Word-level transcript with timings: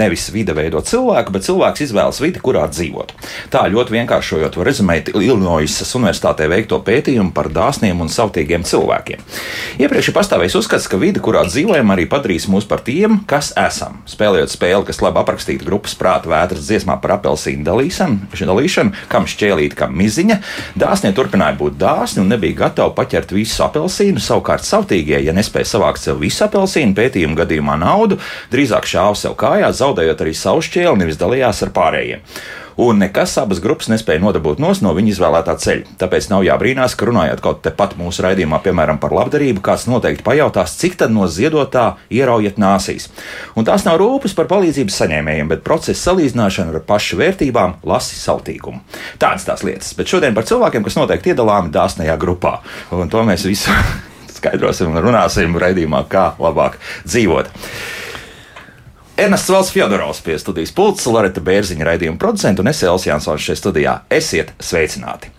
Nevis 0.00 0.30
vide 0.32 0.54
veido 0.56 0.80
cilvēku, 0.80 1.34
bet 1.34 1.44
cilvēks 1.44 1.84
izvēlas 1.88 2.20
vidi, 2.22 2.40
kurā 2.40 2.64
dzīvot. 2.72 3.12
Tā 3.50 3.64
ļoti 3.66 3.96
vienkāršojot, 3.96 4.54
var 4.60 4.68
rezumēt 4.68 5.08
Illinoisas 5.10 5.88
Universitātē 5.98 6.46
veikto 6.52 6.76
pētījumu 6.86 7.32
par 7.34 7.48
dāsniem 7.50 7.98
un 7.98 8.10
savtīgiem 8.12 8.62
cilvēkiem. 8.62 9.24
Iepriekš 9.82 10.12
ir 10.12 10.14
pastāvējis 10.14 10.54
uzskats, 10.60 10.86
ka 10.86 11.00
vide, 11.02 11.18
kurā 11.24 11.42
dzīvojam, 11.48 11.90
arī 11.90 12.04
padarīs 12.10 12.46
mūs 12.52 12.68
par 12.70 12.84
tiem, 12.86 13.24
kas 13.30 13.50
esam. 13.58 14.04
Spēlējot 14.06 14.54
spēli, 14.54 14.86
kas 14.86 15.02
labi 15.02 15.18
aprakstīta 15.24 15.66
grupas 15.66 15.96
prāta 15.98 16.30
vētras 16.30 16.68
dziesmā 16.68 17.00
par 17.02 17.16
apelsīnu 17.16 17.66
dalīšanu, 17.66 18.30
dalīšanu 18.52 18.94
kam 19.10 19.26
šķēlīt, 19.26 19.74
kam 19.82 19.98
miziņa, 19.98 20.38
dāsnie 20.78 21.10
turpināja 21.18 21.58
būt 21.58 21.74
dāsni 21.82 22.22
un 22.22 22.30
nebija 22.30 22.68
gatavi 22.68 22.94
paķert 23.02 23.34
visu 23.34 23.66
apelsīnu. 23.66 24.22
Savukārt 24.22 24.62
savtīgie, 24.62 25.18
ja 25.26 25.34
nespēja 25.34 25.72
savākt 25.74 26.06
sev 26.06 26.22
visu 26.22 26.46
apelsīnu, 26.46 26.94
pētījuma 26.94 27.42
gadījumā 27.42 27.80
naudu, 27.82 28.22
drīzāk 28.54 28.86
šāva 28.94 29.18
sev 29.18 29.34
kājās 29.42 29.82
zaudējot 29.82 30.22
arī 30.22 30.38
savu 30.38 30.62
šķēli, 30.70 31.02
nevis 31.02 31.18
dalījās 31.18 31.66
ar 31.66 31.74
pārējiem. 31.74 32.26
Un 32.80 33.00
nekas 33.02 33.34
abas 33.40 33.60
grupas 33.62 33.90
nespēja 33.90 34.22
nodabūt 34.22 34.60
no 34.60 34.94
viņa 34.96 35.12
izvēlētā 35.12 35.56
ceļa. 35.60 35.96
Tāpēc 36.00 36.28
nav 36.30 36.44
jābrīnās, 36.46 36.94
ka 36.96 37.08
runājot 37.08 37.42
kaut 37.44 37.62
tepat 37.64 37.96
mūsu 37.98 38.24
raidījumā, 38.24 38.60
piemēram, 38.64 39.00
par 39.02 39.14
labdarību, 39.16 39.62
kāds 39.64 39.86
noteikti 39.90 40.24
pajautās, 40.26 40.76
cik 40.80 40.98
tad 41.00 41.14
no 41.14 41.26
ziedotā 41.30 41.96
ieraujat 42.12 42.60
nāsīs. 42.60 43.08
Un 43.58 43.66
tās 43.68 43.86
nav 43.88 43.98
rūpes 44.00 44.36
par 44.38 44.48
palīdzības 44.50 45.00
saņēmējiem, 45.02 45.50
bet 45.50 45.64
procesa 45.66 46.10
salīdzināšana 46.10 46.76
ar 46.76 46.84
pašu 46.86 47.20
vērtībām, 47.20 47.80
lasi 47.90 48.18
sautīgumu. 48.20 48.82
Tādas 49.20 49.48
tās 49.48 49.64
lietas. 49.66 49.94
Bet 49.98 50.10
šodien 50.10 50.36
par 50.36 50.48
cilvēkiem, 50.48 50.86
kas 50.86 50.98
noteikti 50.98 51.34
iedalāmi 51.34 51.72
dāsnajā 51.74 52.16
grupā. 52.20 52.58
Un 52.94 53.12
to 53.12 53.24
mēs 53.26 53.46
visu 53.48 53.74
skaidrosim 54.40 54.92
un 54.92 55.02
runāsim 55.04 55.56
raidījumā, 55.60 56.04
kā 56.10 56.30
labāk 56.40 56.78
dzīvot. 57.04 57.50
Ernests 59.16 59.50
Valds 59.50 59.72
Fjodorovs 59.74 60.22
pie 60.24 60.38
studijas 60.38 60.72
pults, 60.72 61.06
Loreta 61.10 61.42
Bērziņa 61.44 61.86
raidījuma 61.86 62.20
producents 62.20 62.62
un 62.62 62.70
es 62.70 62.82
Elsijas 62.82 63.06
Jansons 63.10 63.44
šeit 63.44 63.60
studijā. 63.60 63.98
Esiet 64.10 64.54
sveicināti! 64.62 65.32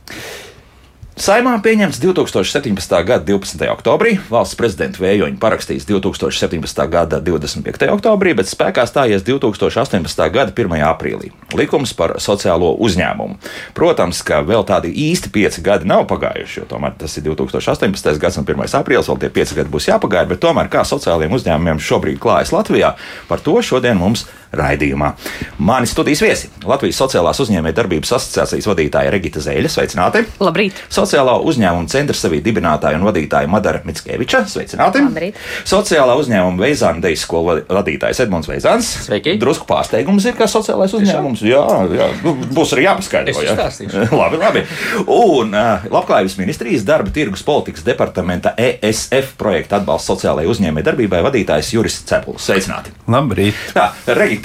Saimā 1.19 1.57
pieņemts 1.59 1.99
2017. 1.99 2.93
gada 3.03 3.25
12. 3.27 3.65
oktobrī, 3.67 4.13
valsts 4.31 4.55
prezidenta 4.55 5.01
vējoņi 5.03 5.35
parakstīts 5.43 5.83
2017. 5.89 6.85
gada 6.87 7.19
25. 7.19 7.89
oktobrī, 7.91 8.31
bet 8.39 8.47
spēkā 8.47 8.85
stājies 8.87 9.25
2018. 9.27 10.23
gada 10.31 10.55
1. 10.55 10.77
aprīlī. 10.87 11.33
Likums 11.51 11.91
par 11.99 12.15
sociālo 12.23 12.71
uzņēmumu. 12.79 13.35
Protams, 13.75 14.23
ka 14.23 14.39
vēl 14.39 14.63
tādi 14.63 14.93
īsti 15.11 15.33
pieci 15.35 15.63
gadi 15.65 15.89
nav 15.91 16.07
pagājuši, 16.07 16.61
jo 16.61 16.69
tomēr 16.71 16.95
tas 17.03 17.19
ir 17.19 17.27
2018. 17.27 18.15
gads 18.15 18.39
un 18.39 18.47
1. 18.47 18.63
aprīlis, 18.79 19.11
vēl 19.11 19.19
tie 19.19 19.33
pieci 19.35 19.59
gadi 19.59 19.73
būs 19.73 19.91
jāpagaida, 19.91 20.31
bet 20.31 20.39
tomēr 20.39 20.71
kā 20.71 20.87
sociālajiem 20.87 21.35
uzņēmumiem 21.35 21.83
šobrīd 21.83 22.23
klājas 22.23 22.55
Latvijā, 22.55 22.95
par 23.27 23.43
to 23.43 23.59
šodien 23.59 23.99
mums 23.99 24.29
raidījumā. 24.55 25.11
Mani 25.57 25.87
studijas 25.87 26.21
viesi- 26.23 26.49
Latvijas 26.71 26.99
Sociālās 27.01 27.39
uzņēmējdarbības 27.43 28.11
asociācijas 28.17 28.67
vadītāja 28.67 29.11
Regita 29.13 29.39
Zēļa. 29.39 29.69
Sveicināti! 29.71 30.25
Labrīt! 30.39 30.73
Sociālā 30.91 31.37
uzņēmuma 31.41 31.87
centra 31.89 32.15
sevī 32.15 32.41
dibinātāja 32.43 32.99
un 32.99 33.05
vadītāja 33.07 33.47
Madara 33.47 33.81
Mitskeviča. 33.85 34.43
Sveicināti! 34.51 35.03
Labrīt! 35.05 35.39
Sociālā 35.65 36.17
uzņēmuma 36.19 36.59
Veizāna 36.65 37.01
Dejas 37.01 37.23
skolu 37.25 37.61
vadītājs 37.69 38.23
Edmunds 38.25 38.49
Veizāns. 38.49 38.91
Sveiki! 39.07 39.37
Drusku 39.41 39.65
pārsteigums 39.69 40.25
ir, 40.27 40.35
kā 40.37 40.47
sociālais 40.51 40.93
uzņēmums. 40.97 41.45
Jā, 41.47 41.63
jā. 41.95 42.09
Nu, 42.23 42.35
būs 42.55 42.75
arī 42.75 42.87
jāpaskaidro. 42.89 43.45
Jā. 43.45 43.55
labi, 44.21 44.41
labi. 44.41 44.65
Un 45.07 45.55
uh, 45.55 45.85
Labklājības 45.91 46.37
ministrijas 46.41 46.85
darba 46.87 47.13
tirgus 47.13 47.43
politikas 47.47 47.85
departamenta 47.87 48.53
ESF 48.57 49.35
projekta 49.39 49.79
atbalsts 49.79 50.11
sociālajai 50.11 50.51
uzņēmējdarbībai 50.51 51.21
vadītājs 51.27 51.73
Juris 51.75 52.01
Cepuls. 52.07 52.43
Sveicināti! 52.47 52.93
Labrīt! 53.11 53.57
Tā, 53.75 53.91
Regita, 54.17 54.40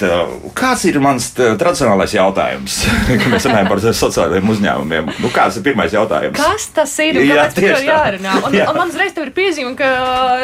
kāds 0.57 0.83
ir 0.89 0.99
mans 1.03 1.29
tradicionālais 1.37 2.13
jautājums, 2.15 2.79
kad 3.07 3.27
mēs 3.31 3.47
runājam 3.49 3.69
par 3.71 3.81
sociālajiem 3.85 4.51
uzņēmumiem? 4.53 5.11
Nu, 5.23 5.31
kāds 5.33 5.59
ir 5.59 5.65
pirmais 5.65 5.93
jautājums? 5.95 6.37
Kas 6.37 6.67
tas 6.75 6.93
ir? 7.03 7.19
Jā, 7.27 7.47
tieši 7.53 7.83
tā. 7.83 7.87
jārunā? 7.87 8.35
Un, 8.47 8.57
Jā. 8.57 8.67
un 8.71 8.79
man 8.79 8.91
uzreiz 8.93 9.17
ir 9.17 9.31
piezīme, 9.35 9.73
ka 9.79 9.89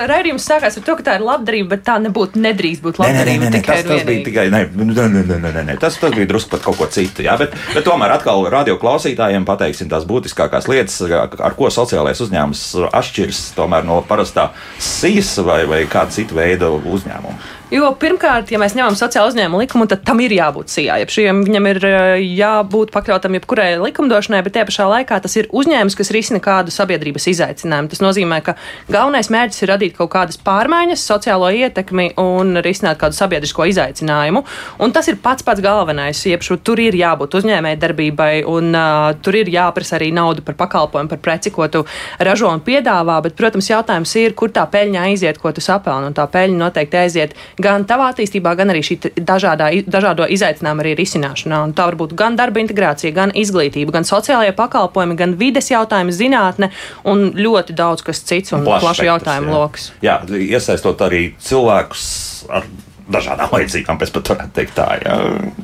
raidījums 0.09 0.47
sākās 0.47 0.79
ar 0.79 0.85
to, 0.85 0.97
ka 0.99 1.07
tā 1.07 1.17
ir 1.19 1.25
labdarība, 1.27 1.73
bet 1.75 1.85
tā 1.87 1.97
nebūtu 2.03 2.41
nedrīkst 2.43 2.83
būt 2.85 3.01
Nē, 3.01 3.07
nē, 3.07 3.13
nē, 3.13 3.17
labdarība. 3.17 3.45
nē, 3.45 3.53
nē, 3.53 3.63
tas, 3.67 3.85
tas 3.87 4.05
bija 4.07 4.25
tikai. 4.27 4.47
Nē, 4.53 4.61
nē, 4.73 5.07
nē, 5.13 5.23
nē, 5.29 5.39
nē, 5.47 5.65
nē, 5.69 5.77
tas, 5.81 5.97
tas 6.01 6.15
bija 6.15 6.29
drusku 6.29 6.53
par 6.53 6.63
kaut 6.65 6.79
ko 6.81 6.89
citu. 6.93 7.25
Jā, 7.25 7.37
bet, 7.39 7.55
bet 7.73 7.87
tomēr 7.87 8.15
atkal 8.17 8.45
radio 8.53 8.77
klausītājiem 8.81 9.47
pateiksim 9.47 9.91
tās 9.91 10.07
būtiskākās 10.09 10.69
lietas, 10.71 10.99
ar 11.07 11.57
ko 11.57 11.71
sociālais 11.73 12.21
uzņēmums 12.23 12.63
atšķiras 12.91 13.43
tomēr 13.57 13.87
no 13.87 14.01
parastā 14.07 14.49
SIS 14.81 15.35
vai, 15.45 15.63
vai 15.69 15.83
kāda 15.89 16.15
cita 16.15 16.37
veida 16.37 16.71
uzņēmuma. 16.73 17.61
Jo 17.71 17.87
pirmkārt, 17.95 18.51
ja 18.51 18.59
mēs 18.59 18.75
ņemam 18.75 18.95
sociālo 18.97 19.29
uzņēmumu 19.31 19.61
likumu, 19.63 19.85
tad 19.89 20.03
tam 20.05 20.19
ir 20.21 20.33
jābūt 20.35 20.69
sijā. 20.69 20.97
Jeb 20.99 21.11
šiem 21.13 21.39
viņam 21.47 21.67
ir 21.71 21.79
eh, 21.87 22.23
jābūt 22.37 22.91
pakļautam 22.91 23.37
jebkurai 23.37 23.69
likumdošanai, 23.79 24.41
bet 24.43 24.53
tie 24.57 24.65
pašā 24.67 24.85
laikā 24.91 25.17
tas 25.23 25.37
ir 25.39 25.47
uzņēmums, 25.55 25.95
kas 25.97 26.11
risina 26.13 26.41
kādu 26.43 26.73
sabiedrības 26.75 27.25
izaicinājumu. 27.31 27.89
Tas 27.93 28.03
nozīmē, 28.03 28.41
ka 28.45 28.57
galvenais 28.91 29.31
mērķis 29.33 29.63
ir 29.63 29.71
radīt 29.71 29.95
kaut 29.97 30.11
kādas 30.13 30.37
pārmaiņas, 30.43 31.05
sociālo 31.07 31.49
ietekmi 31.55 32.09
un 32.21 32.59
risināt 32.65 32.99
kādu 33.01 33.17
sabiedrisko 33.17 33.65
izaicinājumu. 33.71 34.43
Un 34.83 34.93
tas 34.93 35.07
ir 35.09 35.17
pats 35.23 35.47
pats 35.47 35.63
galvenais. 35.63 36.21
Jeb 36.27 36.43
šo, 36.45 36.59
tur 36.59 36.83
ir 36.83 36.99
jābūt 36.99 37.39
uzņēmēji 37.39 37.81
darbībai, 37.81 38.31
un 38.49 38.69
uh, 38.75 39.15
tur 39.23 39.39
ir 39.39 39.49
jāprasa 39.53 39.97
arī 39.97 40.11
nauda 40.13 40.43
par 40.45 40.59
pakalpojumu, 40.59 41.13
par 41.15 41.23
preci, 41.23 41.53
ko 41.55 41.71
tu 41.71 41.85
ražo 42.19 42.51
un 42.51 42.61
piedāvā. 42.61 43.17
Bet, 43.25 43.39
protams, 43.39 43.71
jautājums 43.71 44.13
ir, 44.21 44.37
kur 44.37 44.53
tā 44.53 44.67
peļņa 44.69 45.09
aiziet, 45.09 45.41
ko 45.41 45.55
tu 45.55 45.63
sapelni. 45.63 46.11
Un 46.11 46.17
tā 46.17 46.27
peļņa 46.29 46.59
noteikti 46.59 47.01
aiziet 47.01 47.37
gan 47.63 47.87
tavā 47.89 48.09
attīstībā, 48.13 48.53
gan 48.59 48.73
arī 48.73 48.83
šī 48.85 48.99
dažādā, 49.17 49.69
dažādo 49.87 50.27
izaicinājumu 50.35 50.83
arī 50.83 50.93
risināšanā. 50.99 51.63
Un 51.67 51.75
tā 51.77 51.87
var 51.89 51.97
būt 51.99 52.15
gan 52.19 52.37
darba 52.39 52.61
integrācija, 52.63 53.13
gan 53.15 53.33
izglītība, 53.35 53.95
gan 53.97 54.07
sociālajie 54.07 54.55
pakalpojumi, 54.57 55.17
gan 55.19 55.35
vides 55.39 55.71
jautājumi, 55.71 56.15
zinātne 56.15 56.71
un 57.09 57.29
ļoti 57.37 57.75
daudz 57.77 58.05
kas 58.05 58.23
cits 58.27 58.55
un 58.55 58.65
Plašs 58.67 59.03
jautājumu 59.05 59.51
jā. 59.51 59.59
lokus. 59.59 59.91
Jā, 60.03 60.17
iesaistot 60.27 61.01
arī 61.05 61.27
cilvēkus 61.43 62.07
ar 62.53 62.67
dažādām 63.11 63.49
vajadzībām, 63.51 63.99
pēc 63.99 64.11
pat 64.15 64.31
varētu 64.33 64.55
teikt 64.55 64.75
tā. 64.77 64.87
Jā. 65.03 65.17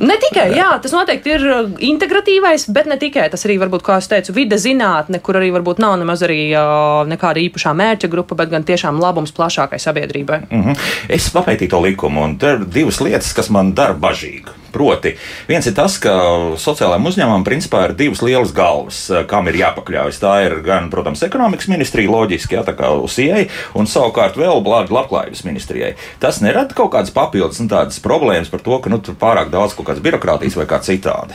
Ne 0.03 0.17
tikai, 0.21 0.49
jā, 0.57 0.69
tas 0.83 0.93
noteikti 0.95 1.33
ir 1.35 1.45
uh, 1.47 1.71
integratīvais, 1.89 2.67
bet 2.75 2.89
ne 2.91 2.99
tikai. 2.99 3.29
Tas 3.31 3.45
arī 3.47 3.59
varbūt, 3.61 3.85
kā 3.85 3.99
es 4.01 4.09
teicu, 4.11 4.35
vide 4.35 4.59
zinātne, 4.59 5.21
kur 5.23 5.39
arī 5.39 5.51
varbūt 5.55 5.81
nav 5.83 5.95
nemaz 6.01 6.23
arī 6.27 6.41
uh, 6.51 7.01
nekāda 7.09 7.43
īpašā 7.45 7.73
mērķa 7.79 8.11
grupa, 8.11 8.37
bet 8.39 8.51
gan 8.53 8.67
tiešām 8.67 8.99
labums 9.01 9.35
plašākai 9.35 9.79
sabiedrībai. 9.81 10.41
Mhm. 10.49 10.79
Es 11.09 11.31
papētīju 11.33 11.75
to 11.75 11.83
likumu, 11.87 12.25
un 12.27 12.39
tur 12.41 12.59
ir 12.59 12.67
divas 12.67 12.99
lietas, 13.03 13.31
kas 13.37 13.51
man 13.53 13.73
dara 13.77 13.95
bažīgu. 13.95 14.58
Proti, 14.71 15.15
viens 15.49 15.65
ir 15.65 15.73
tas, 15.77 15.95
ka 16.01 16.13
sociālajiem 16.59 17.07
uzņēmumam 17.09 17.45
principā 17.47 17.87
ir 17.87 17.95
divas 17.97 18.21
lielas 18.25 18.53
galvas, 18.55 18.99
eh, 19.09 19.23
kam 19.29 19.47
ir 19.49 19.57
jāpakļaujas. 19.61 20.21
Tā 20.21 20.33
ir 20.45 20.59
gan, 20.65 20.89
protams, 20.93 21.23
ekonomikas 21.25 21.69
ministrija, 21.71 22.11
loģiski, 22.11 22.57
jā, 22.57 22.63
tā 22.67 22.75
kā 22.77 22.91
USIE, 22.93 23.47
un 23.73 23.89
savukārt 23.89 24.37
vēl 24.37 24.63
blādi 24.65 24.93
labklājības 24.93 25.43
ministrijai. 25.47 25.95
Tas 26.19 26.41
nerada 26.41 26.75
kaut 26.77 26.91
kādas 26.93 27.13
papildus 27.13 27.59
un 27.59 27.69
tādas 27.69 27.99
problēmas 27.99 28.51
par 28.51 28.59
to, 28.59 28.79
ka 28.79 28.89
nu, 28.89 28.99
tur 28.99 29.15
pārāk 29.15 29.49
daudz 29.49 29.73
kaut 29.73 29.87
kādas 29.87 30.03
birokrātijas 30.03 30.55
vai 30.55 30.65
kā 30.69 30.79
citādi. 30.79 31.33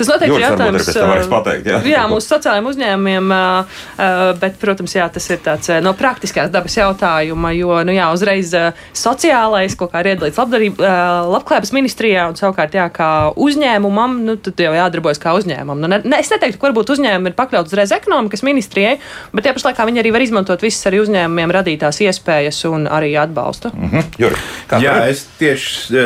Tas 0.00 0.08
noteikti 0.08 0.38
ir 0.38 0.44
jautājums. 0.46 0.86
uh, 0.96 1.24
pateikt, 1.28 1.66
jā. 1.68 1.78
jā 1.84 2.02
mūsu 2.08 2.30
sociālajiem 2.32 2.68
uzņēmumiem, 2.70 3.32
uh, 3.36 3.80
uh, 4.00 4.22
bet, 4.40 4.56
protams, 4.62 4.94
jā, 4.96 5.04
tas 5.12 5.26
ir 5.28 5.42
tāds 5.44 5.68
no 5.84 5.92
praktiskās 5.98 6.48
dabas 6.52 6.76
jautājuma, 6.78 7.52
jo, 7.58 7.74
nu 7.84 7.92
jā, 7.92 8.06
uzreiz 8.14 8.54
sociālais 8.96 9.76
kaut 9.76 9.92
kā 9.92 10.00
ir 10.00 10.14
iedalīts 10.14 10.40
labklājības 10.40 11.74
ministrijā 11.76 12.24
un 12.30 12.38
savukārt, 12.38 12.78
jā, 12.78 12.86
kā 12.94 13.10
uzņēmumam, 13.36 14.16
nu, 14.24 14.38
tad 14.40 14.62
jau 14.64 14.72
jādarbojas 14.72 15.20
kā 15.20 15.34
uzņēmumam. 15.36 15.84
Nu, 15.84 15.90
ne, 15.92 16.00
ne, 16.00 16.22
es 16.22 16.32
neteiktu, 16.32 16.56
ka 16.56 16.70
varbūt 16.70 16.94
uzņēmumi 16.96 17.32
ir 17.32 17.36
pakļauts 17.36 17.74
uzreiz 17.74 17.92
ekonomikas 17.92 18.44
ministrijai, 18.46 18.96
bet 19.34 19.44
tie 19.44 19.54
pašlaikā 19.56 19.84
viņi 19.90 20.02
arī 20.02 20.14
var 20.16 20.24
izmantot 20.24 20.64
visas 20.64 20.88
arī 20.88 21.02
uzņēmumiem 21.04 21.54
radītās 21.58 22.00
iespējas 22.08 22.62
un 22.72 22.88
arī 22.88 23.12
atbalstu. 23.20 23.74
Mhm. 23.76 24.16
Juri, 24.20 24.40
kā 24.70 24.80
Jā, 24.80 24.96
tur? 24.96 25.12
es 25.12 25.26
tieši 25.40 26.00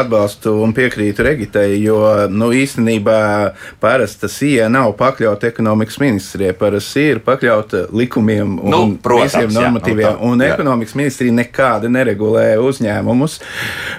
atbalstu 0.00 0.56
un 0.64 0.72
piekrītu 0.76 1.28
Regitai, 1.28 1.68
jo 1.82 2.00
nu, 2.32 2.50
īstenībā 2.56 3.20
parasta 3.82 4.28
sija 4.28 4.68
nav 4.72 4.92
pakļauta 4.98 5.48
ekonomikas 5.50 5.98
ministrijai. 6.02 6.54
Parasti 6.58 7.06
ir 7.14 7.20
pakļauta 7.24 7.86
likumiem 7.92 8.58
un 8.62 8.70
Nu, 8.74 8.80
protams, 9.02 9.34
visiem 9.34 9.50
jā, 9.50 9.60
normatīviem. 9.60 10.06
nu 10.06 10.18
tā, 10.18 10.30
un 10.32 10.42
jā. 10.44 10.52
ekonomikas 10.54 10.94
ministrija 10.98 11.34
nekādi 11.36 11.90
neregulē 11.92 12.46
uzņēmumus. 12.62 13.38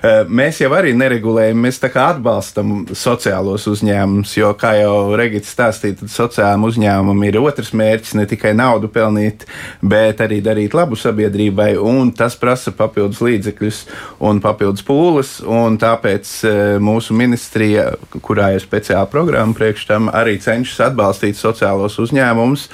Eh, 0.04 0.24
Mēs 0.36 0.60
jau 0.62 0.72
arī 0.76 0.92
neregulējam, 0.98 1.60
mēs 1.66 1.80
tā 1.82 1.90
kā 1.94 2.10
atbalstam 2.16 2.86
sociālos 2.96 3.68
uzņēmumus, 3.72 4.34
jo, 4.38 4.52
kā 4.60 4.74
jau 4.80 5.16
Regita 5.18 5.48
stāstīja, 5.48 6.00
tad 6.02 6.12
sociālajiem 6.12 6.66
uzņēmumam 6.70 7.24
ir 7.28 7.38
otrs 7.40 7.72
mērķis 7.78 8.16
ne 8.20 8.26
tikai 8.30 8.54
naudu 8.58 8.90
pelnīt, 8.92 9.46
bet 9.82 10.20
arī 10.24 10.42
darīt 10.44 10.74
labu 10.78 10.98
sabiedrībai, 11.00 11.76
un 11.80 12.12
tas 12.16 12.36
prasa 12.40 12.72
papildus 12.76 13.22
līdzekļus 13.24 13.82
un 14.26 14.42
papildus 14.44 14.84
pūles, 14.88 15.36
un 15.46 15.78
tāpēc 15.82 16.32
eh, 16.50 16.62
mūsu 16.84 17.16
ministrija, 17.18 17.92
kurā 18.26 18.52
ir 18.56 18.64
speciāla 18.64 19.08
programma 19.16 19.56
priekš 19.56 19.88
tam, 19.88 20.10
arī 20.12 20.36
cenšas 20.44 20.90
atbalstīt 20.90 21.40
sociālos 21.40 21.96
uzņēmumus 22.04 22.68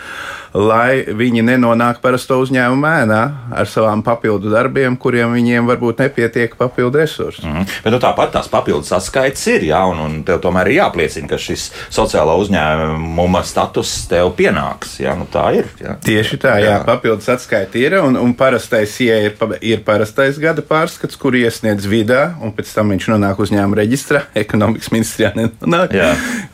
lai 0.53 1.03
viņi 1.07 1.44
nenonāk 1.48 2.01
parasto 2.03 2.38
uzņēmumu 2.44 2.88
ēnā 2.88 3.21
ar 3.56 3.69
savām 3.69 4.03
papildu 4.03 4.51
darbiem, 4.51 4.98
kuriem 5.00 5.36
viņiem 5.36 5.69
varbūt 5.69 6.03
nepietiek 6.03 6.56
papildu 6.59 7.00
resursu. 7.01 7.45
Mm. 7.48 7.68
Bet 7.86 7.95
nu, 7.95 8.00
tāpat 8.03 8.33
tās 8.36 8.50
papildus 8.51 8.92
atskaites 8.95 9.44
ir, 9.51 9.68
jā, 9.71 9.80
un, 9.88 10.01
un 10.03 10.18
tev 10.27 10.42
tomēr 10.44 10.71
ir 10.71 10.81
jāpliecina, 10.81 11.30
ka 11.31 11.39
šis 11.42 11.69
sociālā 11.94 12.36
uzņēmuma 12.42 13.44
status 13.48 13.94
tev 14.12 14.33
pienāks. 14.38 14.98
Jā, 15.01 15.15
nu, 15.19 15.27
tā 15.31 15.48
ir. 15.62 15.71
Jā. 15.81 15.95
Tieši 16.03 16.42
tā, 16.42 16.57
jā, 16.62 16.75
jā. 16.75 16.81
papildus 16.88 17.30
atskaita 17.31 17.80
ir, 17.80 17.98
un, 18.03 18.19
un 18.19 18.36
parastais 18.38 18.98
ja 19.06 19.18
ir, 19.27 19.38
ir 19.63 19.83
parastais 19.88 20.39
gada 20.42 20.63
pārskats, 20.65 21.18
kur 21.19 21.36
iesniedz 21.38 21.88
vidā, 21.89 22.33
un 22.44 22.53
pēc 22.56 22.74
tam 22.75 22.92
viņš 22.94 23.09
nonāk 23.13 23.39
uzņēmuma 23.45 23.80
reģistrā, 23.81 24.25
ekonomikas 24.44 24.92
ministrijā 24.94 25.31
nenonāk. 25.38 25.95
Jā. 25.95 26.12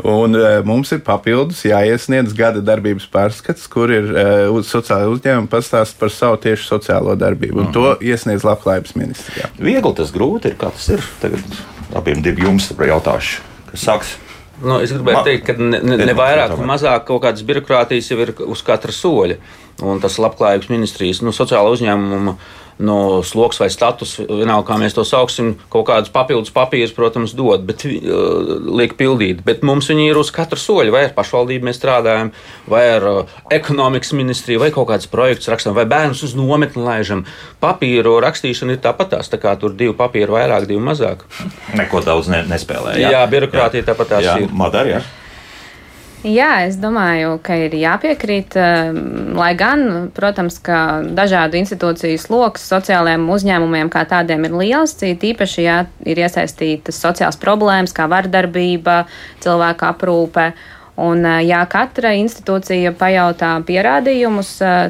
Un 0.08 0.38
uh, 0.38 0.48
mums 0.68 0.94
ir 0.94 1.02
papildus 1.06 1.64
jāiesniedz 1.68 2.36
gada 2.38 2.62
darbības 2.66 3.08
pārskats, 3.12 3.66
kur 3.72 3.87
ir 3.94 4.12
uh, 4.12 4.58
uz 4.58 4.70
sociālā 4.72 5.10
uzņēmuma 5.14 5.50
pastāst 5.52 5.98
par 6.00 6.12
savu 6.14 6.38
tieši 6.44 6.68
sociālo 6.68 7.16
darbību, 7.20 7.58
un 7.58 7.68
mm 7.68 7.72
-hmm. 7.72 7.74
to 7.74 8.12
iesniedz 8.12 8.46
labklājības 8.48 8.96
ministrijā. 8.96 9.50
Viegli 9.60 9.94
tas 9.96 10.14
grūti 10.14 10.52
ir, 10.52 10.56
kā 10.60 10.72
tas 10.72 10.90
ir. 10.90 11.04
Tagad 11.22 11.60
abiem 11.96 12.22
divi 12.22 12.44
jums 12.44 12.72
jautāšu, 12.72 13.42
kas 13.72 13.88
sāks. 13.88 14.16
Nu, 14.58 14.80
es 14.82 14.92
gribēju 14.92 15.24
teikt, 15.24 15.46
ka 15.46 15.54
ne, 15.54 15.80
ne, 15.86 15.98
ne 16.10 16.14
vairāk, 16.18 16.56
ne 16.58 16.66
mazāk 16.66 17.06
kaut 17.06 17.22
kādas 17.22 17.46
birokrātijas 17.46 18.10
jau 18.10 18.18
ir 18.24 18.34
uz 18.48 18.64
katra 18.66 18.92
soļa. 18.92 19.38
Un 19.86 20.00
tas 20.02 20.18
labklājības 20.18 20.72
ministrijas, 20.74 21.22
nu, 21.22 21.30
sociāla 21.30 21.70
uzņēmuma 21.70 22.34
no 22.80 23.24
sloks 23.26 23.60
vai 23.62 23.70
status, 23.74 24.18
vienalga, 24.22 24.68
kā 24.70 24.78
mēs 24.82 24.96
to 24.98 25.04
sauksim, 25.08 25.56
kaut 25.74 25.88
kādus 25.90 26.12
papildus 26.14 26.54
papīrus, 26.54 26.94
protams, 26.96 27.34
dod, 27.38 27.66
bet 27.68 27.86
uh, 27.88 28.54
liek 28.78 28.94
pildīt. 29.00 29.42
Bet 29.48 29.64
mums 29.66 29.90
viņi 29.90 30.10
ir 30.12 30.20
uz 30.22 30.32
katru 30.34 30.62
soļu, 30.62 30.94
vai 30.94 31.08
ar 31.08 31.16
pašvaldību 31.18 31.68
mēs 31.68 31.80
strādājam, 31.82 32.32
vai 32.70 32.84
ar 32.94 33.08
uh, 33.10 33.36
ekonomikas 33.54 34.14
ministriju, 34.18 34.62
vai 34.62 34.72
kaut 34.76 34.92
kāds 34.92 35.10
projekts 35.10 35.50
rakstam, 35.52 35.78
vai 35.78 35.88
bērnus 35.90 36.24
uz 36.28 36.36
nometni 36.38 36.86
laižam. 36.86 37.26
Papīru 37.64 38.18
rakstīšana 38.24 38.78
ir 38.78 38.84
tāpatās, 38.84 39.32
tā 39.34 39.42
kā 39.42 39.56
tur 39.60 39.74
divi 39.78 39.98
papīri 39.98 40.38
vairāk, 40.38 40.70
divi 40.70 40.84
mazāk. 40.84 41.26
Neko 41.78 42.06
daudz 42.06 42.30
ne, 42.34 42.44
nespēlē. 42.50 43.00
Jā, 43.02 43.18
jā 43.18 43.24
birokrātija 43.32 43.90
tāpat 43.90 44.18
tās 44.18 44.28
jā, 44.30 44.42
ir. 44.46 44.54
Madara, 44.54 45.00
jā. 45.00 45.06
Jā, 46.28 46.66
es 46.68 46.76
domāju, 46.82 47.38
ka 47.40 47.56
ir 47.56 47.76
jāpiekrīt, 47.78 48.56
ehm, 48.60 49.36
lai 49.38 49.54
gan, 49.56 50.10
protams, 50.12 50.58
ka 50.60 51.00
dažādu 51.16 51.56
institūciju 51.62 52.20
sloks 52.20 52.66
sociālajiem 52.68 53.24
uzņēmumiem 53.32 53.88
kā 53.94 54.04
tādiem 54.10 54.44
ir 54.50 54.58
liels, 54.60 54.96
cīt 55.00 55.24
īpaši, 55.30 55.62
ja 55.64 55.78
ir 56.04 56.20
iesaistītas 56.20 57.00
sociālas 57.00 57.40
problēmas, 57.40 57.96
kā 57.96 58.10
vardarbība, 58.12 59.06
cilvēku 59.46 59.88
aprūpe 59.88 60.50
Un, 60.98 61.22
ja 61.46 61.60
katra 61.70 62.16
institūcija 62.18 62.90
pajautā 62.98 63.52
pierādījumus, 63.68 64.48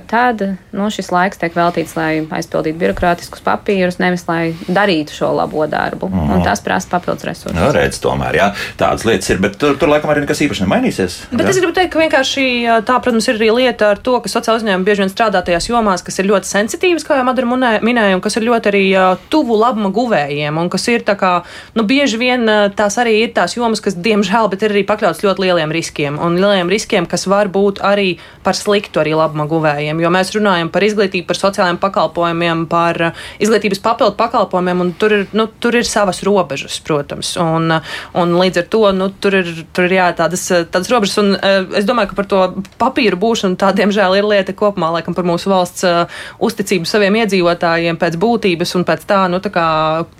tad 0.07 0.44
nu, 0.71 0.86
šis 0.94 1.09
laiks 1.12 1.42
tiek 1.42 1.51
veltīts, 1.51 1.98
lai 1.98 2.21
aizpildītu 2.24 2.80
birokrātiskus 2.80 3.44
papīrus, 3.44 3.98
nevis 4.00 4.24
lai 4.30 4.54
darītu 4.71 5.12
šo 5.18 5.33
labo 5.36 5.65
darbu. 5.68 6.07
Mm. 6.07 6.30
Un 6.38 6.45
tas 6.45 6.63
prasa 6.63 6.88
papildus 6.94 7.27
resursus. 7.27 7.57
Nu, 7.57 7.65
redz, 7.75 8.00
tomēr, 8.00 8.38
jā, 8.39 8.45
tādas 8.80 9.04
lietas 9.09 9.33
ir, 9.33 9.42
bet 9.44 9.57
tur, 9.59 9.75
tur 9.75 9.92
laikam 9.92 10.13
arī 10.13 10.24
nekas 10.24 10.45
īpaši 10.45 10.63
nemainīsies. 10.63 11.18
Bet 11.33 11.44
jā? 11.44 11.50
es 11.51 11.59
gribu 11.59 11.75
teikt, 11.75 11.92
ka 11.92 12.00
vienkārši 12.06 12.48
tā, 12.88 13.01
protams, 13.04 13.27
ir 13.27 13.42
arī 13.42 13.51
lieta 13.57 13.92
ar 13.98 14.00
to, 14.00 14.15
ka 14.24 14.31
sociāla 14.31 14.62
uzņēmuma 14.62 14.88
bieži 14.88 15.04
vien 15.04 15.12
strādā 15.12 15.44
tajās 15.44 15.68
jomās, 15.68 16.06
kas 16.07 16.21
ir 16.24 16.31
ļoti 16.31 16.51
sensitīvas, 16.54 17.04
kā 17.04 17.19
jau 17.19 17.27
Madara 17.27 17.75
minēja, 17.83 18.15
un 18.15 18.24
kas 18.24 18.39
ir 18.39 18.48
ļoti 18.48 18.71
arī 18.71 18.86
tuvu 19.27 19.59
labuma 19.59 19.92
guvējiem, 19.92 20.56
un 20.56 20.71
kas 20.71 20.88
ir 20.88 21.04
tā 21.04 21.19
kā, 21.19 21.33
nu, 21.75 21.83
bieži 21.83 22.24
vien 22.24 22.48
tās 22.80 22.95
arī 23.04 23.19
ir 23.25 23.36
tās 23.36 23.59
jomas, 23.59 23.83
kas, 23.83 24.00
diemžēl, 24.00 24.48
bet 24.56 24.63
ir 24.63 24.71
arī 24.71 24.88
pakļauts 24.88 25.25
ļoti 25.27 25.48
lieliem 25.50 25.75
riskiem 25.75 25.96
riskiem 25.97 26.19
un 26.21 26.38
lieliem 26.38 26.69
riskiem, 26.69 27.05
kas 27.05 27.25
var 27.27 27.49
būt 27.49 27.81
arī 27.81 28.19
par 28.44 28.55
sliktu 28.55 28.99
arī 29.01 29.15
labuma 29.15 29.47
guvējiem. 29.47 29.99
Jo 29.99 30.09
mēs 30.09 30.31
runājam 30.35 30.69
par 30.69 30.83
izglītību, 30.83 31.27
par 31.27 31.38
sociālajiem 31.38 31.79
pakalpojumiem, 31.81 32.67
par 32.69 33.01
uh, 33.01 33.11
izglītības 33.39 33.81
papildu 33.81 34.15
pakalpojumiem, 34.17 34.81
un 34.81 34.94
tur 34.94 35.11
ir, 35.11 35.25
nu, 35.33 35.47
tur 35.47 35.75
ir 35.75 35.85
savas 35.85 36.21
robežas, 36.23 36.79
protams. 36.79 37.35
Un, 37.38 37.71
uh, 37.71 37.81
un 38.13 38.35
līdz 38.38 38.61
ar 38.61 38.67
to 38.69 38.91
nu, 38.94 39.09
tur 39.09 39.39
ir, 39.41 39.49
tur 39.73 39.88
ir 39.88 39.97
jā, 39.97 40.11
tādas, 40.15 40.45
uh, 40.51 40.65
tādas 40.69 40.91
robežas. 40.91 41.17
Un, 41.17 41.33
es 41.77 41.88
domāju, 41.88 42.11
ka 42.11 42.19
par 42.21 42.29
to 42.29 42.41
papīru 42.79 43.19
būšanu 43.19 43.57
tā, 43.59 43.73
diemžēl, 43.75 44.19
ir 44.19 44.27
lieta 44.27 44.55
kopumā, 44.55 44.91
laikam, 44.97 45.17
par 45.17 45.27
mūsu 45.27 45.51
valsts 45.51 45.83
uzticību 46.44 46.88
saviem 46.88 47.17
iedzīvotājiem 47.23 47.97
pēc 47.99 48.17
būtības 48.21 48.75
un 48.77 48.85
pēc 48.88 49.07
tā, 49.09 49.23
nu, 49.31 49.41
tā 49.44 49.51
kā, 49.53 49.67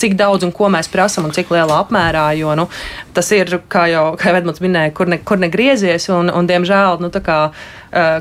cik 0.02 0.18
daudz 0.20 0.48
un 0.48 0.54
ko 0.56 0.72
mēs 0.74 0.90
prasam 0.92 1.30
un 1.30 1.36
cik 1.36 1.54
lielā 1.54 1.80
apmērā. 1.84 2.28
Jo 2.38 2.58
nu, 2.58 2.68
tas 3.16 3.30
ir, 3.36 3.60
kā 3.72 3.88
jau 3.92 4.06
kā 4.20 4.34
Edmunds 4.38 4.62
minēja, 4.64 4.94
kur, 4.98 5.10
ne, 5.12 5.20
kur 5.28 5.40
negriež 5.42 5.67
griezies, 5.68 6.08
un, 6.14 6.32
un 6.32 6.48
diemžēl, 6.48 7.02
nu, 7.04 7.12
tā 7.12 7.22
kā 7.24 7.38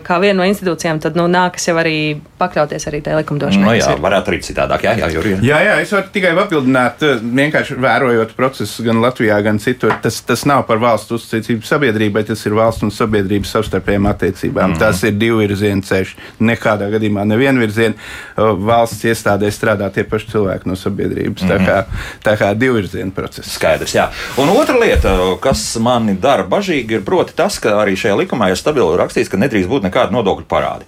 kā 0.07 0.19
viena 0.23 0.41
no 0.41 0.47
institūcijām, 0.49 1.01
tad 1.03 1.17
nu, 1.19 1.27
nākas 1.31 1.69
jau 1.69 1.77
arī 1.81 1.97
pakļauties 2.41 2.87
arī 2.91 3.01
tajā 3.05 3.21
likumdošanai. 3.21 3.65
No, 3.65 3.73
nu 3.73 3.79
jā, 3.79 3.93
varētu 4.01 4.33
arī 4.33 4.41
citādāk. 4.45 4.85
Jā, 4.87 4.95
jā, 5.01 5.09
Jurija. 5.15 5.39
jā, 5.45 5.61
jā, 5.65 5.77
es 5.83 5.93
varu 5.95 6.13
tikai 6.13 6.33
papildināt, 6.37 7.03
eh, 7.07 7.23
vienkārši 7.41 7.79
vērojot 7.83 8.35
procesus 8.37 8.85
gan 8.87 9.01
Latvijā, 9.03 9.39
gan 9.45 9.61
citur. 9.63 9.95
Tas, 10.03 10.21
tas 10.27 10.45
nav 10.49 10.67
par 10.69 10.81
valsts 10.83 11.15
uzticību 11.17 11.67
sabiedrībai, 11.67 12.25
tas 12.29 12.45
ir 12.47 12.57
valsts 12.57 12.85
un 12.87 12.93
sabiedrības 12.95 13.55
savstarpējām 13.57 14.09
attiecībām. 14.13 14.71
Mm 14.71 14.75
-hmm. 14.75 14.79
Tas 14.79 15.03
ir 15.03 15.17
divu 15.17 15.41
virzienu 15.43 15.83
ceļš. 15.83 16.15
Nekādā 16.41 16.91
gadījumā 16.93 17.25
nevienu 17.25 17.61
virzienu 17.61 17.95
valsts 18.37 19.05
iestādē 19.05 19.51
strādā 19.51 19.91
tie 19.93 20.05
paši 20.05 20.31
cilvēki 20.33 20.67
no 20.67 20.77
sabiedrības. 20.77 21.43
Mm 21.43 21.49
-hmm. 21.49 21.53
Tā 21.53 21.57
mhm. 21.57 21.67
kā, 21.67 21.85
tā 22.25 22.37
kā 22.37 22.55
divu 22.55 22.75
virzienu 22.75 23.11
process. 23.11 23.55
Skaidrs, 23.55 23.95
jā. 23.95 24.09
Un 24.37 24.49
otra 24.49 24.79
lieta, 24.79 25.17
kas 25.41 25.77
mani 25.81 26.15
dara 26.15 26.45
bažīgi, 26.45 26.93
ir 26.93 27.05
proti 27.05 27.33
tas, 27.37 27.59
ka 27.59 27.69
arī 27.69 27.97
šajā 27.97 28.17
likumā 28.17 28.51
ir 28.51 28.57
stabili 28.57 28.97
rakstīts, 28.97 29.31
ka 29.31 29.37
nedrīkst 29.37 29.66
nedrīkst 29.67 29.71
būt 29.71 29.87
nekāda 29.87 30.15
nodokļu 30.15 30.47
parādi. 30.49 30.87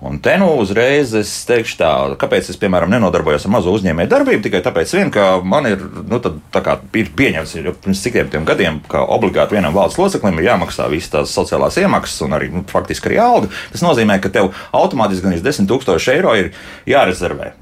Un 0.00 0.18
te 0.18 0.38
nu 0.40 0.54
uzreiz 0.56 1.12
es 1.14 1.28
teikšu 1.44 1.76
tā, 1.76 2.16
kāpēc 2.16 2.48
es, 2.48 2.56
piemēram, 2.56 2.88
nenodarbojos 2.88 3.44
ar 3.44 3.52
mazo 3.52 3.74
uzņēmēju 3.76 4.08
darbību, 4.08 4.42
tikai 4.46 4.62
tāpēc, 4.64 4.94
vien, 4.96 5.10
ka 5.12 5.42
man 5.44 5.68
ir, 5.68 5.82
nu, 6.08 6.20
tad, 6.24 6.40
kā, 6.50 6.78
ir 6.96 7.12
pieņemts 7.12 7.54
jau 7.58 7.74
pirms 7.84 8.00
cikiem 8.00 8.48
gadiem, 8.48 8.80
ka 8.88 9.04
obligāti 9.04 9.58
vienam 9.58 9.76
valsts 9.76 10.00
loceklim 10.00 10.40
ir 10.40 10.48
jāmaksā 10.48 10.88
visas 10.88 11.12
tās 11.12 11.36
sociālās 11.36 11.76
iemaksas 11.76 12.24
un 12.24 12.38
arī 12.38 12.48
nu, 12.54 12.64
faktiski 12.64 13.12
arī 13.12 13.20
alga. 13.20 13.52
Tas 13.74 13.84
nozīmē, 13.84 14.22
ka 14.24 14.32
tev 14.32 14.54
automātiski 14.72 15.28
gan 15.28 15.36
10 15.36 15.68
000 15.68 16.14
eiro 16.16 16.38
ir 16.40 16.54
jārezervē 16.88 17.59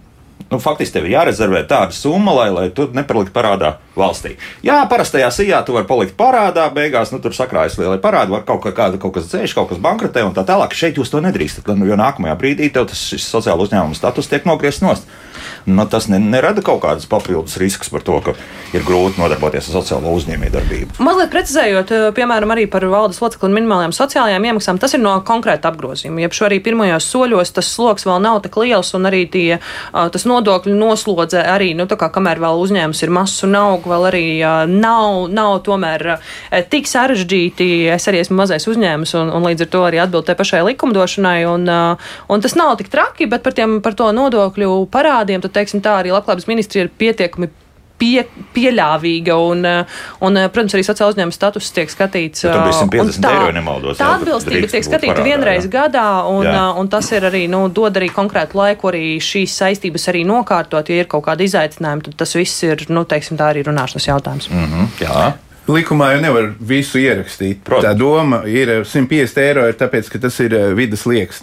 nu, 0.51 0.59
faktiski 0.63 0.97
tev 0.97 1.07
ir 1.09 1.15
jārezervē 1.17 1.63
tāda 1.69 1.95
summa, 1.97 2.35
lai, 2.41 2.49
lai 2.55 2.67
tu 2.75 2.89
nepaliktu 2.95 3.35
parādā 3.35 3.75
valstī. 3.99 4.37
Jā, 4.65 4.81
parastajā 4.91 5.29
sijā 5.35 5.61
tu 5.67 5.77
vari 5.77 5.89
palikt 5.89 6.17
parādā, 6.19 6.69
beigās 6.75 7.13
nu, 7.13 7.21
tur 7.25 7.37
sakrājas 7.37 7.79
lielai 7.81 8.01
parādi, 8.03 8.33
var 8.35 8.47
kaut, 8.49 8.65
kā, 8.65 8.91
kaut 8.97 9.15
kas 9.19 9.31
dzēš, 9.31 9.57
kaut 9.59 9.73
kas 9.73 9.83
bankrotē 9.85 10.25
un 10.27 10.37
tā 10.37 10.47
tālāk. 10.49 10.77
Šeit 10.77 11.01
jūs 11.01 11.13
to 11.13 11.23
nedrīkstat, 11.25 11.69
jo 11.69 12.01
nākamajā 12.01 12.37
brīdī 12.41 12.73
tev 12.73 12.89
tas 12.93 13.03
sociāla 13.25 13.67
uzņēmuma 13.67 13.99
status 13.99 14.31
tiek 14.31 14.49
nogriezts 14.49 14.85
nost 14.85 15.09
nu, 15.67 15.87
tas 15.91 16.09
ne, 16.09 16.21
nerada 16.23 16.63
kaut 16.65 16.83
kādas 16.85 17.09
papildus 17.11 17.59
riskus 17.61 17.91
par 17.93 18.05
to, 18.07 18.21
ka 18.25 18.35
ir 18.77 18.85
grūti 18.85 19.21
nodarboties 19.21 19.71
ar 19.71 19.79
sociālo 19.81 20.13
uzņēmējdarbību. 20.19 20.99
Mazliet 21.05 21.33
precizējot, 21.33 21.93
eh, 21.95 22.07
piemēram, 22.17 22.53
arī 22.55 22.67
par 22.71 22.85
valdes 22.89 23.21
locekļu 23.23 23.51
minimālajām 23.55 23.95
sociālajām 23.97 24.49
iemaksām, 24.51 24.81
tas 24.81 24.95
ir 24.95 25.01
no 25.01 25.15
konkrēta 25.25 25.73
apgrozījuma. 25.73 26.21
Jeb 26.25 26.37
šo 26.37 26.49
arī 26.49 26.61
pirmajos 26.65 27.09
soļos 27.09 27.53
tas 27.57 27.71
sloks 27.75 28.05
vēl 28.09 28.21
nav 28.25 28.43
tik 28.45 28.57
liels, 28.61 28.93
un 28.95 29.09
arī 29.09 29.25
tie, 29.31 29.59
tas 29.93 30.25
nodokļu 30.29 30.75
noslodze 30.77 31.41
arī, 31.43 31.75
nu, 31.77 31.87
kā, 31.87 32.11
kamēr 32.13 32.41
vēl 32.43 32.63
uzņēmums 32.65 33.03
ir 33.03 33.15
mazs 33.15 33.45
un 33.47 33.57
aug, 33.59 33.87
vēl 33.89 34.09
arī 34.11 34.27
nav, 34.69 35.29
nav 35.33 35.63
tomēr 35.67 36.19
tik 36.71 36.89
sarežģīti. 36.91 37.89
Es 37.95 38.09
arī 38.11 38.23
esmu 38.23 38.41
mazais 38.43 38.69
uzņēmums, 38.69 39.15
un, 39.21 39.33
un 39.35 39.49
līdz 39.49 39.67
ar 39.67 39.73
to 39.73 39.85
arī 39.89 40.03
atbildu 40.03 40.29
tai 40.29 40.37
pašai 40.39 40.63
likumdošanai, 40.71 41.39
un, 41.49 41.69
un 42.29 42.45
tas 42.45 42.57
nav 42.59 42.77
tik 42.81 42.91
traki, 42.93 43.29
bet 43.31 43.45
par, 43.47 43.57
tiem, 43.57 43.79
par 43.85 43.97
to 43.99 44.11
nodokļu 44.15 44.71
parādiem, 44.93 45.38
tad, 45.45 45.55
teiksim, 45.57 45.83
tā 45.85 45.99
arī 46.01 46.13
labklājības 46.15 46.49
ministrija 46.51 46.87
ir 46.87 46.95
pietiekami 47.01 47.51
pie, 47.99 48.23
pieļāvīga. 48.55 49.37
Un, 49.51 49.65
un, 50.27 50.41
protams, 50.53 50.77
arī 50.77 50.85
sociāla 50.87 51.15
uzņēmuma 51.15 51.35
status 51.35 51.71
tiek 51.77 51.93
skatīts. 51.93 52.47
Ja 52.47 52.55
150 52.63 53.25
tā, 53.25 53.33
eiro 53.39 53.57
nemaldos. 53.57 53.99
Tā 54.01 54.13
atbilstība 54.19 54.71
tiek 54.71 54.87
skatīta 54.87 55.25
vienreiz 55.27 55.67
jā. 55.67 55.73
gadā, 55.79 56.07
un, 56.31 56.47
jā. 56.47 56.65
un 56.81 56.93
tas 56.93 57.11
ir 57.15 57.29
arī, 57.29 57.45
nu, 57.51 57.65
dod 57.75 57.99
arī 58.01 58.11
konkrētu 58.15 58.59
laiku 58.61 58.93
arī 58.93 59.05
šīs 59.23 59.59
saistības 59.63 60.09
arī 60.13 60.25
nokārtot. 60.29 60.93
Ja 60.93 61.03
ir 61.03 61.11
kaut 61.11 61.27
kādi 61.29 61.49
izaicinājumi, 61.51 62.09
tad 62.09 62.23
tas 62.25 62.39
viss 62.39 62.65
ir, 62.67 62.87
nu, 62.93 63.05
teiksim, 63.09 63.41
tā 63.41 63.53
arī 63.55 63.67
runāšanas 63.69 64.11
jautājums. 64.13 64.51
Mm 64.53 64.73
-hmm, 64.73 64.91
jā. 65.05 65.29
Likumā 65.69 66.15
jau 66.15 66.21
nevar 66.23 66.47
visu 66.65 67.01
ierakstīt. 67.01 67.61
Protams. 67.67 67.85
Tā 67.85 67.93
doma 67.99 68.39
ir 68.49 68.71
150 68.89 69.41
eiro, 69.43 69.67
ir 69.69 69.77
tāpēc, 69.77 70.09
ka 70.09 70.21
tas 70.23 70.39
ir 70.41 70.55
eh, 70.57 70.71
vidas 70.77 71.05
liekas. 71.09 71.43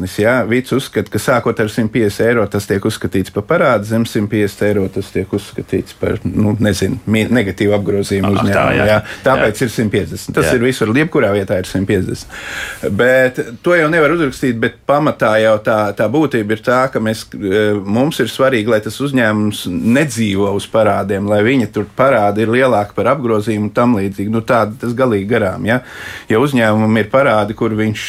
Vits 0.49 0.73
uzskata, 0.73 1.11
ka 1.13 1.21
sākot 1.21 1.59
ar 1.61 1.69
150 1.69 2.25
eiro 2.25 2.45
tas 2.49 2.65
tiek 2.65 2.83
uzskatīts 2.89 3.33
par 3.35 3.45
parādu, 3.45 3.85
zem 3.89 4.07
150 4.09 4.65
eiro 4.65 4.87
tas 4.89 5.11
tiek 5.13 5.29
uzskatīts 5.37 5.93
par 5.99 6.17
nu, 6.25 6.55
nezinu, 6.57 6.97
negatīvu 7.05 7.75
apgrozījumu 7.77 8.31
uzņēmumu. 8.33 8.55
Tā, 8.55 8.65
jā. 8.73 8.87
Jā? 8.89 8.97
Tāpēc 9.27 9.61
jā. 9.61 9.67
ir 9.67 9.73
150. 9.75 10.33
Tas 10.39 10.49
jā. 10.49 10.55
ir 10.57 10.65
visur, 10.65 10.93
jebkurā 10.97 11.29
vietā 11.35 11.59
ir 11.61 11.69
150. 11.69 12.89
Bet 12.97 13.43
to 13.65 13.77
jau 13.77 13.91
nevar 13.93 14.15
uzrakstīt, 14.17 14.57
bet 14.61 14.81
pamatā 14.89 15.35
jau 15.43 15.53
tā, 15.65 15.77
tā 15.97 16.09
būtība 16.09 16.57
ir 16.57 16.65
tā, 16.65 16.81
ka 16.89 17.03
mēs, 17.03 17.27
eh, 17.37 17.77
mums 17.77 18.23
ir 18.25 18.33
svarīgi, 18.33 18.73
lai 18.73 18.81
tas 18.81 18.97
uzņēmums 19.05 19.67
nedzīvo 19.69 20.49
uz 20.57 20.65
parādiem, 20.73 21.29
lai 21.29 21.43
viņa 21.45 21.69
tur 21.77 21.85
parādi 21.93 22.41
ir 22.41 22.53
lielāka 22.57 22.97
par 22.97 23.13
apgrozījumu 23.13 23.69
un 23.69 23.73
tam 23.75 23.93
līdzīgi 23.99 24.14
palīdzīgi. 24.15 24.31
Nu, 24.31 24.41
tāda 24.41 24.75
tas 24.79 24.93
galīgi 24.95 25.27
garām. 25.29 25.65
Ja, 25.65 25.81
ja 26.29 26.39
uzņēmumam 26.39 26.97
ir 26.97 27.09
parādi, 27.11 27.55
kur 27.55 27.75
viņš 27.75 28.05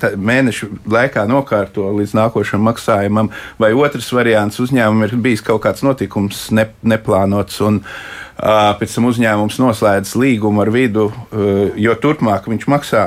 tā, 0.00 0.14
mēnešu 0.16 0.70
laikā 0.90 1.26
nokārto 1.28 1.90
līdz 1.96 2.14
nākošam 2.14 2.62
maksājumam, 2.68 3.30
vai 3.58 3.72
otrs 3.72 4.12
variants 4.12 4.60
uzņēmumam 4.60 5.08
ir 5.08 5.16
bijis 5.16 5.42
kaut 5.42 5.62
kāds 5.64 5.82
notikums 5.82 6.50
ne, 6.52 6.68
neplānots. 6.82 7.60
Un, 7.60 7.82
Pēc 8.40 8.94
tam 8.96 9.08
uzņēmums 9.10 9.58
noslēdz 9.60 10.14
līgumu 10.16 10.62
ar 10.62 10.70
vidu, 10.72 11.10
jo 11.76 11.96
turpmāk 12.00 12.46
viņš 12.48 12.68
maksā 12.72 13.02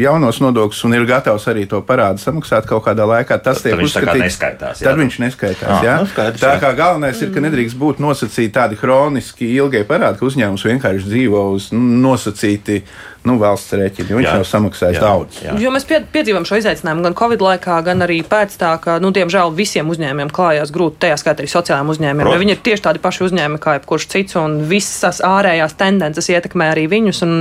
jaunos 0.00 0.38
nodokļus 0.40 0.82
un 0.88 0.96
ir 0.96 1.04
gatavs 1.08 1.46
arī 1.50 1.66
to 1.68 1.82
parādu 1.84 2.22
samaksāt 2.22 2.68
kaut 2.68 2.84
kādā 2.86 3.04
laikā. 3.08 3.38
Tas 3.42 3.60
tiek 3.64 3.76
uzskatīts, 3.76 4.22
neskaitās, 4.22 4.80
jā, 4.80 4.88
tad 4.88 5.00
viņš 5.00 5.18
neskaitās. 5.24 5.68
Ah, 5.68 5.84
jā. 5.84 5.96
Nu, 6.00 6.08
skaidrs, 6.10 6.42
tā 6.42 6.54
kā 6.62 6.72
galvenais 6.78 7.20
ir, 7.24 7.32
ka 7.34 7.42
nedrīkst 7.44 7.78
būt 7.80 8.00
nosacīti 8.04 8.54
tādi 8.56 8.80
hroniski 8.80 9.48
ilgie 9.56 9.84
parādi, 9.88 10.20
ka 10.20 10.28
uzņēmums 10.28 10.66
vienkārši 10.70 11.10
dzīvo 11.10 11.44
uz 11.56 11.68
nosacīti 11.76 12.80
nu, 13.26 13.36
valsts 13.40 13.74
rēķina, 13.76 14.08
jo 14.10 14.20
viņš 14.20 14.28
jā, 14.28 14.34
nav 14.38 14.46
samaksājis 14.48 14.98
jā, 14.98 15.02
daudz. 15.02 15.40
Jā. 15.44 15.56
Jo 15.60 15.72
mēs 15.74 15.86
piedzīvojam 15.88 16.46
šo 16.48 16.60
izaicinājumu 16.60 17.06
gan 17.06 17.16
Covid 17.18 17.44
laikā, 17.46 17.78
gan 17.86 18.06
arī 18.06 18.20
pēc 18.26 18.54
tā, 18.60 18.72
ka, 18.82 18.98
nu, 19.02 19.10
diemžēl, 19.16 19.52
visiem 19.56 19.90
uzņēmumiem 19.92 20.30
klājās 20.34 20.72
grūti, 20.74 21.00
tajā 21.06 21.18
skaitā 21.22 21.44
arī 21.44 21.50
sociālajiem 21.52 21.92
uzņēmumiem. 21.96 22.40
Viņi 22.44 22.56
ir 22.56 22.62
tieši 22.68 22.86
tādi 22.86 23.02
paši 23.02 23.26
uzņēmumi 23.28 23.62
kā 23.62 23.76
jebkurš 23.78 24.08
cits, 24.14 24.38
un 24.40 24.60
visas 24.70 25.20
ārējās 25.26 25.76
tendences 25.80 26.30
ietekmē 26.32 26.70
arī 26.74 26.86
viņus. 26.92 27.24
Un, 27.26 27.36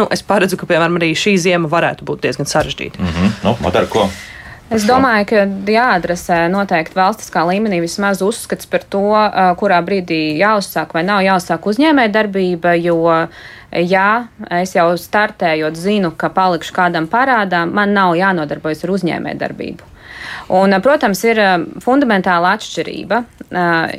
nu, 0.00 0.10
es 0.12 0.26
paredzu, 0.26 0.58
ka, 0.60 0.68
piemēram, 0.70 0.98
arī 1.00 1.12
šī 1.18 1.36
ziema 1.46 1.70
varētu 1.72 2.08
būt 2.08 2.26
diezgan 2.26 2.50
sarežģīta. 2.50 3.00
Mm 3.00 3.16
-hmm. 3.16 3.34
nu, 3.46 3.56
Madara, 3.62 3.86
ko? 3.86 4.08
Es 4.72 4.86
domāju, 4.88 5.26
ka 5.28 5.40
jāadresē 5.68 6.46
noteikti 6.52 6.96
valstiskā 6.96 7.42
līmenī 7.44 7.82
vismaz 7.84 8.22
uzskats 8.24 8.68
par 8.70 8.86
to, 8.88 9.04
kurā 9.60 9.82
brīdī 9.84 10.38
jāuzsāk 10.40 10.94
vai 10.96 11.02
nav 11.04 11.20
jāuzsāk 11.26 11.68
uzņēmējdarbība, 11.72 12.72
jo 12.80 12.96
ja 13.72 14.08
es 14.62 14.72
jau 14.76 14.88
startējot 14.96 15.76
zinu, 15.76 16.12
ka 16.16 16.32
palikšu 16.32 16.76
kādam 16.76 17.08
parādā, 17.12 17.66
man 17.68 17.92
nav 17.96 18.16
jānodarbojas 18.16 18.84
ar 18.86 18.94
uzņēmējdarbību. 18.96 19.92
Un, 20.52 20.74
protams, 20.84 21.20
ir 21.26 21.38
fundamentāla 21.82 22.54
atšķirība, 22.56 23.22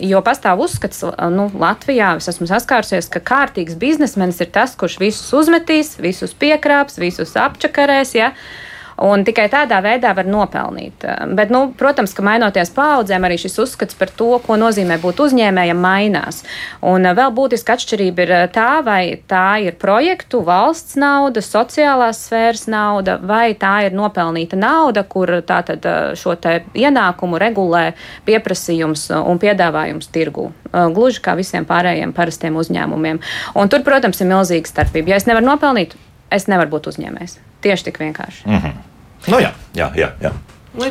jo 0.10 0.22
pastāv 0.26 0.62
uzskats, 0.66 1.04
nu, 1.34 1.48
Latvijā 1.60 2.16
es 2.18 2.30
esmu 2.34 2.48
saskārusies, 2.50 3.10
ka 3.14 3.22
kārtīgs 3.24 3.78
biznesmenis 3.80 4.42
ir 4.44 4.52
tas, 4.54 4.76
kurš 4.80 5.00
visus 5.02 5.34
uzmetīs, 5.38 5.96
visus 6.02 6.34
piekrāps, 6.38 7.00
visus 7.02 7.36
apčakarēs. 7.40 8.14
Ja? 8.18 8.34
Un 9.02 9.24
tikai 9.26 9.48
tādā 9.50 9.80
veidā 9.82 10.14
var 10.16 10.28
nopelnīt. 10.30 11.06
Bet, 11.34 11.50
nu, 11.54 11.66
protams, 11.78 12.14
ka 12.14 12.26
mainoties 12.26 12.70
paudzēm, 12.76 13.26
arī 13.26 13.40
šis 13.42 13.58
uzskats 13.64 13.98
par 13.98 14.12
to, 14.14 14.30
ko 14.46 14.58
nozīmē 14.60 15.00
būt 15.02 15.24
uzņēmējam, 15.26 15.80
mainās. 15.82 16.44
Un 16.86 17.08
vēl 17.18 17.34
būtiska 17.34 17.78
atšķirība 17.78 18.26
ir 18.26 18.34
tā, 18.54 18.70
vai 18.86 19.18
tā 19.30 19.58
ir 19.66 19.78
projektu, 19.82 20.44
valsts 20.46 20.98
nauda, 21.02 21.42
sociālās 21.42 22.22
sfēras 22.28 22.68
nauda, 22.70 23.18
vai 23.18 23.56
tā 23.58 23.76
ir 23.88 23.98
nopelnīta 23.98 24.60
nauda, 24.60 25.06
kur 25.10 25.40
tātad 25.42 25.88
šo 26.20 26.36
ienākumu 26.78 27.40
regulē 27.42 27.86
pieprasījums 28.28 29.10
un 29.24 29.42
piedāvājums 29.42 30.12
tirgu. 30.14 30.52
Gluži 30.74 31.22
kā 31.24 31.38
visiem 31.40 31.66
pārējiem 31.70 32.14
parastiem 32.18 32.58
uzņēmumiem. 32.62 33.22
Un 33.58 33.74
tur, 33.74 33.86
protams, 33.86 34.22
ir 34.22 34.30
milzīga 34.32 34.70
starpība. 34.70 35.14
Ja 35.14 35.22
es 35.22 35.30
nevaru 35.30 35.52
nopelnīt, 35.54 35.98
es 36.34 36.50
nevaru 36.50 36.76
būt 36.78 36.94
uzņēmējs. 36.94 37.53
Tieši 37.64 37.90
tik 37.90 38.02
vienkārši. 38.04 38.48
Mm 38.48 38.64
-hmm. 38.64 38.82
nu, 39.32 39.40
jā, 39.40 39.54
jā, 39.76 39.92
jā. 39.96 40.12
jā. 40.22 40.34
Nu, 40.74 40.88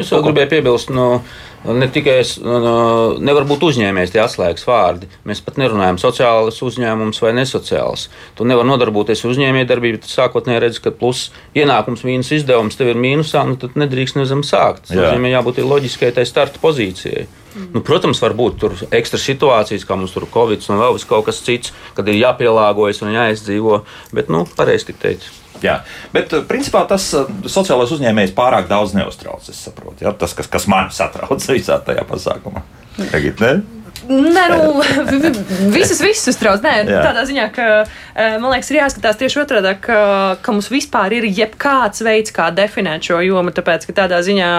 es 0.00 0.08
vēl 0.12 0.22
gribēju 0.24 0.48
piebilst, 0.48 0.90
no, 0.96 1.20
ne 1.68 1.88
tikai 1.92 2.14
es, 2.22 2.36
no, 2.40 3.16
nevar 3.20 3.44
būt 3.48 3.66
uzņēmējs 3.68 4.14
tie 4.14 4.22
atslēgas 4.22 4.64
vārdi. 4.64 5.10
Mēs 5.28 5.42
pat 5.44 5.58
nerunājam 5.60 5.98
sociāls 6.00 6.62
uzņēmums 6.64 7.20
vai 7.20 7.34
nesociāls. 7.36 8.06
Tu 8.38 8.46
nevari 8.48 8.70
nodarboties 8.70 9.24
ar 9.24 9.34
uzņēmējdarbību, 9.34 10.00
tad 10.00 10.14
sākotnēji 10.14 10.62
redz, 10.64 10.80
ka 10.80 10.94
plus 11.02 11.26
ienākums 11.52 12.06
mīnus 12.08 12.32
izdevums 12.38 12.80
tev 12.80 12.94
ir 12.94 13.02
mīnusā, 13.02 13.44
nu 13.44 13.60
tad 13.60 13.76
nedrīkst 13.76 14.16
nezem 14.16 14.44
sākt. 14.46 14.86
Tas 14.88 14.96
nozīmē 14.96 15.34
jābūt 15.34 15.60
loģiskai 15.60 16.14
tai 16.16 16.24
starta 16.24 16.62
pozīcijai. 16.62 17.28
Mm. 17.56 17.70
Nu, 17.76 17.84
protams, 17.84 18.20
var 18.24 18.32
būt 18.36 18.64
ekstra 18.96 19.20
situācijas, 19.20 19.84
kā 19.88 19.96
mums 20.00 20.16
tur 20.16 20.24
ir 20.24 20.32
Covid 20.32 20.64
un 20.72 20.80
vēl 20.80 21.00
kaut 21.08 21.28
kas 21.28 21.44
cits, 21.44 21.76
kad 21.96 22.08
ir 22.08 22.20
jāpielāgojas 22.22 23.04
un 23.04 23.12
jāizdzīvo. 23.16 23.82
Bet, 24.16 24.32
nu, 24.32 24.46
pareizi 24.56 24.92
tik 24.92 25.00
teikt. 25.04 25.28
Jā, 25.64 25.78
bet 26.14 26.34
eh, 26.36 26.44
principā 26.48 26.82
tas 26.88 27.06
eh, 27.16 27.30
sociālais 27.50 27.92
uzņēmējs 27.96 28.34
pārāk 28.36 28.68
daudz 28.70 28.96
neuztrauc. 28.96 29.46
Saprotu, 29.46 30.04
ja? 30.04 30.12
tas, 30.16 30.34
kas, 30.36 30.50
kas 30.50 30.68
man 30.70 30.92
satrauc 30.94 31.48
visā 31.56 31.80
tajā 31.86 32.04
pasākumā. 32.08 32.64
Tagad, 32.96 33.42
ne? 33.44 33.75
Nē, 34.08 34.44
nu, 34.52 34.82
visas, 35.76 36.00
visas 36.02 36.30
uztrauc. 36.30 36.62
Nē, 36.62 36.84
Jā. 36.86 37.00
tādā 37.08 37.24
ziņā, 37.26 37.46
ka 37.54 37.66
eh, 37.82 38.36
man 38.38 38.52
liekas, 38.52 38.70
ir 38.70 38.78
jāskatās 38.78 39.18
tieši 39.18 39.40
otrādi, 39.42 39.72
ka, 39.82 39.98
ka 40.42 40.54
mums 40.54 40.68
vispār 40.70 41.16
ir 41.16 41.26
jebkāds 41.26 42.04
veids, 42.06 42.34
kā 42.34 42.48
definēt 42.54 43.08
šo 43.08 43.18
jomu. 43.24 43.54
Tāpēc, 43.56 43.86
ka 43.88 43.96
tādā 44.04 44.20
ziņā, 44.26 44.50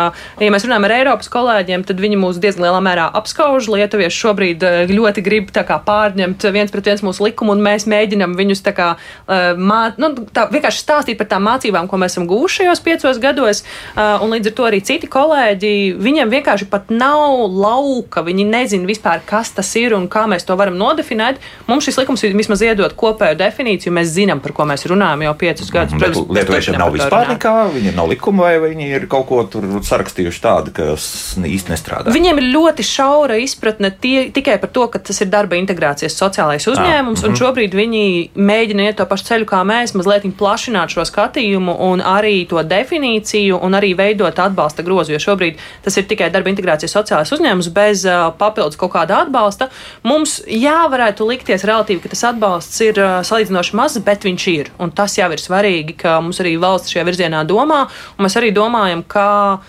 ja 0.44 0.52
mēs 0.54 0.68
runājam 0.68 0.88
ar 0.88 0.96
Eiropas 0.98 1.32
kolēģiem, 1.32 1.86
tad 1.88 2.02
viņi 2.04 2.20
mūs 2.20 2.42
diezgan 2.44 2.68
lielā 2.68 2.82
mērā 2.84 3.08
apskauž. 3.20 3.70
Lietuvieši 3.72 4.22
šobrīd 4.26 4.66
eh, 4.68 4.80
ļoti 4.92 5.24
grib 5.26 5.54
kā, 5.56 5.80
pārņemt 5.88 6.48
viens 6.56 6.74
pret 6.74 6.92
viens 6.92 7.06
mūsu 7.06 7.28
likumu, 7.30 7.56
un 7.56 7.64
mēs 7.64 7.88
mēģinam 7.88 8.36
viņus 8.40 8.64
tā 8.68 8.76
kā, 8.76 8.90
eh, 9.28 9.54
mā, 9.56 9.82
nu, 10.02 10.12
tā, 10.36 10.48
vienkārši 10.52 10.84
stāstīt 10.84 11.22
par 11.22 11.32
tām 11.32 11.48
mācībām, 11.48 11.88
ko 11.88 12.02
mēs 12.02 12.18
esam 12.18 12.28
gūši 12.28 12.64
šajos 12.64 12.84
piecos 12.84 13.20
gados. 13.22 13.64
Un 13.98 14.32
līdz 14.34 14.50
ar 14.50 14.54
to 14.58 14.66
arī 14.66 14.80
citi 14.86 15.08
kolēģi, 15.12 15.72
viņiem 16.02 16.32
vienkārši 16.32 16.68
pat 16.72 16.90
nav 16.94 17.46
lauka, 17.54 18.24
viņi 18.26 18.46
nezina 18.50 18.90
vispār, 18.90 19.22
kas 19.38 19.54
tas 19.54 19.70
ir 19.80 19.94
un 19.98 20.08
kā 20.12 20.26
mēs 20.30 20.46
to 20.48 20.56
varam 20.58 20.78
nodefinēt. 20.80 21.42
Mums 21.68 21.88
šis 21.88 22.00
likums 22.02 22.24
vismaz 22.26 22.64
iedod 22.66 22.94
kopēju 22.98 23.38
definīciju, 23.40 23.94
mēs 23.94 24.14
zinām, 24.16 24.42
par 24.44 24.54
ko 24.58 24.66
mēs 24.70 24.86
runājam 24.90 25.26
jau 25.28 25.34
piecus 25.38 25.72
gadus. 25.74 25.98
Protams, 25.98 26.32
Lietuviešiem 26.38 26.78
nav 26.80 26.94
vispār 26.96 27.32
nekā, 27.34 27.54
viņiem 27.76 27.98
nav 27.98 28.10
likuma, 28.12 28.48
vai 28.48 28.72
viņi 28.72 28.90
ir 28.98 29.08
kaut 29.12 29.28
ko 29.30 29.44
tur 29.52 29.68
sarakstījuši 29.86 30.44
tādu, 30.44 30.74
kas 30.76 31.08
īsti 31.38 31.74
nestrādā. 31.74 32.14
Viņiem 32.16 32.42
ir 32.42 32.50
ļoti 32.56 32.86
šaura 32.88 33.38
izpratne 33.44 33.92
tie, 33.92 34.28
tikai 34.34 34.58
par 34.62 34.72
to, 34.74 34.88
ka 34.94 35.02
tas 35.10 35.22
ir 35.24 35.32
darba 35.32 35.60
integrācijas 35.60 36.18
sociālais 36.18 36.66
uzņēmums, 36.68 37.22
ah, 37.22 37.28
mm 37.28 37.34
-hmm. 37.34 37.38
un 37.38 37.42
šobrīd 37.42 37.78
viņi 37.78 38.04
mēģina 38.36 38.90
iet 38.90 39.00
to 39.00 39.06
pašu 39.06 39.30
ceļu 39.32 39.50
kā 39.50 39.62
mēs, 39.68 39.96
mazliet 39.98 40.26
plašināt 40.38 40.94
šo 40.94 41.06
skatījumu 41.06 41.76
un 41.90 42.02
arī 42.02 42.48
to 42.50 42.62
definīciju 42.64 43.60
un 43.62 43.78
arī 43.78 43.94
veidot 43.98 44.40
atbalsta 44.40 44.84
grozu, 44.84 45.14
jo 45.14 45.20
šobrīd 45.20 45.62
tas 45.84 45.98
ir 45.98 46.08
tikai 46.10 46.30
darba 46.34 46.50
integrācijas 46.50 46.96
sociālais 46.96 47.32
uzņēmums 47.32 47.70
bez 47.74 48.06
uh, 48.06 48.32
papildus 48.38 48.80
kaut 48.80 48.94
kāda 48.96 49.22
atbalsta. 49.22 49.27
Mums 50.08 50.40
jā, 50.48 50.78
varētu 50.92 51.28
likties 51.28 51.66
relatīvi, 51.68 52.02
ka 52.04 52.14
tas 52.14 52.24
atbalsts 52.32 52.82
ir 52.86 53.02
salīdzinoši 53.28 53.78
mazs, 53.78 54.02
bet 54.06 54.28
viņš 54.28 54.48
ir. 54.54 54.72
Un 54.80 54.92
tas 54.96 55.18
jau 55.18 55.30
ir 55.34 55.42
svarīgi, 55.42 55.98
ka 56.04 56.20
mums 56.24 56.42
arī 56.44 56.56
valsts 56.62 56.94
šajā 56.94 57.06
virzienā 57.08 57.44
domā. 57.48 57.86
Mēs 58.22 58.38
arī 58.40 58.54
domājam, 58.56 59.04
kā 59.08 59.60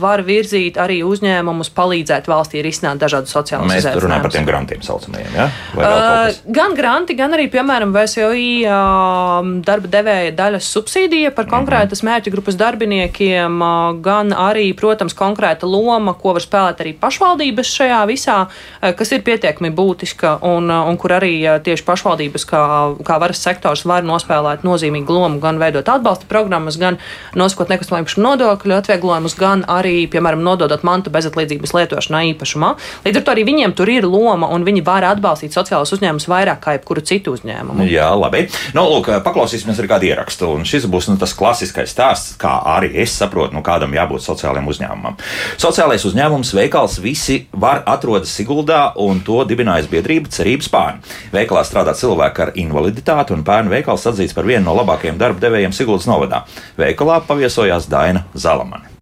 var 0.00 0.22
virzīt 0.24 0.78
arī 0.80 1.02
uzņēmumus, 1.04 1.70
palīdzēt 1.76 2.28
valstī 2.30 2.62
risināt 2.64 3.00
dažādus 3.02 3.34
sociālus 3.34 3.68
izaicinājumus. 3.70 3.96
Mēs 3.96 4.04
runājam 4.06 4.24
par 4.24 4.34
tiem 4.34 4.46
grantiem 4.48 4.84
saucamajiem. 4.86 5.34
Ja? 5.36 5.48
Uh, 5.76 6.38
gan 6.56 6.76
granti, 6.78 7.16
gan 7.18 7.34
arī, 7.36 7.48
piemēram, 7.52 7.92
VSOI 7.94 8.46
uh, 8.64 9.50
darba 9.66 9.90
devēja 9.92 10.34
daļas 10.36 10.70
subsīdija 10.76 11.32
par 11.36 11.48
konkrētas 11.50 12.02
mm 12.02 12.08
-hmm. 12.08 12.12
mērķa 12.12 12.34
grupas 12.34 12.58
darbiniekiem, 12.60 13.60
uh, 13.60 14.00
gan 14.00 14.32
arī, 14.32 14.70
protams, 14.76 15.14
konkrēta 15.14 15.68
loma, 15.68 16.14
ko 16.14 16.36
var 16.36 16.44
spēlēt 16.44 16.82
arī 16.84 16.94
pašvaldības 17.00 17.74
šajā 17.80 18.02
visā, 18.08 18.38
uh, 18.46 18.92
kas 18.96 19.05
ir 19.14 19.24
pietiekami 19.26 19.70
būtiska 19.76 20.38
un, 20.46 20.70
uh, 20.70 20.88
un 20.90 20.98
kur 21.00 21.16
arī 21.18 21.32
uh, 21.44 21.58
tieši 21.62 21.84
pašvaldības 21.86 22.46
kā, 22.48 22.62
kā 23.06 23.18
varas 23.22 23.42
sektors 23.42 23.84
var 23.88 24.06
nospēlēt 24.06 24.64
nozīmīgu 24.66 25.16
lomu, 25.16 25.40
gan 25.42 25.60
veidot 25.62 25.88
atbalsta 25.88 26.28
programmas, 26.30 26.78
gan 26.80 26.98
nosakot 27.36 27.70
nekustamā 27.72 28.02
īpašuma 28.02 28.30
nodokļu 28.30 28.76
atvieglojumus, 28.76 29.36
gan 29.38 29.64
arī, 29.70 30.06
piemēram, 30.10 30.42
nododot 30.44 30.84
mantu 30.86 31.12
bezatlīdzības 31.14 31.74
lietošanā 31.76 32.22
īpašumā. 32.32 32.72
Līdz 33.06 33.20
ar 33.20 33.26
to 33.26 33.34
arī 33.34 33.46
viņiem 33.48 33.76
tur 33.76 33.90
ir 33.92 34.06
loma 34.08 34.50
un 34.52 34.66
viņi 34.66 34.84
var 34.86 35.06
atbalstīt 35.08 35.54
sociālos 35.56 35.92
uzņēmumus 35.96 36.28
vairāk 36.30 36.62
kā 36.64 36.76
jebkuru 36.76 37.04
citu 37.06 37.36
uzņēmumu. 37.36 37.86
Jā, 37.90 38.08
labi. 38.18 38.46
Nu, 38.76 38.86
lūk, 38.90 39.10
paklausīsimies 39.26 39.80
ar 39.82 39.90
kādu 39.90 40.10
ierakstu. 40.10 40.50
Un 40.56 40.66
šis 40.68 40.88
būs 40.90 41.10
nu, 41.10 41.18
tas 41.20 41.34
klasiskais 41.36 41.92
stāsts, 41.92 42.34
kā 42.40 42.56
arī 42.76 42.92
es 43.04 43.14
saprotu, 43.18 43.54
nu, 43.56 43.62
kādam 43.66 43.94
jābūt 43.96 44.24
sociālajiem 44.24 44.70
uzņēmumam. 44.72 45.18
Sociālais 45.60 46.04
uzņēmums 46.08 46.52
veikals 46.56 46.98
visi 47.02 47.42
var 47.52 47.82
atrodas 47.86 48.34
Siguldā 48.36 48.95
un 49.02 49.22
to 49.26 49.42
dibinājusi 49.48 49.92
biedrība 49.92 50.32
Cerības 50.32 50.70
Pārni. 50.72 51.14
Veikalā 51.34 51.62
strādā 51.66 51.94
cilvēki 51.96 52.44
ar 52.46 52.52
invaliditāti, 52.58 53.36
un 53.36 53.44
pērnu 53.46 53.72
veikals 53.76 54.06
atzīts 54.10 54.36
par 54.36 54.48
vienu 54.48 54.66
no 54.68 54.76
labākajiem 54.80 55.18
darba 55.20 55.42
devējiem 55.46 55.74
Siguldas 55.76 56.08
novadā. 56.10 56.44
Veikalā 56.78 57.22
paviesojās 57.28 57.88
Daina 57.90 58.26
Zalamane. 58.34 58.96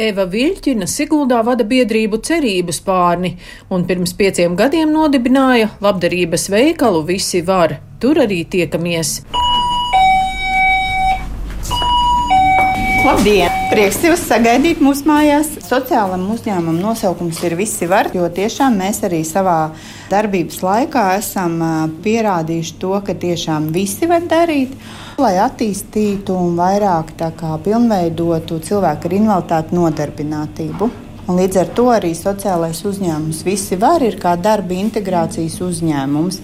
Eva 0.00 0.24
Viļķina 0.24 0.86
Siguldā 0.88 1.42
vada 1.44 1.64
biedrību 1.68 2.22
Cerības 2.24 2.80
pārni 2.86 3.34
un 3.68 3.84
pirms 3.88 4.14
pieciem 4.16 4.56
gadiem 4.56 4.92
nodibināja 4.94 5.74
labdarības 5.84 6.48
veikalu 6.54 7.04
Visi 7.12 7.44
var. 7.44 7.76
Tur 8.00 8.22
arī 8.24 8.44
tiekamies. 8.48 9.18
Labdien! 13.04 13.59
Prieks 13.70 14.00
jūs 14.02 14.24
sagaidīt 14.26 14.80
mūsu 14.82 15.06
mājās. 15.06 15.52
Sociālam 15.62 16.24
uzņēmumam 16.34 16.80
nosaukums 16.82 17.38
ir 17.46 17.52
Visi 17.54 17.86
var, 17.86 18.08
jo 18.10 18.24
tiešām 18.26 18.74
mēs 18.80 18.98
arī 19.06 19.20
savā 19.22 19.70
darbības 20.10 20.56
laikā 20.66 21.04
esam 21.20 21.54
pierādījuši 22.02 22.74
to, 22.82 22.90
ka 23.06 23.14
tiešām 23.14 23.68
visi 23.70 24.08
var 24.10 24.26
darīt, 24.26 24.72
lai 25.22 25.36
attīstītu 25.44 26.34
un 26.34 26.58
vairāk 26.58 27.12
kā, 27.20 27.52
pilnveidotu 27.62 28.58
cilvēku 28.66 29.06
ar 29.06 29.14
invaliditāti 29.20 29.78
nodarbinātību. 29.78 30.90
Un 31.30 31.38
līdz 31.38 31.60
ar 31.60 31.68
to 31.78 31.84
arī 31.94 32.10
sociālais 32.18 32.80
uzņēmums 32.90 33.44
visi 33.46 33.78
var 33.78 34.02
ir 34.02 34.16
kā 34.18 34.32
darba 34.34 34.74
integrācijas 34.74 35.60
uzņēmums. 35.62 36.40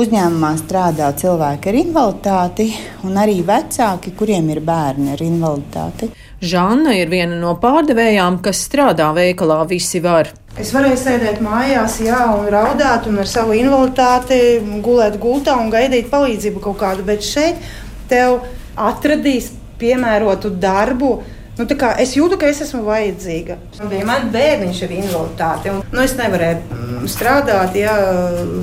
Uzņēmumā 0.00 0.54
strādā 0.62 1.12
cilvēki 1.12 1.74
ar 1.74 1.80
invaliditāti 1.82 2.70
un 3.04 3.20
arī 3.20 3.42
vecāki, 3.44 4.14
kuriem 4.16 4.48
ir 4.54 4.64
bērni 4.64 5.12
ar 5.12 5.28
invaliditāti. 5.28 6.08
Žanna 6.40 6.94
ir 6.96 7.10
viena 7.12 7.36
no 7.36 7.52
pārdevējām, 7.60 8.38
kas 8.40 8.62
strādā 8.64 9.10
veikalā 9.12 9.58
Visi 9.68 10.00
var. 10.00 10.30
Es 10.60 10.70
varēju 10.72 10.96
sēdēt 10.96 11.42
mājās, 11.44 11.98
jā, 12.00 12.20
un 12.32 12.48
raudāt, 12.52 13.04
un 13.10 13.20
ar 13.20 13.28
savu 13.28 13.52
invaliditāti 13.58 14.38
gulēt 14.80 15.18
gultā 15.20 15.58
un 15.60 15.68
gaidīt 15.72 16.08
palīdzību 16.12 16.62
kaut 16.64 16.80
kādu, 16.80 17.04
bet 17.04 17.26
šeit 17.26 17.60
tev 18.08 18.40
atradīs 18.72 19.52
piemērotu 19.80 20.54
darbu. 20.62 21.12
Nu, 21.60 21.66
es 22.00 22.14
jūtu, 22.16 22.38
ka 22.40 22.48
es 22.48 22.62
esmu 22.64 22.86
vajadzīga. 22.86 23.58
Bija 23.90 24.08
man 24.08 24.30
bērniņš 24.32 24.84
ar 24.86 24.92
invaliditāti. 24.96 25.72
Un, 25.74 25.82
nu, 25.92 26.00
es 26.00 26.16
nevarēju 26.16 26.60
mm, 26.62 27.08
strādāt 27.10 27.76
jā, 27.76 27.96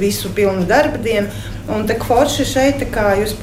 visu 0.02 0.34
pilnu 0.34 0.66
darba 0.66 0.98
dienu. 1.04 1.30
Un 1.70 1.86
tā 1.86 1.98
forši 2.02 2.46
šeit, 2.48 2.88
kā 2.90 3.12
jūs 3.20 3.36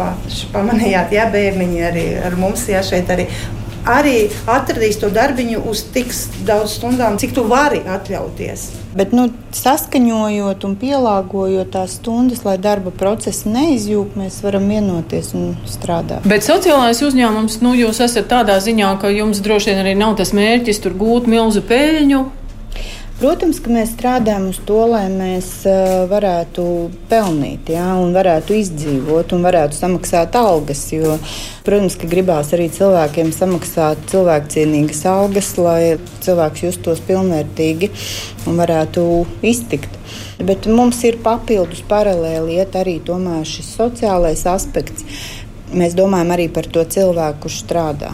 pamanījāt, 0.50 1.14
jā, 1.14 1.28
bērniņi 1.30 1.84
arī 1.86 2.08
ar 2.24 2.34
mums, 2.40 2.66
jā, 2.72 2.82
šeit 2.82 3.12
arī 3.14 3.28
arī 3.88 4.28
atradīs 4.50 4.98
to 5.00 5.10
darbiņu 5.12 5.62
uz 5.70 5.84
tik 5.94 6.12
daudz 6.48 6.78
stundām, 6.78 7.18
cik 7.20 7.34
tu 7.36 7.44
vari 7.48 7.82
atļauties. 7.84 8.66
Bet, 8.94 9.12
nu, 9.16 9.26
saskaņojot 9.54 10.64
un 10.68 10.76
pielāgojot 10.78 11.72
tās 11.74 11.96
stundas, 11.98 12.44
lai 12.46 12.56
darba 12.62 12.92
procesi 12.94 13.50
neizjūg, 13.50 14.14
mēs 14.18 14.38
varam 14.44 14.68
vienoties 14.70 15.32
un 15.34 15.56
strādāt. 15.68 16.26
Bet 16.30 16.46
sociālais 16.46 17.02
uzņēmums, 17.02 17.58
nu, 17.64 17.74
jūs 17.78 18.00
esat 18.04 18.30
tādā 18.30 18.60
ziņā, 18.62 18.94
ka 19.02 19.10
jums 19.10 19.42
droši 19.44 19.72
vien 19.72 19.82
arī 19.82 19.96
nav 19.98 20.16
tas 20.20 20.32
mērķis 20.36 20.82
tur 20.84 20.96
gūt 20.98 21.28
milzu 21.30 21.64
peļņu. 21.66 22.24
Protams, 23.14 23.60
ka 23.62 23.70
mēs 23.70 23.92
strādājam 23.94 24.48
uz 24.50 24.56
to, 24.66 24.80
lai 24.90 25.04
mēs 25.06 25.46
uh, 25.70 26.02
varētu 26.10 26.64
pelnīt, 27.06 27.68
un 28.02 28.10
varētu 28.16 28.56
izdzīvot, 28.58 29.30
un 29.36 29.44
varētu 29.46 29.78
samaksāt 29.78 30.34
algas. 30.34 30.82
Jo, 30.90 31.14
protams, 31.62 31.94
ka 32.00 32.10
gribās 32.10 32.50
arī 32.56 32.66
cilvēkiem 32.74 33.30
samaksāt 33.36 34.02
cilvēkcienīgas 34.10 35.04
algas, 35.12 35.52
lai 35.62 35.94
cilvēks 36.26 36.66
justos 36.66 37.04
pilnvērtīgi 37.06 37.92
un 38.50 38.58
varētu 38.58 39.06
iztikt. 39.46 39.94
Bet 40.42 40.66
mums 40.66 40.98
ir 41.06 41.22
papildus 41.22 41.86
paralēli 41.86 42.58
iet 42.58 42.74
arī 42.74 42.98
šis 42.98 43.70
sociālais 43.78 44.42
aspekts. 44.50 45.06
Mēs 45.74 45.94
domājam 45.94 46.34
arī 46.34 46.50
par 46.50 46.66
to 46.66 46.82
cilvēku, 46.82 47.46
kurš 47.46 47.62
strādā. 47.62 48.10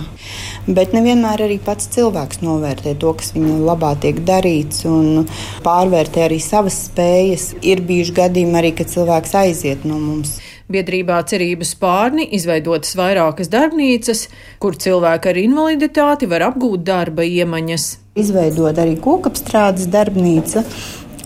Bet 0.69 0.93
nevienmēr 0.93 1.47
arī 1.47 1.57
pats 1.64 1.88
cilvēks 1.95 2.43
novērtē 2.45 2.93
to, 3.00 3.14
kas 3.17 3.33
viņa 3.33 3.57
labā 3.64 3.95
tiek 4.02 4.21
darīts, 4.29 4.85
un 4.88 5.25
pārvērtē 5.64 6.26
arī 6.26 6.37
savas 6.45 6.76
spējas. 6.90 7.55
Ir 7.64 7.81
bijuši 7.88 8.17
gadījumi 8.21 8.61
arī, 8.61 8.75
kad 8.76 8.93
cilvēks 8.93 9.35
aiziet 9.40 9.88
no 9.88 9.97
mums. 10.02 10.37
Biedrībā 10.71 11.17
cerības 11.26 11.73
pārni 11.81 12.29
izveidotas 12.37 12.93
vairākas 12.99 13.50
darbnīcas, 13.50 14.29
kur 14.62 14.76
cilvēki 14.79 15.33
ar 15.33 15.40
invaliditāti 15.40 16.29
var 16.31 16.47
apgūt 16.52 16.85
darba 16.87 17.26
iemaņas. 17.26 17.90
Izveidot 18.21 18.79
arī 18.79 18.95
kokapstrādes 19.02 19.88
darbnīca, 19.90 20.62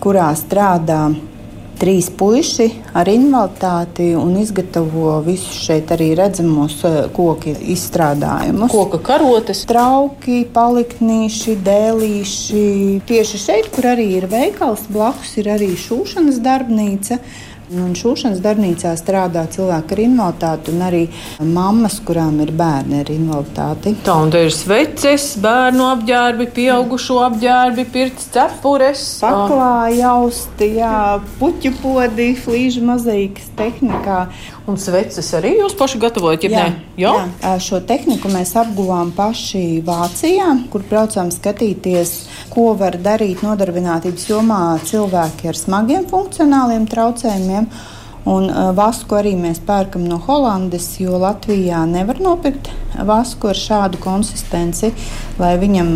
kurā 0.01 0.31
strādā 0.39 1.11
trīs 1.79 2.09
puiši 2.13 2.67
ar 2.97 3.09
invaliditāti 3.11 4.11
un 4.17 4.35
izgatavo 4.41 5.19
visus 5.25 5.57
šeit 5.67 5.91
arī 5.95 6.11
redzamos 6.17 6.77
eh, 6.87 6.97
koku 7.15 7.55
izstrādājumus. 7.75 8.71
Koka 8.73 9.01
karotes, 9.05 9.65
trauki, 9.69 10.43
paliknīši, 10.55 11.57
dēlīši. 11.65 12.67
Tieši 13.09 13.41
šeit, 13.41 13.71
kur 13.75 13.91
arī 13.95 14.07
ir 14.19 14.29
veikals, 14.31 14.87
blakus 14.91 15.35
ir 15.41 15.51
arī 15.55 15.73
šūšanas 15.79 16.41
darbnīca. 16.45 17.19
Un 17.75 17.95
šūšanas 17.97 18.39
darbnīcā 18.43 18.93
strādā 18.99 19.45
cilvēki 19.51 19.95
ar 19.95 20.01
invaliditāti 20.05 20.71
un 20.73 20.83
arī 20.85 21.01
mammas, 21.43 21.97
kurām 22.05 22.39
ir 22.43 22.53
bērni 22.55 23.01
ar 23.01 23.11
invaliditāti. 23.11 23.95
Tā 24.05 24.15
un 24.23 24.31
te 24.33 24.45
ir 24.47 24.53
sveces, 24.55 25.27
bērnu 25.43 25.87
apģērbi, 25.91 26.47
pieaugušo 26.55 27.19
apģērbi, 27.25 27.87
pirts 27.93 28.29
cepures, 28.35 29.03
paklāja 29.23 30.13
austi, 30.15 30.71
jā, 30.79 30.95
puķu 31.41 31.73
podi, 31.81 32.31
flīžu 32.39 32.85
mozaīkas 32.87 33.51
tehnikā. 33.59 34.25
Un 34.65 34.79
sveces 34.81 35.27
arī 35.37 35.51
jūs 35.59 35.75
paši 35.77 35.99
gatavojat? 36.01 36.47
Jā, 36.49 36.63
jā? 36.97 37.11
jā, 37.27 37.51
šo 37.61 37.81
tehniku 37.85 38.31
mēs 38.33 38.55
apguvām 38.57 39.11
paši 39.13 39.83
Vācijā, 39.85 40.47
kur 40.73 40.85
braucām 40.89 41.29
skatīties, 41.33 42.15
ko 42.55 42.71
var 42.79 42.95
darīt 43.03 43.43
nodarbinātības 43.43 44.29
jomā 44.29 44.61
cilvēki 44.87 45.51
ar 45.51 45.59
smagiem 45.59 46.07
funkcionāliem 46.07 46.87
traucējumiem. 46.87 47.67
Un 48.25 48.49
vasku 48.73 49.19
arī 49.19 49.35
mēs 49.37 49.59
pērkam 49.61 50.07
no 50.09 50.17
Holandes, 50.25 50.95
jo 50.97 51.19
Latvijā 51.21 51.83
nevar 51.85 52.17
nopirkt 52.23 52.71
vasku 53.05 53.51
ar 53.51 53.57
šādu 53.59 53.99
konsistenci, 54.01 54.89
lai 55.37 55.51
viņam 55.61 55.89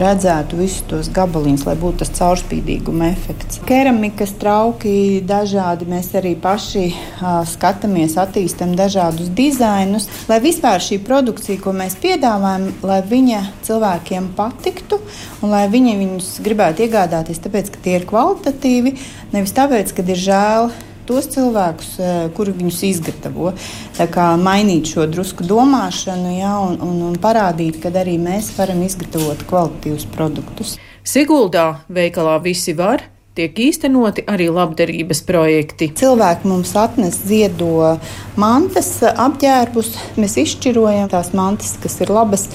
redzētu 0.00 0.58
visus 0.58 0.82
tos 0.90 1.10
gabaliņus, 1.14 1.66
lai 1.68 1.74
būtu 1.78 2.00
tas 2.02 2.10
caurspīdīguma 2.16 3.10
efekts. 3.12 3.60
Keramikas 3.68 4.34
trauki 4.40 5.22
dažādi, 5.26 5.86
mēs 5.90 6.10
arī 6.18 6.32
paši 6.40 6.88
uh, 6.88 7.44
skatāmies, 7.46 8.16
attīstam 8.18 8.74
dažādus 8.78 9.30
dizainus, 9.36 10.08
lai 10.30 10.40
vispār 10.42 10.82
šī 10.82 10.98
produkcija, 11.06 11.60
ko 11.62 11.76
mēs 11.76 11.94
piedāvājam, 12.02 12.66
lai 12.88 12.98
viņa 13.06 13.44
cilvēkiem 13.68 14.32
patiktu 14.34 14.98
un 15.44 15.54
lai 15.54 15.66
viņi 15.70 15.96
viņus 16.02 16.34
gribētu 16.42 16.88
iegādāties, 16.88 17.44
tāpēc, 17.46 17.70
ka 17.76 17.86
tie 17.86 17.96
ir 18.00 18.10
kvalitatīvi, 18.10 18.96
nevis 19.36 19.54
tāpēc, 19.54 19.94
ka 19.94 20.06
ir 20.10 20.24
žēl 20.26 20.70
tos 21.08 21.28
cilvēkus, 21.32 21.90
eh, 21.98 22.28
kuri 22.36 22.54
viņus 22.56 22.82
izgatavo. 22.90 23.52
Tā 23.96 24.08
kā 24.12 24.28
mainīt 24.40 24.92
šo 24.92 25.06
drusku 25.10 25.46
domāšanu 25.46 26.36
ja, 26.38 26.54
un, 26.60 26.78
un, 26.82 27.02
un 27.10 27.18
parādīt, 27.22 27.80
ka 27.82 27.94
arī 28.02 28.18
mēs 28.20 28.52
varam 28.58 28.82
izgatavot 28.86 29.46
kvalitatīvus 29.48 30.08
produktus. 30.14 30.76
Siguldā 31.06 31.68
veikalā 31.88 32.40
visi 32.42 32.74
var 32.74 33.04
tiek 33.36 33.58
īstenoti 33.66 34.24
arī 34.32 34.48
labdarības 34.52 35.20
projekti. 35.28 35.90
Cilvēki 35.92 36.48
mums 36.48 36.72
atnes 36.80 37.18
ziedo 37.28 37.98
mantas, 38.40 38.88
apģērbus. 39.06 39.90
Mēs 40.20 40.38
izšķirojam 40.40 41.10
tās 41.12 41.32
mantas, 41.36 41.74
kas 41.82 41.98
ir 42.00 42.12
labas. 42.16 42.46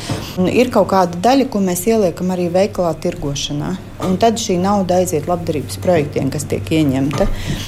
Ir 0.50 0.72
kaut 0.74 0.90
kāda 0.94 1.22
daļa, 1.22 1.48
ko 1.54 1.62
mēs 1.62 1.86
ieliekam 1.90 2.34
arī 2.34 2.50
veikalā 2.54 2.96
tirgošanā. 3.04 3.76
Un 4.02 4.18
tad 4.22 4.42
šī 4.42 4.56
nauda 4.58 4.98
aiziet 4.98 5.28
labdarības 5.30 5.78
projektiem, 5.84 6.32
kas 6.34 6.48
tiek 6.50 6.66
ieņemta. 6.80 7.28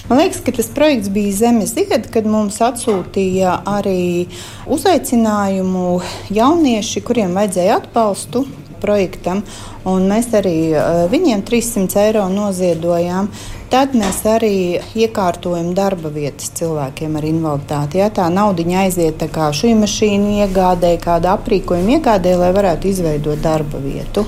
Man 0.10 0.24
liekas, 0.24 0.42
ka 0.42 0.56
tas 0.58 0.72
projekts 0.74 1.14
bija 1.14 1.36
Zemes 1.44 1.76
zieda, 1.78 2.02
kad 2.10 2.26
mums 2.30 2.58
atsūtīja 2.66 3.60
arī 3.70 4.26
uzaicinājumu 4.74 6.00
jaunieši, 6.34 7.06
kuriem 7.06 7.38
vajadzēja 7.38 7.78
atbalstu 7.84 8.48
projektam, 8.84 9.42
un 9.90 10.08
mēs 10.12 10.30
arī 10.36 10.58
eh, 10.76 11.04
viņiem 11.12 11.44
300 11.48 12.08
eiro 12.08 12.28
noziedojām. 12.32 13.32
Tad 13.74 13.96
mēs 13.98 14.20
arī 14.30 14.56
iekārtojam 14.94 15.72
darba 15.74 16.12
vietas 16.14 16.52
cilvēkiem 16.60 17.16
ar 17.18 17.26
invaliditāti. 17.26 17.98
Ja, 18.04 18.12
tā 18.14 18.28
nauda 18.30 18.62
aiziet 18.84 19.24
kā 19.34 19.48
šī 19.50 19.72
mašīna 19.80 20.44
iegādē, 20.44 20.92
kāda 21.02 21.34
aprīkojuma 21.40 21.96
iegādē, 21.98 22.36
lai 22.38 22.52
varētu 22.54 22.92
izveidot 22.92 23.42
darba 23.42 23.82
vietu. 23.82 24.28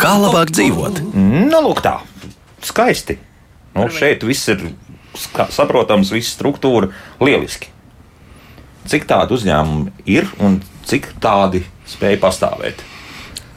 Kā 0.00 0.14
labāk 0.24 0.54
dzīvot? 0.56 1.02
Nu, 1.12 1.60
lūk, 1.66 1.82
tā. 1.84 1.98
Skaisti. 2.64 3.18
Nu, 3.76 3.90
šeit 3.92 4.24
viss 4.24 4.48
ir 4.48 4.70
saprotams, 5.52 6.14
visa 6.14 6.32
struktūra 6.32 6.90
lieliski. 7.20 7.70
Cik 8.90 9.06
tādu 9.10 9.36
uzņēmumu 9.36 9.92
ir 10.08 10.28
un 10.40 10.58
cik 10.88 11.12
tādi 11.20 11.64
spēja 11.88 12.20
pastāvēt? 12.22 12.84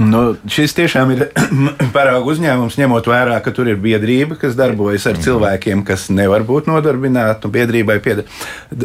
Nu, 0.03 0.23
šis 0.49 0.75
tiešām 0.77 1.13
ir 1.15 1.25
paraugu 1.95 2.33
uzņēmums, 2.33 2.77
ņemot 2.79 3.07
vērā, 3.09 3.39
ka 3.43 3.53
tur 3.55 3.69
ir 3.71 3.79
biedrība, 3.81 4.37
kas 4.41 4.57
darbojas 4.59 5.07
ar 5.07 5.17
-hmm. 5.17 5.25
cilvēkiem, 5.25 5.83
kas 5.87 6.09
nevar 6.09 6.43
būt 6.47 6.67
nodarbināti. 6.71 7.51
Biedrībai 7.53 7.99
pieder. 7.99 8.25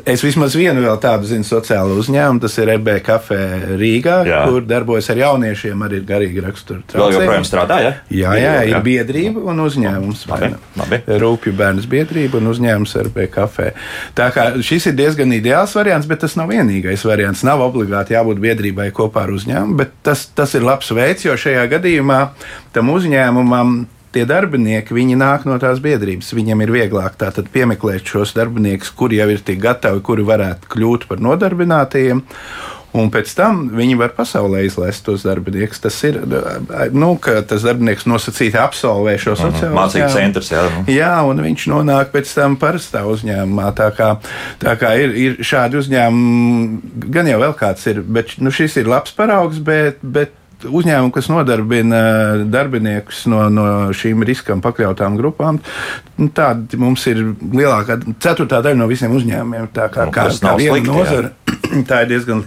Es 0.04 0.22
vismaz 0.24 0.54
vienu 0.56 0.82
vēl 0.84 0.98
tādu 1.00 1.28
zinu 1.28 1.46
sociālu 1.46 1.96
uzņēmumu, 2.02 2.40
tas 2.40 2.58
ir 2.58 2.68
EB 2.74 2.88
Cafe 3.06 3.38
Rīgā, 3.80 4.16
jā. 4.26 4.42
kur 4.48 4.66
darbojas 4.66 5.10
ar 5.10 5.16
jauniešiem, 5.16 5.84
arī 5.86 6.00
garīgi 6.04 6.42
rakstura. 6.44 6.82
Vēl 6.92 7.16
joprojām 7.16 7.46
strādā, 7.46 7.80
ja? 7.82 7.92
Jā, 8.10 8.34
jā, 8.36 8.52
jā, 8.58 8.64
ir 8.68 8.82
biedrība 8.84 9.40
un 9.40 9.64
uzņēmums. 9.64 10.26
Labi, 10.28 10.52
labi. 10.76 11.00
Rūpju 11.06 11.54
bērnas 11.56 11.88
biedrība 11.88 12.42
un 12.42 12.52
uzņēmums 12.52 12.96
ar 13.00 13.08
EB 13.08 13.30
Cafe. 13.32 13.72
Tā 14.18 14.28
kā 14.34 14.50
šis 14.60 14.90
ir 14.90 14.98
diezgan 14.98 15.32
ideāls 15.32 15.74
variants, 15.78 16.06
bet 16.06 16.20
tas 16.20 16.36
nav 16.36 16.52
vienīgais 16.52 17.04
variants. 17.08 17.44
Nav 17.46 17.62
obligāti 17.64 18.16
jābūt 18.16 18.42
biedrībai 18.42 18.90
kopā 18.92 19.24
ar 19.24 19.32
uzņēmumu, 19.32 19.78
bet 19.78 19.94
tas, 20.02 20.26
tas 20.36 20.54
ir 20.58 20.66
labs 20.66 20.90
veids, 20.92 21.07
jo 21.24 21.36
šajā 21.38 21.64
gadījumā 21.72 22.20
tam 22.74 22.90
uzņēmumam 22.94 23.78
tie 24.14 24.24
darbinieki, 24.28 24.96
viņi 24.96 25.18
nāk 25.20 25.44
no 25.48 25.58
tās 25.60 25.82
biedrības. 25.84 26.32
Viņiem 26.36 26.64
ir 26.64 26.74
vieglāk 26.74 27.18
tātad 27.20 27.50
piemeklēt 27.52 28.08
šos 28.08 28.34
darbiniekus, 28.38 28.90
kuri 28.96 29.20
jau 29.20 29.28
ir 29.32 29.44
tik 29.44 29.60
gatavi, 29.62 30.02
kuri 30.04 30.26
varētu 30.28 30.72
kļūt 30.72 31.06
par 31.10 31.22
nodarbinātajiem. 31.24 32.24
Un 32.96 33.10
pēc 33.12 33.30
tam 33.36 33.66
viņi 33.76 33.98
var 34.00 34.14
pasaulē 34.16 34.62
izlaist 34.64 35.02
tos 35.04 35.26
darbiniekus. 35.26 35.82
Tas 35.84 35.98
ir, 36.08 36.16
nu, 36.96 37.10
ka 37.20 37.42
tas 37.46 37.66
darbinieks 37.66 38.08
nosacīti 38.08 38.56
absolvē 38.58 39.18
šo 39.20 39.34
mhm. 39.36 39.42
sociālo 39.44 39.76
mācību 39.76 40.08
centru. 40.14 40.44
Jā, 40.48 40.64
nu. 40.72 40.84
jā, 40.94 41.12
un 41.28 41.44
viņš 41.44 41.68
nonāk 41.74 42.14
pēc 42.16 42.32
tam 42.40 42.56
parastā 42.60 43.04
uzņēmumā. 43.12 43.68
Tā 43.76 43.90
kā, 43.96 44.14
tā 44.62 44.74
kā 44.80 44.94
ir, 45.04 45.14
ir 45.20 45.38
šādi 45.44 45.82
uzņēmumi, 45.82 47.06
gan 47.12 47.28
jau 47.28 47.38
vēl 47.44 47.56
kāds 47.60 47.84
ir, 47.92 48.00
bet 48.02 48.38
nu, 48.40 48.54
šis 48.54 48.80
ir 48.80 48.88
labs 48.88 49.12
paraugs, 49.18 49.60
bet, 49.60 50.00
bet 50.00 50.32
uzņēmumi, 50.66 51.14
kas 51.14 51.28
nodarbina 51.30 52.00
darbiniekus 52.50 53.24
no, 53.30 53.44
no 53.52 53.66
šīm 53.94 54.24
riskam 54.26 54.62
pakļautām 54.64 55.18
grupām, 55.20 55.60
nu, 56.18 56.28
tādi 56.34 56.80
mums 56.80 57.06
ir 57.10 57.22
lielākā 57.40 58.00
ceturtā 58.18 58.62
daļa 58.64 58.80
no 58.80 58.88
visiem 58.90 59.14
uzņēmumiem. 59.14 59.70
Tā 59.74 59.88
kā, 59.94 60.08
nu, 60.08 60.14
kā, 60.14 60.28
kā 60.34 60.54
viena 60.58 60.82
nozara, 60.86 61.34
tā 61.90 62.02
ir 62.04 62.14
diezgan 62.14 62.46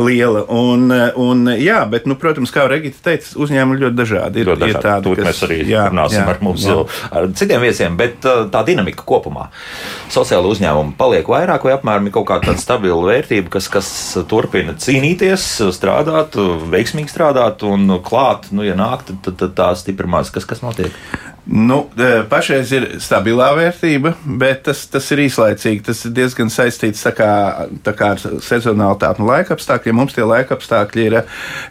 liela. 0.00 0.44
Un, 0.52 0.86
un, 1.20 1.50
jā, 1.58 1.82
bet, 1.90 2.06
nu, 2.10 2.16
protams, 2.20 2.52
kā 2.54 2.64
Regita 2.70 3.02
teica, 3.10 3.32
uzņēmumi 3.42 3.80
ļoti 3.82 3.98
dažādi. 3.98 4.42
Ir, 4.42 4.50
ļoti 4.52 4.64
dažādi. 4.64 4.78
ir 4.78 4.86
tādi, 4.86 5.14
kas, 5.18 5.28
mēs 5.28 5.42
arī 5.48 5.58
jā, 5.68 5.86
runāsim 5.92 6.20
jā, 6.20 6.26
ar 6.32 6.42
mums 6.44 6.66
jā. 6.66 6.78
ar 7.12 7.28
citiem 7.38 7.64
viesiem, 7.66 7.98
bet 8.00 8.28
uh, 8.28 8.44
tā 8.52 8.64
dinamika 8.68 9.06
kopumā. 9.08 9.48
Sociāla 10.12 10.50
uzņēmuma 10.52 10.96
paliek 10.98 11.28
vairāk 11.28 11.66
vai 11.68 11.76
apmēram 11.76 12.10
kaut 12.14 12.28
kāda 12.30 12.56
stabila 12.60 13.02
vērtība, 13.10 13.52
kas, 13.56 13.68
kas 13.72 13.90
turpina 14.30 14.76
cīnīties, 14.78 15.48
strādāt, 15.74 16.38
veiksmīgi 16.72 17.12
strādāt 17.12 17.64
un 17.68 17.98
klāt, 18.04 18.50
nu, 18.54 18.64
ja 18.66 18.76
nāk, 18.78 19.06
tad, 19.08 19.22
tad, 19.26 19.38
tad 19.44 19.58
tā 19.58 19.72
stipri 19.78 20.10
maz. 20.10 20.32
Kas, 20.32 20.48
kas 20.48 20.62
notiek? 20.64 20.94
Nu, 21.44 21.88
e, 21.98 22.22
pašreiz 22.30 22.70
ir 22.70 22.84
stabilā 23.02 23.48
vērtība, 23.58 24.12
bet 24.38 24.60
tas, 24.68 24.84
tas 24.86 25.08
ir 25.10 25.24
īslaicīgi. 25.24 25.82
Tas 25.88 26.04
ir 26.06 26.12
diezgan 26.14 26.52
saistīts 26.54 27.02
tā 27.02 27.10
kā, 27.18 27.30
tā 27.82 27.94
kā 27.98 28.12
ar 28.14 28.22
sezonalitāti 28.46 29.24
un 29.24 29.26
laika 29.26 29.56
apstākļiem. 29.56 29.98
Mums 29.98 30.14
tie 30.14 30.22
laika 30.22 30.54
apstākļi 30.54 31.06
ir 31.08 31.16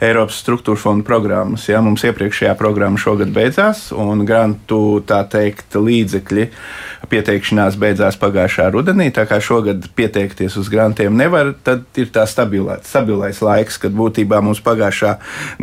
Eiropas 0.03 0.41
struktūra 0.43 0.81
fonda 0.81 1.07
programmas. 1.07 1.69
Ja? 1.71 1.79
Mums 1.85 2.03
iepriekšējā 2.03 2.57
programma 2.59 2.99
šogad 2.99 3.31
beidzās, 3.31 3.87
un 3.95 4.25
grantu 4.27 4.99
teikt, 5.07 5.79
līdzekļi 5.79 6.49
pieteikšanās 7.11 7.79
beidzās 7.79 8.19
pagājušā 8.19 8.67
rudenī. 8.75 9.07
Tā 9.15 9.23
kā 9.29 9.39
šogad 9.43 9.87
pieteikties 9.95 10.59
uz 10.59 10.67
grantiem 10.71 11.15
nevar, 11.17 11.53
tad 11.63 11.87
ir 11.99 12.11
tā 12.11 12.27
stabilā, 12.29 12.81
stabilais 12.87 13.39
laiks, 13.43 13.79
kad 13.81 13.95
būtībā 13.95 14.43
mums 14.43 14.61
pagājušā 14.63 15.15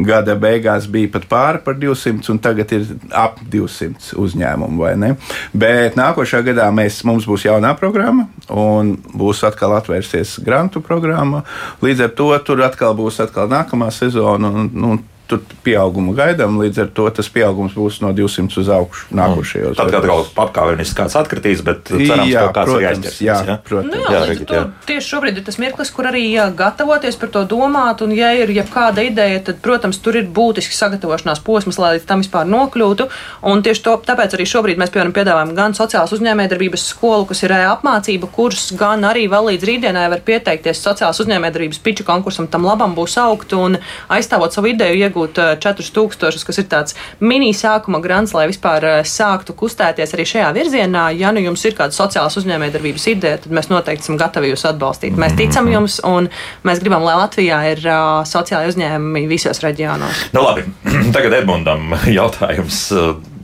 gada 0.09 0.37
beigās 0.41 0.89
bija 0.91 1.13
pat 1.13 1.29
pāri 1.29 1.63
par 1.65 1.77
200, 1.77 2.25
un 2.33 2.43
tagad 2.43 2.73
ir 2.73 2.89
ap 3.13 3.41
200 3.53 3.98
simts 3.99 4.15
uzņēmumu, 4.17 4.79
vai 4.79 4.97
ne? 4.97 5.17
Bet 5.53 5.97
nākošā 5.97 6.43
gadā 6.47 6.71
mēs, 6.73 7.05
mums 7.05 7.27
būs 7.27 7.45
jaunā 7.47 7.75
programma, 7.79 8.29
un 8.49 8.97
būs 9.15 9.45
atkal 9.45 9.77
atvērsies 9.77 10.39
grantu 10.45 10.81
programma. 10.81 11.45
Līdz 11.83 12.05
ar 12.05 12.11
to 12.15 12.39
tur 12.45 12.63
atkal 12.63 12.95
būs 12.95 13.21
atkal 13.21 13.49
nākamā 13.49 13.91
sezona. 13.91 14.49
Un, 14.49 14.71
un, 14.85 14.99
tur 15.29 15.43
pieaugumu 15.65 16.15
gaidām. 16.17 16.57
Līdz 16.63 16.83
ar 16.85 16.91
to 16.97 17.07
tas 17.15 17.29
pieaugums 17.33 17.77
būs 17.77 18.01
no 18.03 18.13
200 18.17 18.61
uz 18.63 18.71
augšu 18.73 19.17
nākošajos 19.19 19.77
gados. 19.77 19.93
Tad 19.93 19.97
atkal 20.01 20.25
pakāpeniski 20.37 20.99
kāds 20.99 21.17
atkritīs, 21.21 21.63
bet 21.67 21.85
cerams, 21.91 22.31
jā, 22.31 22.47
ka 22.49 22.55
kāds 22.57 22.73
protams, 22.73 22.87
jāizķers. 22.87 23.19
Jā, 23.25 23.37
jā, 23.47 23.57
protams. 23.69 23.93
Nu, 23.93 24.01
jā, 24.01 24.15
jā, 24.15 24.23
Regit, 24.31 24.55
jā. 24.57 24.63
Tieši 24.89 25.13
šobrīd 25.13 25.41
ir 25.41 25.47
tas 25.47 25.61
mirklis, 25.61 25.93
kur 25.95 26.09
arī 26.09 26.25
gatavoties 26.59 27.19
par 27.21 27.33
to 27.35 27.45
domāt, 27.49 28.03
un 28.05 28.15
ja 28.17 28.33
ir 28.37 28.53
jebkāda 28.57 29.05
ideja, 29.05 29.43
tad, 29.51 29.61
protams, 29.65 30.01
tur 30.05 30.19
ir 30.21 30.29
būtiski 30.35 30.77
sagatavošanās 30.77 31.43
posms, 31.45 31.81
lai 31.81 31.95
līdz 31.97 32.09
tam 32.09 32.25
vispār 32.25 32.49
nokļūtu. 32.49 33.09
Un 33.53 33.63
tieši 33.67 33.85
to, 33.85 33.97
tāpēc 34.09 34.37
arī 34.39 34.49
šobrīd 34.49 34.81
mēs, 34.81 34.93
piemēram, 34.95 35.15
piedāvājam 35.17 35.55
gan 35.59 35.77
sociālas 35.77 36.15
uzņēmējdarbības 36.17 36.89
skolu, 36.95 37.29
kas 37.29 37.45
ir 37.45 37.55
apmācība 37.59 38.31
kurs, 38.33 38.71
gan 38.79 39.05
arī 39.09 39.27
vēl 39.31 39.53
līdz 39.53 39.69
rītdienai 39.69 40.09
var 40.13 40.25
pieteikties 40.25 40.83
sociālas 40.83 41.21
uzņēmējdarbības 41.25 41.83
piču 41.85 42.07
konkursam, 42.09 42.49
tam 42.51 42.67
labam 42.69 42.97
būs 42.97 43.19
augt 43.21 43.53
un 43.57 43.79
aizstāvot 44.13 44.55
savu 44.55 44.73
ideju, 44.73 44.99
iegūt 45.05 45.18
4000, 45.27 46.45
kas 46.47 46.61
ir 46.61 46.69
tāds 46.71 46.97
mini 47.21 47.51
sākuma 47.57 48.01
grants, 48.05 48.35
lai 48.37 48.47
vispār 48.51 48.87
sāktu 49.09 49.57
kustēties 49.59 50.15
arī 50.15 50.27
šajā 50.29 50.53
virzienā. 50.57 51.09
Ja 51.19 51.33
nu 51.35 51.43
jums 51.43 51.65
ir 51.69 51.77
kāda 51.79 51.97
sociālās 51.97 52.39
uzņēmējdarbības 52.41 53.09
ideja, 53.15 53.41
tad 53.43 53.55
mēs 53.55 53.71
noteikti 53.73 54.07
esam 54.07 54.21
gatavi 54.21 54.53
jūs 54.53 54.67
atbalstīt. 54.71 55.17
Mēs 55.19 55.35
mhm. 55.35 55.41
ticam 55.43 55.73
jums 55.73 55.99
un 56.07 56.31
mēs 56.69 56.83
gribam, 56.85 57.07
lai 57.07 57.17
Latvijā 57.21 57.63
ir 57.73 57.83
uh, 57.87 58.21
sociāli 58.29 58.73
uzņēmumi 58.73 59.27
visos 59.31 59.63
reģionos. 59.65 60.29
Nu, 60.37 60.45
labi, 60.45 60.69
tagad 61.17 61.41
Edmundam 61.43 61.97
jautājums 62.07 62.87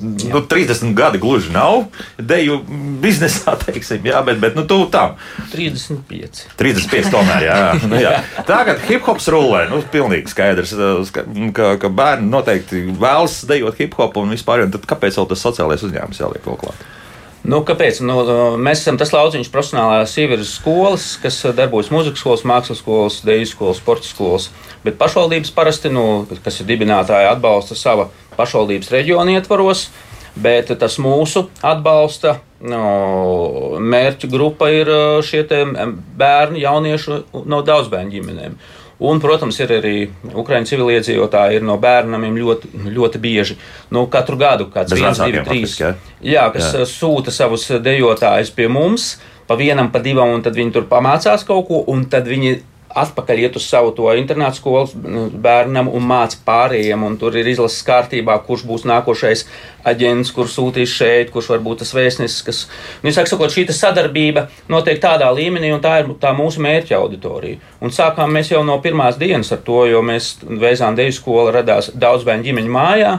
nu, 0.04 0.42
30 0.50 0.94
gadi 0.96 1.20
gluži 1.22 1.52
nav 1.54 1.86
deju 2.18 2.60
biznesā, 3.02 3.56
teiksim, 3.64 4.04
jā, 4.08 4.22
bet, 4.26 4.40
bet 4.42 4.58
nu, 4.58 4.66
tu 4.68 4.82
tam. 4.92 5.16
35. 5.52 6.44
35 6.60 7.12
tomēr, 7.14 7.46
jā. 7.48 7.58
nu, 7.90 8.00
jā. 8.00 8.16
Tagad 8.48 8.82
hip 8.88 9.06
hops 9.08 9.28
rullē, 9.32 9.66
nu, 9.72 9.82
pilnīgi 9.92 10.32
skaidrs, 10.32 10.74
ka, 11.14 11.74
ka 11.80 11.92
bērni 11.92 12.30
noteikti 12.32 12.86
vēlas 12.92 13.42
dejot 13.48 13.80
hip 13.80 13.96
hopu 14.00 14.24
un 14.24 14.34
vispār, 14.34 14.66
un 14.66 14.74
tad 14.74 14.86
kāpēc 14.90 15.20
vēl 15.20 15.32
tas 15.32 15.48
sociālais 15.48 15.86
uzņēmums 15.86 16.22
jāliek 16.24 16.46
vēl 16.48 16.60
klāt? 16.66 16.86
Nu, 17.44 17.58
kāpēc? 17.60 17.98
Nu, 18.00 18.22
mēs 18.56 18.80
esam 18.80 18.96
tas 18.96 19.10
lauciņš 19.12 19.50
profesionālās 19.52 20.14
sievietes 20.16 20.54
skolas, 20.56 21.10
kas 21.20 21.42
darbojas 21.52 21.90
muzikas 21.92 22.22
skolas, 22.22 22.44
mākslas 22.48 22.80
skolas, 22.80 23.18
dēļu 23.26 23.48
skolas, 23.50 23.82
sporta 23.82 24.08
skolas. 24.08 24.46
Bet 24.84 24.96
pašvaldības 25.00 25.52
parasti, 25.52 25.92
nu, 25.92 26.24
kas 26.44 26.62
ir 26.62 26.70
dibinātāji, 26.70 27.28
atbalsta 27.28 27.76
sava 27.76 28.08
pašvaldības 28.38 28.88
reģiona 28.94 29.36
ietvaros. 29.36 29.90
Bet 30.34 30.72
tas 30.80 30.96
mūsu 30.98 31.44
atbalsta 31.62 32.38
no, 32.64 33.76
mērķa 33.78 34.30
grupa 34.32 34.70
ir 34.74 34.88
šie 35.22 35.44
bērni, 35.44 36.64
jaunieši 36.64 37.20
no 37.44 37.60
daudzbērnu 37.66 38.16
ģimenēm. 38.16 38.56
Un, 39.02 39.18
protams, 39.20 39.56
ir 39.58 39.72
arī 39.74 39.94
Ukraiņu 40.38 40.68
civiliedzīvotāji 40.70 41.62
no 41.66 41.74
bērniem 41.82 42.36
ļoti, 42.38 42.70
ļoti 42.94 43.20
bieži. 43.22 43.56
Nu, 43.94 44.06
katru 44.10 44.38
gadu 44.38 44.68
kāds 44.70 44.94
viens, 44.94 45.18
divi, 45.18 45.42
trīs. 45.46 45.74
Jā, 46.22 46.46
kas 46.54 46.70
jā. 46.76 46.84
sūta 46.86 47.34
savus 47.34 47.66
dejotājus 47.82 48.52
pie 48.54 48.68
mums, 48.70 49.16
pa 49.48 49.58
vienam, 49.58 49.90
pa 49.90 49.98
divam, 50.04 50.30
un 50.36 50.44
tad 50.46 50.54
viņi 50.54 50.76
tur 50.76 50.86
pamācās 50.90 51.42
kaut 51.48 51.66
ko, 51.68 51.82
un 51.90 52.06
tad 52.10 52.30
viņi 52.30 52.54
atpakaļ 52.94 53.42
iet 53.42 53.56
uz 53.58 53.66
savu 53.66 53.90
to 53.96 54.06
internātu 54.14 54.60
skolas 54.60 54.94
bērnam 54.94 55.90
un 55.90 56.06
māca 56.06 56.38
pārējiem. 56.46 57.02
Un 57.06 57.18
tur 57.18 57.34
ir 57.36 57.48
izlases 57.50 57.82
kārtībā, 57.86 58.36
kurš 58.46 58.64
būs 58.68 58.86
nākošais 58.88 59.44
aģents, 59.90 60.32
kurš 60.34 60.56
sūtīs 60.58 60.94
šeit, 60.94 61.32
kurš 61.34 61.50
varbūt 61.54 61.82
tas 61.82 61.92
vēstnesis. 61.96 62.40
Kas, 62.46 62.62
nu, 63.02 63.10
es 63.10 63.18
saku, 63.18 63.50
šī 63.50 63.66
sadarbība 63.74 64.46
notiek 64.70 65.02
tādā 65.02 65.28
līmenī, 65.34 65.74
un 65.74 65.82
tā 65.84 65.98
ir 66.02 66.14
tā 66.22 66.32
mūsu 66.36 66.62
mērķa 66.64 66.98
auditorija. 67.00 67.60
Un 67.82 67.94
sākām 67.94 68.32
mēs 68.34 68.54
jau 68.54 68.62
no 68.66 68.78
pirmās 68.84 69.18
dienas 69.20 69.52
ar 69.54 69.62
to, 69.66 69.84
jo 69.90 70.02
mēs 70.06 70.36
veizām 70.46 70.96
deju 70.98 71.18
skolu 71.18 71.54
radās 71.58 71.90
daudz 71.94 72.26
bērnu 72.26 72.46
ģimeņu 72.50 72.76
mājā. 72.78 73.14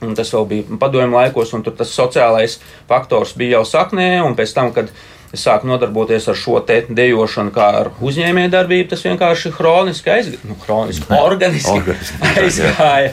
Un 0.00 0.14
tas 0.16 0.30
vēl 0.32 0.46
bija 0.48 0.80
padomju 0.80 1.12
laikos, 1.12 1.50
un 1.52 1.64
tur 1.64 1.74
tas 1.76 1.90
sociālais 1.92 2.56
faktors 2.88 3.34
bija 3.36 3.58
jau 3.58 3.66
saknē, 3.68 4.14
un 4.24 4.36
pēc 4.38 4.54
tam, 4.56 4.70
kad 4.72 4.88
es 5.34 5.44
sāku 5.46 5.68
nodarboties 5.70 6.26
ar 6.30 6.38
šo 6.38 6.58
te 6.66 6.80
dejošanu, 6.88 7.52
kā 7.54 7.66
ar 7.80 7.90
uzņēmējdarbību. 8.02 8.88
Tas 8.90 9.04
vienkārši 9.06 9.52
hroniski 9.56 10.12
aizgāja, 10.14 10.42
nu, 10.50 10.56
hroniski, 10.64 11.06
organiski, 11.16 11.74
organiski 11.74 12.30
aizgāja, 12.42 13.12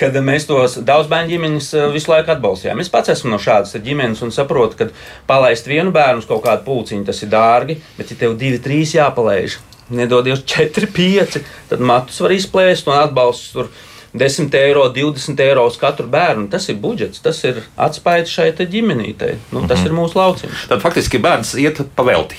kad 0.00 0.16
mēs 0.24 0.48
tos 0.48 0.78
daudz 0.86 1.10
bērnu 1.10 1.34
ģimenes 1.34 1.72
eh, 1.76 1.88
visu 1.94 2.12
laiku 2.12 2.34
atbalstījām. 2.36 2.80
Es 2.80 2.92
pats 2.92 3.12
esmu 3.12 3.34
no 3.34 3.40
šādas 3.42 3.76
ģimenes 3.84 4.24
un 4.24 4.32
saprotu, 4.34 4.78
ka 4.80 4.88
palaist 5.28 5.68
vienu 5.68 5.92
bērnu 5.94 6.24
uz 6.24 6.30
kaut 6.30 6.44
kādu 6.46 6.64
pulciņu 6.68 7.08
tas 7.08 7.20
ir 7.24 7.32
dārgi, 7.34 7.80
bet 7.98 8.14
ja 8.14 8.20
tev 8.24 8.38
divi, 8.40 8.62
trīs 8.62 8.96
jāpalaiž, 8.96 9.60
nedodies 9.90 10.44
četri, 10.48 10.88
pieci, 10.88 11.44
tad 11.68 11.82
matus 11.84 12.20
var 12.24 12.34
izplēst 12.34 12.88
un 12.88 12.96
atbalsts 12.96 13.54
tur 13.56 13.70
10 14.14 14.54
eiro, 14.58 14.88
20 14.94 15.40
eiro 15.44 15.66
uz 15.66 15.76
katru 15.78 16.08
bērnu. 16.10 16.48
Tas 16.50 16.68
ir 16.68 16.78
budžets, 16.82 17.22
tas 17.22 17.42
ir 17.44 17.62
atspējis 17.78 18.36
šai 18.36 18.52
ģimenītei. 18.58 19.36
Nu, 19.52 19.66
tas 19.66 19.78
mm 19.78 19.84
-hmm. 19.84 19.86
ir 19.86 19.92
mūsu 19.92 20.18
lauciņš. 20.18 20.64
Tad 20.68 20.82
faktiski 20.82 21.18
bērns 21.18 21.54
iet 21.54 21.80
pa 21.94 22.02
velti. 22.02 22.36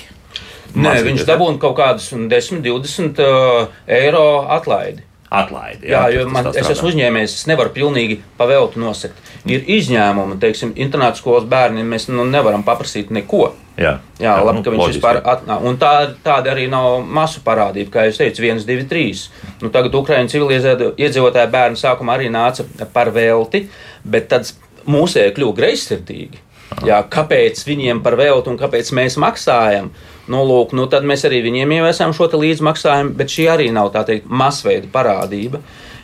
Nē, 0.74 1.02
viņš 1.04 1.24
dabūna 1.28 1.58
kaut 1.60 1.76
kādus 1.76 2.12
10, 2.12 2.62
20 2.64 3.20
uh, 3.20 3.66
eiro 3.86 4.46
atlaidi. 4.48 5.02
Atlaidi. 5.32 5.88
Jā, 5.90 6.04
jā 6.06 6.20
jo 6.20 6.28
man, 6.32 6.50
es 6.52 6.68
esmu 6.74 6.90
uzņēmējs, 6.90 7.36
es 7.40 7.48
nevaru 7.50 7.72
pilnīgi 7.74 8.20
pavēltu 8.38 8.80
nosegt. 8.82 9.18
Ir 9.48 9.64
izņēmumi, 9.78 10.38
teiksim, 10.42 10.74
internāta 10.80 11.20
skolas 11.20 11.48
bērniem 11.50 11.88
mēs 11.94 12.08
nu, 12.12 12.26
nevaram 12.28 12.64
paprasīt 12.66 13.10
neko. 13.14 13.50
Jā, 13.80 13.94
jā, 14.20 14.26
jā 14.26 14.36
labi, 14.44 14.60
nu, 14.60 14.64
ka 14.66 14.74
viņš 14.74 14.82
loģiski. 14.82 15.00
vispār 15.00 15.20
atnāk. 15.32 15.64
Un 15.68 15.78
tā, 15.80 15.92
tāda 16.24 16.52
arī 16.52 16.68
nav 16.70 17.00
masu 17.08 17.40
parādība, 17.44 17.94
kā 17.94 18.06
jūs 18.08 18.20
teicat, 18.20 18.42
1, 18.44 18.66
2, 18.68 18.86
3. 18.90 19.24
Nu, 19.64 19.72
tagad 19.72 19.96
Ukraiņu 19.96 20.32
civilizētāju 20.34 21.52
bērni 21.56 21.80
sākumā 21.80 22.18
arī 22.18 22.28
nāca 22.32 22.68
par 22.92 23.10
velti, 23.14 23.64
bet 24.04 24.28
tad 24.32 24.52
mūsēji 24.84 25.34
kļuva 25.38 25.56
greizsirdīgi. 25.62 26.48
Jā, 26.86 27.02
kāpēc 27.12 27.60
viņiem 27.66 28.00
par 28.04 28.16
veltu 28.20 28.52
un 28.52 28.58
kāpēc 28.60 28.92
mēs 28.96 29.18
maksājam? 29.20 29.90
Nu, 30.30 30.44
lūk, 30.46 30.70
nu, 30.78 30.86
tad 30.86 31.06
mēs 31.08 31.24
arī 31.26 31.40
viņiem 31.42 31.72
ieviesām 31.78 32.12
šo 32.14 32.28
līdzmaksājumu, 32.30 33.16
bet 33.18 33.32
šī 33.32 33.48
arī 33.50 33.70
nav 33.74 33.90
tā 33.94 34.04
teikt 34.06 34.30
masveida 34.30 34.86
parādība. 34.92 35.62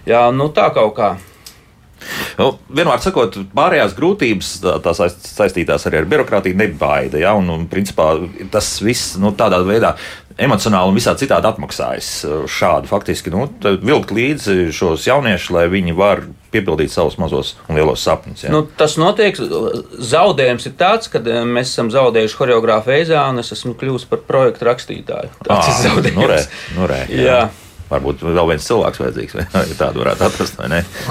Jā, 0.09 0.25
nu, 0.35 0.49
tā 0.55 0.67
kaut 0.75 0.97
kā. 0.97 1.13
Nu, 2.39 2.53
vienmēr 2.71 3.03
sakot, 3.03 3.41
pārējās 3.57 3.97
grūtības, 3.99 4.55
tās 4.85 5.03
saistītās 5.27 5.89
arī 5.89 6.03
ar 6.03 6.09
birokrātiju, 6.11 6.59
nebaida. 6.59 7.21
Ja? 7.23 7.35
Un, 7.39 7.51
un, 7.55 7.67
principā, 7.71 8.15
tas 8.53 8.77
viss 8.85 9.17
nu, 9.21 9.35
tādā 9.39 9.61
veidā 9.67 9.97
emocionāli 10.39 10.93
un 10.93 10.99
visā 10.99 11.15
citādi 11.19 11.51
atmaksājas. 11.51 12.11
Šādi 12.51 12.91
faktiski 12.91 13.33
nu, 13.35 13.49
vilkt 13.83 14.15
līdzi 14.15 14.69
šos 14.75 15.09
jauniešus, 15.09 15.51
lai 15.57 15.67
viņi 15.73 15.97
var 15.99 16.23
piepildīt 16.53 16.93
savus 16.93 17.19
mazos 17.21 17.55
un 17.69 17.77
lielos 17.77 18.03
sapņus. 18.07 18.47
Ja? 18.47 18.53
Nu, 18.55 18.63
tas 18.79 18.97
notiek. 19.01 19.37
Zaudējums 19.37 20.69
ir 20.71 20.77
tāds, 20.81 21.11
ka 21.13 21.21
eh, 21.21 21.43
mēs 21.45 21.75
esam 21.75 21.91
zaudējuši 21.93 22.39
choreogrāfu 22.39 22.95
Eizā, 22.95 23.27
un 23.33 23.43
es 23.43 23.53
esmu 23.57 23.75
kļuvis 23.79 24.09
par 24.09 24.23
projektu 24.29 24.69
rakstītāju. 24.71 25.33
Tas 25.45 25.73
ir 25.73 25.81
zaudējums. 25.89 26.21
Nu 26.23 26.31
re, 26.31 26.43
nu 26.79 26.91
re, 26.91 27.03
jā. 27.13 27.25
Jā. 27.29 27.41
Varbūt 27.89 28.21
vēl 28.27 28.51
viens 28.51 28.67
cilvēks 28.69 29.01
vajadzīgs, 29.01 29.37
vai 29.39 29.65
tādu 29.83 30.03
varētu 30.03 30.27
atrast. 30.27 30.61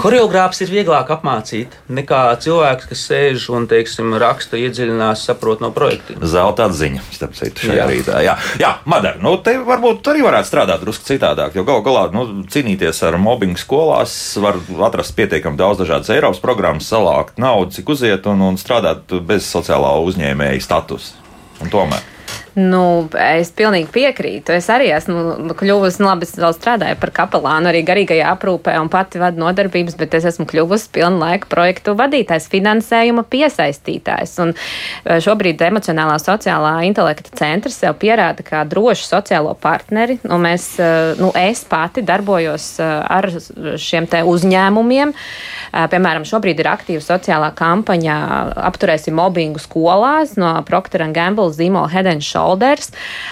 Choreogrāfs 0.03 0.61
ir 0.61 0.73
vieglāk 0.73 1.09
apmācīt 1.15 1.73
nekā 1.89 2.21
cilvēks, 2.43 2.89
kas 2.91 3.05
sēž 3.09 3.47
un, 3.57 3.65
teiksim, 3.69 4.13
raksta, 4.21 4.59
iedziļinās, 4.61 5.25
saprot 5.29 5.63
no 5.63 5.71
projekta. 5.73 6.17
Zelta 6.21 6.67
atziņa, 6.69 7.05
starp 7.15 7.37
citu, 7.39 7.65
šajā 7.67 7.79
jā. 7.81 7.87
rītā. 7.91 8.19
Jā, 8.25 8.35
jā 8.61 8.73
Madara, 8.89 9.21
nu, 9.23 9.33
te 9.43 9.55
varbūt 9.65 10.11
arī 10.13 10.25
varētu 10.25 10.51
strādāt 10.51 10.83
drusku 10.83 11.07
citādāk, 11.09 11.57
jo 11.57 11.65
gal 11.67 11.81
galā 11.85 12.07
nu, 12.13 12.27
cīnīties 12.51 13.01
ar 13.07 13.17
mobbingu 13.21 13.61
skolās 13.61 14.13
var 14.41 14.59
atrast 14.89 15.15
pietiekami 15.17 15.59
daudz 15.59 15.81
dažādas 15.81 16.13
Eiropas 16.13 16.43
programmas, 16.43 16.89
salākt 16.89 17.41
naudu, 17.41 17.73
cik 17.77 17.95
uziet 17.95 18.29
un, 18.29 18.43
un 18.51 18.61
strādāt 18.61 19.17
bez 19.27 19.49
sociālā 19.49 19.97
uzņēmēja 20.05 20.61
statusa. 20.67 21.17
Un 21.63 21.73
tomēr. 21.73 22.16
Nu, 22.57 23.05
es 23.21 23.51
pilnīgi 23.53 23.91
piekrītu. 23.93 24.55
Es 24.57 24.65
arī 24.73 24.87
esmu 24.89 25.53
kļuvusi, 25.59 26.01
nu, 26.01 26.07
labi, 26.09 26.25
es 26.25 26.33
vēl 26.41 26.55
strādāju 26.55 26.97
par 26.97 27.11
kapelānu 27.13 27.69
arī 27.69 27.83
garīgajā 27.85 28.31
aprūpē 28.33 28.73
un 28.81 28.89
pati 28.89 29.21
vadu 29.21 29.43
nodarbības, 29.43 29.93
bet 29.99 30.15
es 30.17 30.25
esmu 30.31 30.47
kļuvusi 30.49 30.89
pilnu 30.95 31.21
laiku 31.21 31.51
projektu 31.51 31.93
vadītājs, 31.99 32.47
finansējuma 32.49 33.27
piesaistītājs. 33.29 34.33
Un 34.41 34.55
e, 34.55 35.19
šobrīd 35.21 35.61
emocionālā 35.67 36.15
sociālā 36.23 36.71
intelekta 36.87 37.35
centrs 37.37 37.77
sev 37.83 37.93
pierāda 38.01 38.41
kā 38.47 38.63
drošu 38.65 39.05
sociālo 39.05 39.53
partneri. 39.61 40.17
Nu, 40.25 40.41
mēs, 40.41 40.65
e, 40.81 40.89
nu, 41.21 41.29
es 41.37 41.61
pati 41.69 42.01
darbojos 42.09 42.71
e, 42.81 42.89
ar 43.19 43.29
šiem 43.77 44.09
te 44.09 44.23
uzņēmumiem. 44.25 45.13
Piemēram, 45.93 46.25
šobrīd 46.25 46.63
ir 46.63 46.71
aktīva 46.71 47.03
sociālā 47.03 47.51
kampaņa 47.53 48.17
Apturēsim 48.65 49.13
mobbingu 49.19 49.61
skolās 49.61 50.33
no 50.39 50.55
Procter 50.65 51.03
Gamble 51.13 51.51
zīmola 51.53 51.91
Head 51.91 52.07
and 52.09 52.25
Shoulders 52.25 52.46
Shoulders. 52.47 52.91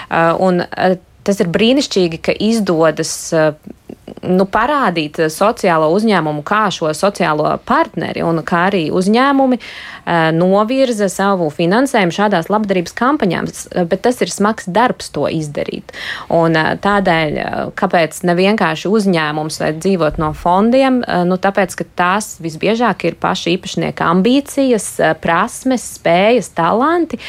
Uh, 0.09 0.35
un, 0.39 0.61
uh, 0.61 0.97
tas 1.25 1.39
ir 1.41 1.49
brīnišķīgi, 1.49 2.21
ka 2.21 2.35
izdodas 2.37 3.15
uh, 3.33 3.53
nu, 4.25 4.45
parādīt 4.49 5.17
sociālo 5.33 5.87
uzņēmumu 5.95 6.43
kā 6.45 6.67
šo 6.73 6.91
sociālo 6.97 7.49
partneri, 7.65 8.23
un 8.25 8.41
kā 8.45 8.67
arī 8.69 8.83
uzņēmumi 8.93 9.59
novirza 10.37 11.07
savu 11.09 11.47
finansējumu 11.53 12.13
šādās 12.13 12.49
labdarības 12.53 12.93
kampaņās, 12.97 13.63
bet 13.89 14.03
tas 14.05 14.21
ir 14.21 14.29
smags 14.33 14.69
darbs 14.69 15.09
to 15.15 15.25
izdarīt. 15.31 15.95
Un, 16.33 16.57
tādēļ, 16.83 17.39
kāpēc 17.79 18.21
ne 18.29 18.37
vienkārši 18.37 18.91
uzņēmums 18.91 19.59
vai 19.63 19.71
dzīvot 19.79 20.21
no 20.21 20.31
fondiem, 20.37 21.01
nu, 21.25 21.39
tāpēc, 21.41 21.77
ka 21.81 21.89
tās 21.97 22.35
visbiežāk 22.43 23.07
ir 23.09 23.19
paši 23.21 23.57
īpašnieka 23.57 24.09
ambīcijas, 24.13 24.91
prasmes, 25.23 25.87
spējas, 25.97 26.53
talanti. 26.57 27.21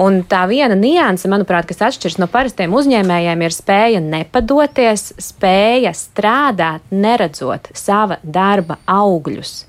Un 0.00 0.22
tā 0.24 0.46
viena 0.48 0.76
nianse, 0.78 1.28
manuprāt, 1.28 1.66
kas 1.68 1.82
atšķiras 1.90 2.16
no 2.22 2.28
parastiem 2.32 2.72
uzņēmējiem, 2.72 3.44
ir 3.44 3.52
spēja 3.52 4.00
nepadoties, 4.00 5.10
spēja 5.20 5.92
strādāt, 5.96 6.86
neredzot 6.88 7.68
sava 7.76 8.16
darba 8.24 8.78
augļus. 8.88 9.66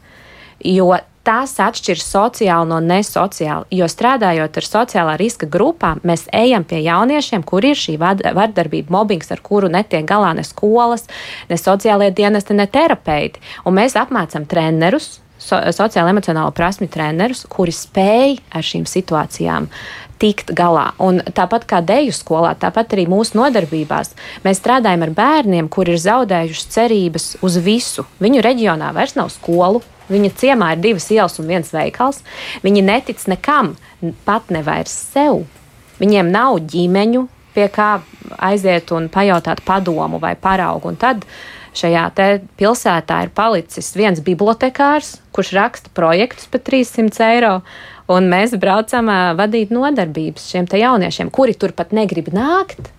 Jo 0.64 0.94
tas 1.28 1.54
atšķiras 1.62 2.06
sociāli 2.14 2.70
no 2.70 2.80
nesociāli. 2.82 3.68
Jo 3.78 3.88
strādājot 3.92 4.58
ar 4.58 4.68
sociālā 4.68 5.16
riska 5.20 5.50
grupām, 5.52 6.02
mēs 6.08 6.26
ejam 6.34 6.64
pie 6.68 6.82
jauniešiem, 6.86 7.44
kur 7.46 7.66
ir 7.68 7.78
šī 7.78 7.98
vardarbība, 8.02 8.94
mobbings, 8.94 9.30
ar 9.34 9.42
kuru 9.46 9.70
netiek 9.72 10.08
galā 10.08 10.32
ne 10.38 10.46
skolas, 10.48 11.06
ne 11.50 11.60
sociālie 11.60 12.12
dienesti, 12.16 12.58
ne 12.58 12.68
terapeiti. 12.72 13.44
Un 13.66 13.78
mēs 13.78 13.98
apmācām 14.00 14.48
trenerus, 14.50 15.20
so, 15.38 15.60
sociālo 15.76 16.14
emocionālo 16.14 16.54
prasmi 16.58 16.90
trenerus, 16.92 17.46
kuri 17.50 17.76
spēj 17.76 18.40
ar 18.58 18.66
šīm 18.66 18.88
situācijām 18.90 19.70
tikt 20.22 20.54
galā. 20.58 20.92
Un 21.02 21.22
tāpat 21.36 21.66
kā 21.70 21.82
deju 21.86 22.14
skolā, 22.16 22.54
tāpat 22.60 22.94
arī 22.96 23.08
mūsu 23.10 23.40
nodarbībās 23.40 24.14
mēs 24.46 24.62
strādājam 24.62 25.08
ar 25.08 25.14
bērniem, 25.18 25.70
kuri 25.72 25.96
ir 25.96 26.04
zaudējuši 26.04 26.70
cerības 26.76 27.28
uz 27.46 27.58
visu. 27.66 28.06
Viņu 28.22 28.44
reģionā 28.46 28.92
vairs 28.96 29.18
nav 29.18 29.32
skolu. 29.34 29.82
Viņa 30.12 30.32
ciemā 30.38 30.74
ir 30.76 30.84
divas 30.84 31.08
ielas 31.14 31.40
un 31.40 31.48
viens 31.48 31.70
veikals. 31.72 32.20
Viņi 32.66 32.84
netic 32.84 33.22
nekam, 33.32 33.76
pat 34.28 34.52
ne 34.52 34.64
vairs 34.66 34.94
sev. 35.14 35.46
Viņiem 36.02 36.32
nav 36.34 36.60
ģimeņu, 36.72 37.28
pie 37.56 37.68
kā 37.72 38.02
aiziet 38.42 38.92
un 38.96 39.08
pajautāt 39.12 39.64
padomu 39.66 40.20
vai 40.22 40.34
paraugu. 40.40 40.92
Un 40.92 41.00
tad 41.00 41.24
šajā 41.78 42.10
pilsētā 42.60 43.22
ir 43.26 43.32
palicis 43.36 43.94
viens 43.96 44.20
bibliotekārs, 44.24 45.20
kurš 45.36 45.54
raksta 45.56 45.94
projektus 45.96 46.50
par 46.52 46.64
300 46.68 47.28
eiro, 47.30 47.54
Un 48.12 48.28
mēs 48.32 48.56
braucam 48.60 49.08
uh, 49.12 49.32
vadīt 49.38 49.72
nodarbības 49.74 50.50
šiem 50.52 50.68
jauniešiem, 50.68 51.30
kuri 51.32 51.56
turpat 51.56 51.94
negrib 51.96 52.32
nākt. 52.36 52.92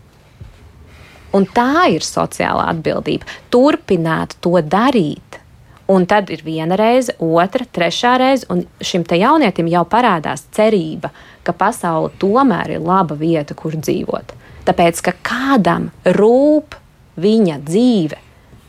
Un 1.37 1.47
tā 1.49 1.89
ir 1.93 2.05
sociālā 2.05 2.69
atbildība. 2.73 3.29
Turpināt 3.53 4.37
to 4.45 4.59
darīt. 4.61 5.41
Un 5.93 6.07
tad 6.09 6.31
ir 6.33 6.45
viena 6.47 6.77
reize, 6.79 7.13
otra, 7.21 7.67
trešā 7.67 8.15
reize, 8.21 8.47
un 8.53 8.63
šim 8.81 9.03
te 9.05 9.19
jaunietim 9.21 9.67
jau 9.69 9.83
parādās 9.89 10.47
cerība, 10.55 11.11
ka 11.45 11.53
pasaule 11.53 12.13
tomēr 12.23 12.77
ir 12.77 12.85
laba 12.85 13.17
vieta, 13.19 13.57
kur 13.59 13.75
dzīvot. 13.77 14.33
Tāpēc, 14.69 15.03
ka 15.03 15.17
kādam 15.27 15.91
rūp 16.07 16.79
viņa 17.21 17.59
dzīve 17.67 18.21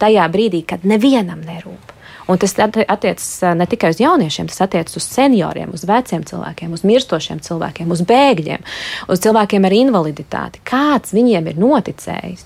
tajā 0.02 0.26
brīdī, 0.34 0.64
kad 0.68 0.84
nevienam 0.90 1.46
nerūp. 1.46 1.93
Un 2.28 2.40
tas 2.40 2.56
attiecas 2.56 3.28
ne 3.60 3.66
tikai 3.68 3.92
uz 3.92 4.00
jauniešiem, 4.00 4.48
tas 4.48 4.64
attiecas 4.64 4.96
uz 4.96 5.08
senioriem, 5.12 5.74
uz 5.76 5.84
veciem 5.88 6.24
cilvēkiem, 6.28 6.72
uz 6.72 6.86
mirstošiem 6.88 7.42
cilvēkiem, 7.44 7.92
uz 7.92 8.04
bēgļiem, 8.08 8.64
uz 9.12 9.24
cilvēkiem 9.26 9.68
ar 9.68 9.76
invaliditāti. 9.76 10.62
Kāds 10.68 11.16
viņiem 11.16 11.52
ir 11.52 11.60
noticējis? 11.60 12.46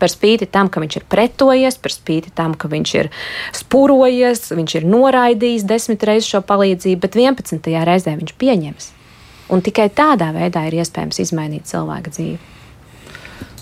Par 0.00 0.08
spīti 0.08 0.46
tam, 0.48 0.70
ka 0.72 0.80
viņš 0.80 0.96
ir 0.96 1.04
pretojies, 1.12 1.76
par 1.76 1.92
spīti 1.92 2.32
tam, 2.32 2.54
ka 2.56 2.70
viņš 2.72 2.94
ir 2.96 3.10
spurojies, 3.58 4.46
viņš 4.56 4.78
ir 4.78 4.86
noraidījis 4.88 5.66
desmit 5.68 6.06
reizes 6.08 6.30
šo 6.32 6.40
palīdzību, 6.48 7.02
bet 7.02 7.18
11. 7.20 7.68
reizē 7.84 8.16
viņš 8.16 8.32
pieņems. 8.40 8.88
Un 9.52 9.60
tikai 9.66 9.90
tādā 9.92 10.30
veidā 10.32 10.64
ir 10.70 10.78
iespējams 10.80 11.20
izmainīt 11.20 11.68
cilvēka 11.68 12.14
dzīvi. 12.16 12.59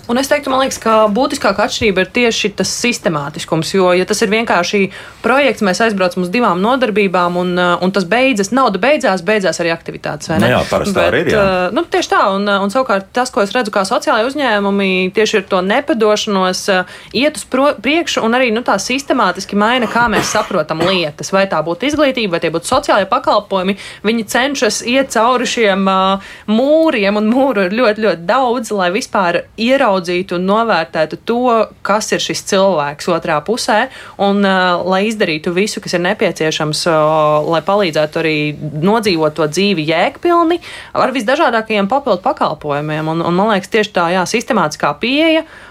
Un 0.09 0.17
es 0.17 0.29
teiktu, 0.31 0.49
liekas, 0.49 0.79
ka 0.81 0.93
būtiskākā 1.13 1.67
atšķirība 1.69 2.01
ir 2.01 2.11
tieši 2.17 2.49
tas 2.57 2.71
sistemātiskums. 2.81 3.75
Jo, 3.77 3.91
ja 3.93 4.07
tas 4.09 4.23
ir 4.25 4.31
vienkārši 4.33 4.87
projekts, 5.21 5.61
mēs 5.67 5.83
aizbraucam 5.85 6.25
uz 6.25 6.31
divām 6.33 6.63
nodarbībām, 6.65 7.37
un, 7.37 7.51
uh, 7.61 7.75
un 7.85 7.93
tas 7.93 8.07
beidzas, 8.09 8.49
nauda 8.57 8.81
beidzās, 8.81 9.21
beidzās 9.27 9.61
arī 9.61 9.75
aktivitātes. 9.75 10.31
Nu, 10.41 10.49
jā, 10.49 10.63
parasti 10.71 10.97
tā 10.97 11.05
arī 11.11 11.21
ir. 11.27 11.29
Jā. 11.35 11.43
Uh, 11.43 11.77
nu, 11.77 11.85
tieši 11.93 12.13
tā, 12.15 12.23
un, 12.39 12.49
uh, 12.49 12.65
un 12.65 12.73
savukārt 12.73 13.11
tas, 13.13 13.29
ko 13.35 13.45
es 13.45 13.53
redzu 13.53 13.75
kā 13.75 13.83
sociālai 13.89 14.25
uzņēmumi, 14.31 14.89
tieši 15.17 15.43
ir 15.43 15.45
to 15.51 15.61
nepadošanos, 15.67 16.65
iet 17.13 17.43
uz 17.43 17.45
pro, 17.53 17.69
priekšu 17.77 18.25
un 18.25 18.39
arī 18.39 18.49
nu, 18.57 18.65
tā 18.65 18.79
sistemātiski 18.81 19.61
maina, 19.61 19.91
kā 19.93 20.07
mēs 20.09 20.33
saprotam 20.33 20.81
lietas. 20.89 21.35
Vai 21.37 21.45
tā 21.53 21.61
būtu 21.67 21.91
izglītība, 21.91 22.39
vai 22.39 22.43
tie 22.47 22.53
būtu 22.55 22.71
sociālai 22.71 23.05
pakalpojumi. 23.13 23.77
Viņi 24.09 24.27
cenšas 24.33 24.81
iet 24.89 25.13
cauri 25.13 25.53
šiem 25.53 25.85
uh, 25.85 26.33
mūriem, 26.49 27.21
un 27.21 27.29
mūru 27.29 27.69
ir 27.69 27.77
ļoti, 27.77 28.07
ļoti 28.09 28.29
daudz, 28.33 28.73
lai 28.73 28.89
vispār 28.97 29.43
ieraudzītu 29.61 29.98
ieraudzītu 29.99 30.39
un 30.39 30.47
novērtētu 30.47 31.19
to, 31.27 31.69
kas 31.83 32.13
ir 32.13 32.23
šis 32.23 32.45
cilvēks 32.49 33.09
otrā 33.11 33.39
pusē, 33.45 33.89
un 34.19 34.43
uh, 34.45 34.83
lai 34.87 35.09
izdarītu 35.09 35.53
visu, 35.53 35.81
kas 35.81 35.95
ir 35.95 36.05
nepieciešams, 36.07 36.87
uh, 36.87 37.49
lai 37.49 37.63
palīdzētu 37.63 38.19
arī 38.23 38.37
nodzīvot 38.59 39.35
to 39.35 39.49
dzīvi 39.49 39.89
jēgpilni 39.89 40.61
ar 40.95 41.13
visdažādākajiem 41.15 41.89
papildu 41.89 42.23
pakalpojumiem. 42.23 43.09
Un, 43.09 43.23
un 43.23 43.35
man 43.35 43.53
liekas, 43.53 43.71
tieši 43.73 43.95
tā 43.95 44.09
jā, 44.15 44.25
sistemātiskā 44.29 44.95
pieeja 45.01 45.45
uh, 45.45 45.68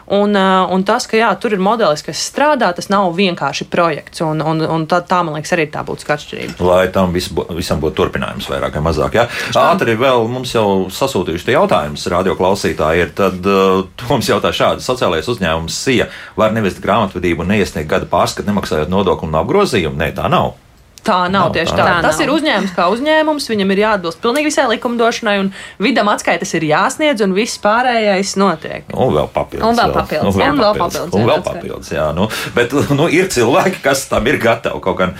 un 0.71 0.83
tas, 0.87 1.07
ka 1.09 1.17
jā, 1.19 1.29
tur 1.41 1.55
ir 1.57 1.61
modelis, 1.63 2.03
kas 2.05 2.21
strādā, 2.29 2.69
tas 2.75 2.87
nav 2.91 3.09
vienkārši 3.17 3.67
projekts. 3.71 4.21
Un, 4.23 4.39
un, 4.39 4.61
un 4.63 4.85
tā, 4.87 5.01
tā, 5.07 5.19
man 5.25 5.35
liekas, 5.35 5.51
arī 5.55 5.67
tā 5.71 5.83
būtu 5.87 6.07
atšķirība. 6.15 6.57
Lai 6.63 6.87
tam 6.95 7.11
vis, 7.15 7.27
visam 7.57 7.81
būtu 7.83 7.97
turpinājums 7.99 8.47
vairāk 8.51 8.77
vai 8.77 8.83
mazāk. 8.87 9.17
Jā. 9.19 9.27
Ātri 9.59 9.97
vēl 9.99 10.27
mums 10.31 10.53
jau 10.55 10.87
sasūtījuši 10.93 11.49
tie 11.49 11.57
jautājumus, 11.57 12.07
radio 12.13 12.37
klausītāji 12.39 13.03
ir. 13.03 13.11
Tad 13.17 13.49
uh, 13.51 13.83
mums 14.11 14.29
jautā 14.31 14.53
šādi: 14.55 14.85
sociālais 14.85 15.27
uzņēmums 15.27 15.81
SIA 15.83 16.07
var 16.39 16.55
nevest 16.55 16.79
grāmatvedību 16.83 17.43
un 17.43 17.53
neiesniegt 17.55 17.91
gada 17.91 18.07
pārskatu, 18.09 18.47
nemaksājot 18.47 18.93
nodokli 18.93 19.27
un 19.27 19.41
apgrozījumu? 19.41 19.99
Nē, 19.99 20.13
tā 20.15 20.31
nav. 20.31 20.55
Tā 21.03 21.17
nav, 21.31 21.31
nav 21.31 21.53
tieši 21.55 21.71
tā. 21.71 21.83
tā. 21.85 21.97
Tas 22.03 22.17
nav. 22.17 22.23
ir 22.25 22.31
uzņēmums 22.33 22.71
kā 22.75 22.87
uzņēmums, 22.91 23.45
viņam 23.51 23.73
ir 23.75 23.81
jāatbilst 23.83 24.21
pilnīgi 24.23 24.49
visai 24.49 24.65
likumdošanai, 24.73 25.35
un 25.43 25.51
vidam 25.79 26.09
atskaites 26.11 26.51
ir 26.57 26.65
jāsniedz, 26.67 27.23
un 27.23 27.35
viss 27.37 27.59
pārējais 27.63 28.33
notiek. 28.41 28.83
Un 28.93 29.13
vēl 29.15 29.29
papildus. 29.31 29.67
Un 29.69 29.79
vēl 29.79 29.93
papildus, 29.95 30.35
Un 30.35 30.41
vēl 30.41 30.51
Un 30.51 30.59
vēl 30.63 30.73
papildus. 30.81 30.97
papildus, 30.97 31.21
Un 31.21 31.29
vēl 31.31 31.43
papildus 31.45 31.93
jā, 31.95 32.07
nu, 32.17 32.27
bet 32.57 32.75
nu, 32.97 33.07
ir 33.07 33.29
cilvēki, 33.31 33.79
kas 33.85 34.07
tam 34.11 34.27
ir 34.27 34.39
gatavi. 34.43 34.81
Kaut 34.83 34.97
gan 34.99 35.15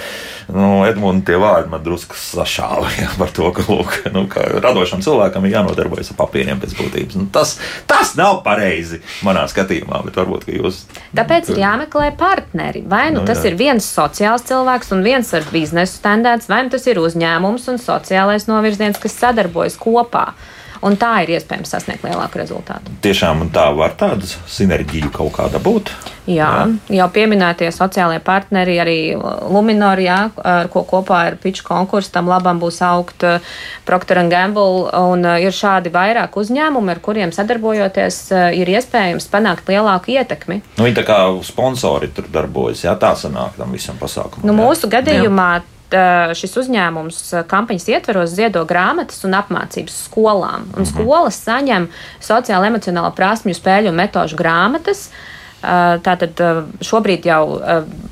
nu, 0.53 0.71
Edmunds 0.87 1.27
tie 1.27 1.35
vārdi 1.41 1.71
man 1.73 1.83
drusku 1.83 2.17
sašāva 2.17 2.89
jā, 2.95 3.11
par 3.21 3.35
to, 3.35 3.51
ka, 3.55 3.67
lūk, 3.67 3.99
nu, 4.15 4.25
ka 4.31 4.47
radošam 4.63 5.03
cilvēkam 5.05 5.45
ir 5.45 5.57
jānodarbojas 5.57 6.13
ar 6.13 6.19
papīriem 6.23 6.63
pēc 6.63 6.77
būtības. 6.79 7.19
Nu, 7.19 7.27
tas, 7.33 7.57
tas 7.89 8.15
nav 8.19 8.41
pareizi 8.47 9.01
manā 9.27 9.43
skatījumā, 9.51 10.01
bet 10.07 10.19
varbūt 10.19 10.47
jūs. 10.55 10.85
Tāpēc 11.17 11.51
ir 11.51 11.63
jāmeklē 11.65 12.11
partneri. 12.17 12.85
Vai 12.87 13.09
nu 13.11 13.17
Nu, 13.17 13.25
tas 13.25 13.41
jā. 13.41 13.51
ir 13.51 13.57
viens 13.57 13.85
sociāls 13.97 14.45
cilvēks 14.47 14.91
un 14.93 15.01
viens 15.05 15.31
ar 15.33 15.45
biznesu 15.49 15.97
tendēts, 16.03 16.49
vai 16.51 16.61
nu 16.67 16.73
tas 16.73 16.85
ir 16.89 16.99
uzņēmums 17.01 17.65
un 17.71 17.81
sociālais 17.81 18.45
novirziens, 18.49 18.99
kas 19.01 19.17
sadarbojas 19.17 19.77
kopā. 19.81 20.29
Un 20.87 20.95
tā 20.99 21.13
ir 21.25 21.35
iespējams 21.37 21.73
sasniegt 21.73 22.05
lielāku 22.07 22.39
rezultātu. 22.39 22.93
Tiešām 23.03 23.49
tā 23.55 23.67
var 23.75 23.97
tādu 23.99 24.27
sinerģiju 24.27 25.11
kaut 25.15 25.35
kāda 25.35 25.59
būt. 25.63 25.91
Jā, 26.27 26.67
jau 26.91 27.05
pieminētie 27.15 27.69
sociālie 27.71 28.19
partneri, 28.23 28.75
arī 28.83 28.97
Luminor, 29.47 29.99
jā, 30.03 30.17
ar 30.43 30.67
ko 30.71 30.83
kopā 30.87 31.21
ar 31.29 31.37
pitch 31.39 31.63
konkursu 31.63 32.11
tam 32.11 32.27
labam 32.27 32.59
būs 32.59 32.81
augt 32.83 33.23
eh, 33.23 33.39
Procter 33.87 34.19
Gamble. 34.27 34.89
Un 34.91 35.23
eh, 35.23 35.45
ir 35.47 35.55
šādi 35.55 35.91
vairāk 35.93 36.35
uzņēmumi, 36.39 36.91
ar 36.91 37.01
kuriem 37.03 37.31
sadarbojoties, 37.35 38.19
eh, 38.35 38.59
ir 38.59 38.73
iespējams 38.75 39.29
panākt 39.31 39.71
lielāku 39.71 40.17
ietekmi. 40.17 40.59
Nu, 40.75 40.83
viņi 40.87 40.99
tā 40.99 41.07
kā 41.07 41.21
sponsori 41.47 42.11
tur 42.11 42.27
darbojas, 42.33 42.83
jā, 42.83 42.97
tā 42.99 43.13
sanāk 43.19 43.55
tam 43.59 43.71
visam 43.75 43.99
pasākumam. 44.01 44.49
Nu, 44.49 44.55
jā. 44.55 44.59
mūsu 44.65 44.91
gadījumā 44.91 45.49
tā, 45.63 45.76
šis 46.37 46.57
uzņēmums 46.63 47.21
uh, 47.33 47.45
kampaņas 47.47 47.87
ietveros 47.93 48.35
ziedo 48.35 48.65
grāmatas 48.67 49.23
un 49.27 49.37
apmācības 49.37 50.01
skolām. 50.09 50.67
Un 50.75 50.89
skolas 50.89 51.39
saņem 51.45 51.87
sociālo 52.23 52.67
emocionālo 52.67 53.13
prasmju 53.15 53.55
spēļu 53.55 53.93
un 53.93 53.99
metožu 54.01 54.39
grāmatas. 54.39 55.07
Uh, 55.07 55.36
Tātad 55.61 56.37
šobrīd 56.85 57.25
jau 57.25 57.41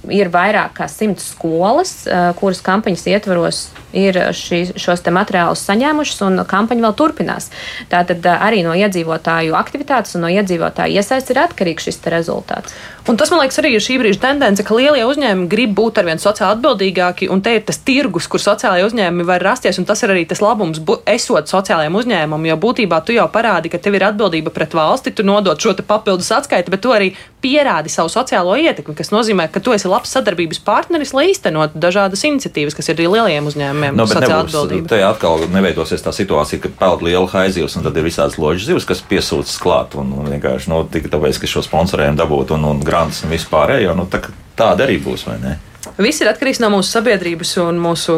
ir 0.09 0.31
vairāk 0.33 0.79
kā 0.79 0.87
simts 0.89 1.29
skolas, 1.35 1.91
kuras 2.39 2.61
kampaņas 2.65 3.05
ietvaros 3.13 3.59
ir 3.95 4.17
šī, 4.35 4.75
šos 4.79 5.03
te 5.05 5.13
materiālus 5.13 5.63
saņēmušas, 5.69 6.23
un 6.27 6.41
kampaņa 6.49 6.83
vēl 6.87 6.95
turpinās. 6.99 7.49
Tātad 7.91 8.25
arī 8.33 8.63
no 8.65 8.73
iedzīvotāju 8.75 9.55
aktivitātes 9.57 10.17
un 10.17 10.25
no 10.25 10.31
iedzīvotāju 10.33 10.97
iesaistes 10.97 11.31
ir 11.31 11.41
atkarīgs 11.45 11.87
šis 11.87 12.01
rezultāts. 12.11 12.75
Un 13.05 13.19
tas, 13.21 13.29
man 13.29 13.43
liekas, 13.43 13.59
arī 13.61 13.75
ir 13.75 13.83
šī 13.85 13.99
brīža 14.01 14.21
tendence, 14.23 14.63
ka 14.65 14.75
lielie 14.75 15.03
uzņēmumi 15.05 15.49
grib 15.49 15.75
būt 15.77 15.99
arvien 16.01 16.21
sociāli 16.21 16.57
atbildīgāki, 16.57 17.29
un 17.29 17.43
te 17.45 17.53
ir 17.53 17.61
tas 17.67 17.77
tirgus, 17.85 18.25
kur 18.27 18.41
sociālajie 18.41 18.87
uzņēmumi 18.87 19.27
var 19.29 19.45
rasties, 19.45 19.77
un 19.77 19.85
tas 19.85 20.01
ir 20.01 20.13
arī 20.15 20.25
tas 20.27 20.41
labums, 20.41 20.81
bu- 20.81 20.97
esot 21.05 21.51
sociālajiem 21.51 21.99
uzņēmumiem, 22.01 22.49
jo 22.49 22.57
būtībā 22.65 23.03
tu 23.05 23.13
jau 23.13 23.27
parādi, 23.29 23.69
ka 23.69 23.77
tev 23.77 23.99
ir 23.99 24.07
atbildība 24.09 24.49
pret 24.55 24.73
valsti, 24.73 25.13
tu 25.13 25.23
nodod 25.23 25.61
šo 25.61 25.75
papildus 25.85 26.33
atskaiti, 26.33 26.73
bet 26.73 26.81
tu 26.81 26.95
arī 26.97 27.13
pierādi 27.45 27.91
savu 27.93 28.09
sociālo 28.09 28.55
ietekmi, 28.57 28.95
kas 28.97 29.11
nozīmē, 29.13 29.45
ka 29.53 29.61
tu 29.63 29.75
esi 29.75 29.89
labs 29.89 30.13
sadarbības 30.15 30.61
partneris, 30.65 31.13
lai 31.15 31.27
īstenotu 31.31 31.77
dažādas 31.81 32.25
iniciatīvas, 32.25 32.77
kas 32.77 32.89
ir 32.89 32.97
arī 32.97 33.07
lielajiem 33.13 33.49
uzņēmumiem. 33.51 33.99
Nu, 33.99 34.07
bet 34.09 34.17
sociāla 34.17 34.47
nebūs, 34.49 34.89
te 34.89 35.01
atkal 35.05 35.45
neveidosies 35.53 36.05
tā 36.05 36.13
situācija, 36.15 36.63
ka 36.63 36.73
peld 36.81 37.05
liela 37.05 37.29
haizivs 37.35 37.77
un 37.77 37.85
tad 37.85 37.99
ir 37.99 38.07
visādas 38.07 38.39
loģiskas 38.41 38.71
zivs, 38.71 38.89
kas 38.89 39.03
piesūcas 39.05 39.61
klāt 39.61 39.97
un, 39.99 40.11
un 40.17 40.33
vienkārši 40.33 40.73
nu, 40.73 40.81
tikai 40.91 41.13
tāpēc, 41.13 41.39
ka 41.41 41.51
šo 41.51 41.63
sponsorējumu 41.67 42.19
dabūt 42.23 42.55
un, 42.57 42.65
un 42.73 42.83
grants 42.85 43.21
un 43.25 43.33
vispārējo. 43.35 43.93
Nu, 43.97 44.09
tā, 44.09 44.23
tāda 44.57 44.87
arī 44.87 44.97
būs, 45.03 45.27
vai 45.29 45.37
ne? 45.43 45.55
Viss 46.01 46.23
ir 46.23 46.31
atkarīgs 46.31 46.59
no 46.63 46.71
mūsu 46.73 46.97
sabiedrības 46.97 47.55
un 47.63 47.77
mūsu 47.79 48.15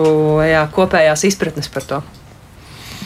jā, 0.47 0.63
kopējās 0.73 1.27
izpratnes 1.27 1.67
par 1.73 1.85
to. 1.89 2.01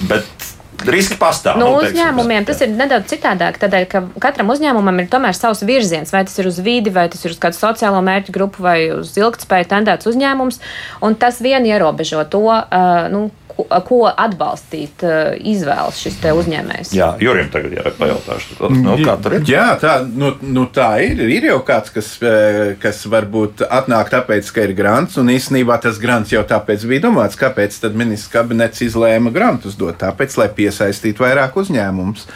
Bet 0.10 0.51
riski 0.90 1.18
pastāv. 1.20 1.60
Nu, 1.62 1.68
teiksim, 1.80 1.98
uzņēmumiem 1.98 2.48
tas 2.48 2.62
ir 2.64 2.72
nedaudz 2.74 3.12
citādāk, 3.12 3.60
tādēļ, 3.62 3.88
ka 3.92 4.04
katram 4.24 4.52
uzņēmumam 4.54 5.04
ir 5.04 5.10
tomēr 5.12 5.38
savs 5.38 5.64
virziens, 5.68 6.14
vai 6.14 6.24
tas 6.28 6.38
ir 6.42 6.50
uz 6.50 6.62
vidi, 6.64 6.94
vai 6.94 7.08
tas 7.12 7.26
ir 7.26 7.36
uz 7.36 7.42
kādu 7.42 7.60
sociālo 7.60 8.02
mērķu 8.06 8.36
grupu, 8.36 8.66
vai 8.66 8.78
uz 8.96 9.14
ilgspēju 9.20 9.70
tendēts 9.74 10.10
uzņēmums. 10.12 10.62
Un 11.06 11.20
tas 11.22 11.42
vien 11.44 11.68
ierobežo 11.68 12.24
to, 12.32 12.46
uh, 12.48 13.08
nu, 13.14 13.28
ko, 13.56 13.66
ko 13.88 14.00
atbalstīt 14.10 15.04
uh, 15.06 15.34
izvēles 15.38 16.00
šis 16.02 16.18
te 16.22 16.34
uzņēmējs. 16.36 16.94
Jā, 16.96 17.12
Jurim 17.22 17.50
tagad 17.54 17.76
jā, 17.78 17.86
pajautāšu. 17.98 18.58
Nu, 18.76 18.96
kā 19.04 19.16
tur 19.22 19.38
ir? 19.38 19.46
Jā, 19.50 19.68
tā, 19.82 19.98
nu, 20.06 20.34
nu, 20.42 20.66
tā 20.74 20.90
ir. 21.06 21.22
Ir 21.32 21.48
jau 21.52 21.60
kāds, 21.68 21.94
kas, 21.94 22.14
eh, 22.26 22.74
kas 22.82 23.04
varbūt 23.12 23.66
atnāk 23.68 24.12
tāpēc, 24.14 24.50
ka 24.56 24.66
ir 24.68 24.76
grants, 24.78 25.18
un 25.22 25.32
īstenībā 25.34 25.78
tas 25.84 26.00
grants 26.02 26.34
jau 26.34 26.44
tāpēc 26.48 26.86
bija 26.90 27.06
domāts. 27.08 27.40
Kāpēc 27.40 27.80
tad 27.84 27.98
ministrs 27.98 28.32
kabinets 28.34 28.84
izlēma 28.86 29.34
grantus 29.34 29.78
dot? 29.80 30.00
Tāpēc, 30.02 30.38
lai 30.42 30.50
piesaistītu 30.58 31.26
vairāk 31.26 31.58
uzņēmumus. 31.62 32.28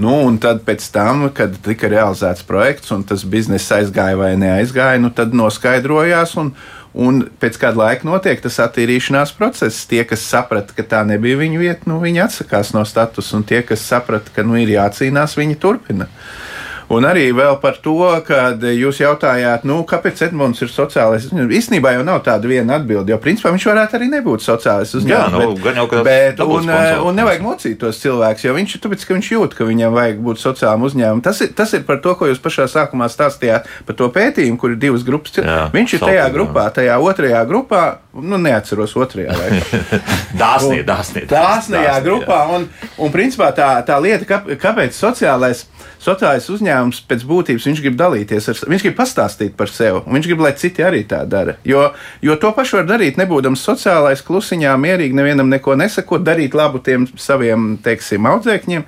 Nu, 0.00 0.14
un 0.24 0.38
tad, 0.40 0.62
pēc 0.64 0.86
tam, 0.94 1.26
kad 1.36 1.56
tika 1.64 1.90
realizēts 1.92 2.46
projekts 2.48 2.92
un 2.94 3.04
tas 3.04 3.26
biznesa 3.28 3.82
aizgāja 3.82 4.16
vai 4.16 4.32
neaizgāja, 4.40 5.00
nu, 5.02 5.12
tad 5.12 5.36
noskaidrojās. 5.36 6.36
Un, 6.40 6.54
Un 6.90 7.22
pēc 7.38 7.54
kāda 7.62 7.78
laika 7.78 8.06
notiek 8.08 8.40
tas 8.42 8.58
attīrīšanās 8.64 9.32
process. 9.38 9.84
Tie, 9.86 10.02
kas 10.08 10.24
saprata, 10.26 10.74
ka 10.74 10.82
tā 10.82 11.04
nebija 11.06 11.38
viņu 11.38 11.60
vieta, 11.62 11.86
nu, 11.90 12.00
viņi 12.02 12.24
atsakās 12.24 12.72
no 12.74 12.82
statusa, 12.88 13.36
un 13.38 13.46
tie, 13.46 13.60
kas 13.66 13.84
saprata, 13.86 14.32
ka 14.34 14.42
nu, 14.46 14.56
ir 14.58 14.72
jācīnās, 14.74 15.36
viņi 15.38 15.58
turpina. 15.62 16.08
Un 16.90 17.06
arī 17.06 17.28
vēl 17.36 17.54
par 17.62 17.76
to, 17.78 18.02
kad 18.26 18.64
jūs 18.66 18.98
jautājāt, 18.98 19.62
nu, 19.68 19.78
kāpēc 19.86 20.24
Edmunds 20.26 20.58
ir 20.64 20.72
sociālais 20.72 21.28
uzņēmums. 21.28 21.54
Īstenībā 21.54 21.92
jau 21.94 22.02
nav 22.06 22.18
tāda 22.26 22.50
viena 22.50 22.80
atbilde, 22.80 23.12
jo 23.12 23.18
principā 23.22 23.52
viņš 23.54 23.66
varētu 23.70 23.98
arī 23.98 24.08
nebūt 24.10 24.42
sociālais 24.42 24.90
uzņēmums. 24.98 25.36
Jā, 25.36 25.44
nu, 25.46 25.54
gan 25.62 25.78
jau, 25.78 25.86
bet, 26.02 26.34
dabūt 26.40 26.66
un, 26.66 26.72
un 27.06 27.20
nevajag 27.20 27.44
mocīt 27.46 27.78
tos 27.78 28.00
cilvēkus, 28.02 28.48
jo 28.48 28.56
viņš 28.56 28.74
ir 28.74 28.82
tāpēc, 28.82 29.06
ka 29.06 29.18
viņš 29.20 29.30
jūt, 29.36 29.54
ka 29.54 29.68
viņam 29.70 29.94
vajag 30.00 30.18
būt 30.26 30.42
sociālam 30.42 30.88
uzņēmumam. 30.90 31.22
Tas 31.28 31.44
ir, 31.46 31.52
tas 31.54 31.76
ir 31.78 31.86
par 31.86 32.02
to, 32.02 32.16
ko 32.18 32.26
jūs 32.26 32.42
pašā 32.42 32.66
sākumā 32.74 33.06
stāstījāt 33.12 33.70
par 33.86 33.98
to 34.00 34.10
pētījumu, 34.10 34.58
kur 34.58 34.74
ir 34.74 34.82
divas 34.82 35.06
grupas. 35.06 35.38
Jā, 35.38 35.60
viņš 35.70 35.94
ir 35.94 36.02
tajā 36.02 36.26
saltīgā. 36.26 36.34
grupā, 36.34 36.66
tajā 36.74 36.98
otrajā 37.06 37.44
grupā, 37.46 37.84
nu, 38.14 38.38
neatceros 38.42 38.96
otrajā. 38.98 39.34
laikā. 39.40 40.00
Dāsnie, 40.38 40.80
dāsnie. 40.86 41.24
Dāsnajā 41.30 41.98
grupā. 42.04 42.40
Un, 42.56 42.66
un 42.98 43.12
principā 43.14 43.50
tā, 43.56 43.72
tā 43.86 43.98
lieta, 44.02 44.26
kā, 44.28 44.40
kāpēc 44.60 44.96
sociālais, 44.96 45.64
sociālais 46.02 46.48
uzņēmums 46.52 47.02
pēc 47.10 47.24
būtības 47.28 47.68
viņš 47.70 47.82
grib 47.84 47.96
dalīties, 48.00 48.50
ar, 48.52 48.60
viņš 48.74 48.86
grib 48.86 48.98
pastāstīt 48.98 49.56
par 49.58 49.72
sevi. 49.72 50.02
un 50.02 50.18
Viņš 50.18 50.30
grib, 50.30 50.44
lai 50.44 50.52
citi 50.58 50.84
arī 50.86 51.04
tā 51.08 51.22
dara. 51.28 51.56
Jo, 51.66 51.90
jo 52.24 52.36
to 52.40 52.52
pašu 52.56 52.80
var 52.80 52.90
darīt, 52.90 53.20
nebūdams 53.20 53.64
sociālais, 53.66 54.24
klusiņā, 54.26 54.74
mierīgi, 54.80 55.16
nevienam 55.16 55.50
neko 55.52 55.78
nesakot, 55.80 56.24
darīt 56.26 56.56
labu 56.58 56.82
tiem 56.84 57.08
saviem, 57.20 57.74
teiksim, 57.84 58.28
audzēkņiem. 58.30 58.86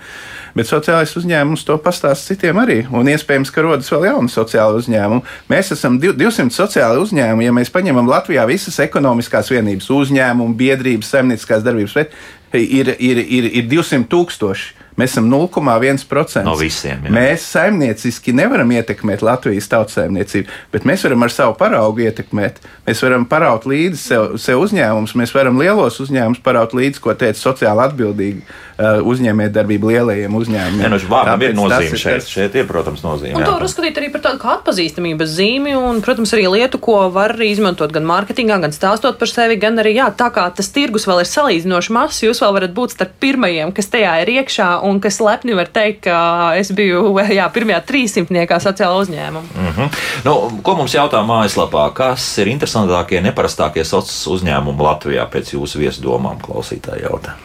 Bet 0.57 0.69
sociālais 0.69 1.15
uzņēmums 1.17 1.65
to 1.65 1.79
pastāsta 1.81 2.33
citiem 2.35 2.59
arī. 2.61 2.83
Un 2.93 3.09
iespējams, 3.09 3.53
ka 3.53 3.65
rodas 3.65 3.89
vēl 3.93 4.09
jauni 4.11 4.33
sociāli 4.33 4.83
uzņēmumi. 4.83 5.25
Mēs 5.49 5.73
esam 5.77 5.97
div- 6.03 6.17
200 6.21 6.53
sociāli 6.53 7.01
uzņēmumi. 7.01 7.49
Ja 7.49 7.55
mēs 7.57 7.73
paņemam 7.73 8.11
Latvijā 8.11 8.45
visas 8.47 8.77
ekonomiskās 8.85 9.49
vienības, 9.53 9.89
uzņēmumu, 9.89 10.57
biedrības, 10.59 11.15
saimnieciskās 11.15 11.65
darbības, 11.65 11.95
bet 11.95 12.13
ir, 12.61 12.93
ir, 12.99 13.23
ir, 13.25 13.51
ir 13.63 13.69
200 13.71 14.09
tūkstoši. 14.13 14.79
Mēs 15.03 15.17
esam 15.17 15.27
0,1%. 15.33 16.45
No 16.47 16.55
visiem, 16.59 17.03
jā. 17.09 17.13
Mēs 17.13 17.45
saimnieciski 17.57 18.33
nevaram 18.39 18.71
ietekmēt 18.77 19.23
Latvijas 19.27 19.67
tautsēmniecību, 19.73 20.47
bet 20.73 20.87
mēs 20.89 21.03
varam 21.09 21.27
ar 21.27 21.33
savu 21.35 21.57
paraugu 21.59 22.05
ietekmēt. 22.07 22.61
Mēs 22.87 23.03
varam 23.03 23.27
paraut 23.31 23.67
līdzi 23.69 23.99
sev, 23.99 24.27
sev 24.43 24.63
uzņēmumus, 24.63 25.17
mēs 25.19 25.35
varam 25.35 25.59
lielos 25.61 25.99
uzņēmumus 26.05 26.43
paraut 26.47 26.75
līdzi, 26.79 27.03
ko 27.03 27.15
teica 27.19 27.39
sociāli 27.41 27.83
atbildīgi 27.89 28.43
uh, 28.43 29.01
uzņēmējdarbība 29.13 29.91
lielajiem 29.93 30.37
uzņēmumiem. 30.39 30.83
Nē, 30.87 30.91
nu, 30.95 31.01
vārdam 31.11 31.43
ir 31.47 31.55
nozīme 31.59 31.99
šeit. 31.99 32.23
tas- 32.23 32.31
Šeit 32.33 32.55
ir, 32.57 32.67
protams, 32.71 33.03
nozīme. 33.05 33.37
Un 33.37 33.45
to 33.45 33.53
var 33.57 33.67
uzskatīt 33.67 33.99
arī 34.01 34.11
par 34.15 34.23
tādu 34.25 34.41
kā 34.43 34.55
atpazīstamības 34.59 35.35
zīmi, 35.39 35.75
un, 35.77 36.01
protams, 36.05 36.33
arī 36.37 36.47
lietu, 36.53 36.79
ko 36.83 37.09
var 37.13 37.35
izmantot 37.45 37.93
gan 37.93 38.07
mārketingā, 38.09 38.61
gan 38.63 38.73
stāstot 38.73 39.19
par 39.21 39.29
sevi, 39.29 39.57
gan 39.61 39.77
arī, 39.83 39.95
jā, 39.99 40.09
tā 40.17 40.31
kā 40.35 40.47
tas 40.55 40.71
tirgus 40.73 41.07
vēl 41.09 41.21
ir 41.25 41.29
salīdzinoši 41.31 41.93
mazs, 41.97 42.23
jūs 42.27 42.41
vēl 42.43 42.55
varat 42.59 42.75
būt 42.77 42.95
starp 42.97 43.13
pirmajiem, 43.23 43.73
kas 43.77 43.91
tajā 43.93 44.15
ir 44.23 44.33
iekšā, 44.39 44.71
un 44.89 44.92
kas 45.01 45.21
lepni 45.21 45.55
var 45.55 45.71
teikt, 45.73 46.05
ka 46.09 46.53
es 46.59 46.73
biju 46.73 47.15
jā, 47.39 47.47
pirmajā 47.53 47.81
trīsimtniekā 47.89 48.59
sociāla 48.63 49.01
uzņēmuma. 49.05 49.47
Mm 49.55 49.73
-hmm. 49.77 50.03
nu, 50.25 50.61
ko 50.63 50.75
mums 50.75 50.95
jautā 50.95 51.23
mājaslapā? 51.27 51.93
Kas 51.95 52.39
ir 52.39 52.53
interesantākie, 52.53 53.21
neparastākie 53.21 53.85
sociālai 53.85 54.37
uzņēmumi 54.37 54.83
Latvijā 54.83 55.27
pēc 55.31 55.55
jūsu 55.55 55.79
viesdomām, 55.79 56.41
klausītāji 56.43 57.03
jautā? 57.03 57.39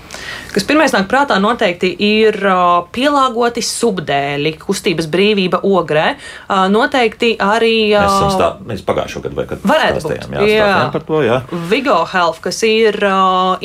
Kas 0.53 0.65
pirmais 0.65 0.93
nāk 0.95 1.05
prātā 1.05 1.36
noteikti 1.38 1.89
ir 2.01 2.38
pielāgoti 2.95 3.61
subdēļi, 3.61 4.53
kustības 4.61 5.05
brīvība 5.11 5.59
ogrē. 5.67 6.07
Noteikti 6.74 7.34
arī. 7.43 7.91
Mēs 7.93 8.34
stā, 8.34 8.47
mēs 8.65 8.82
pagājušo 8.88 9.22
gadu 9.26 9.38
vai 9.38 9.45
kad 9.49 9.65
varētu 9.67 10.01
būt. 10.07 10.32
Jā, 10.34 10.47
jā. 10.47 10.80
par 10.95 11.05
to, 11.05 11.22
jā. 11.26 11.41
Vigo 11.69 11.99
Health, 12.09 12.41
kas 12.41 12.63
ir 12.65 12.97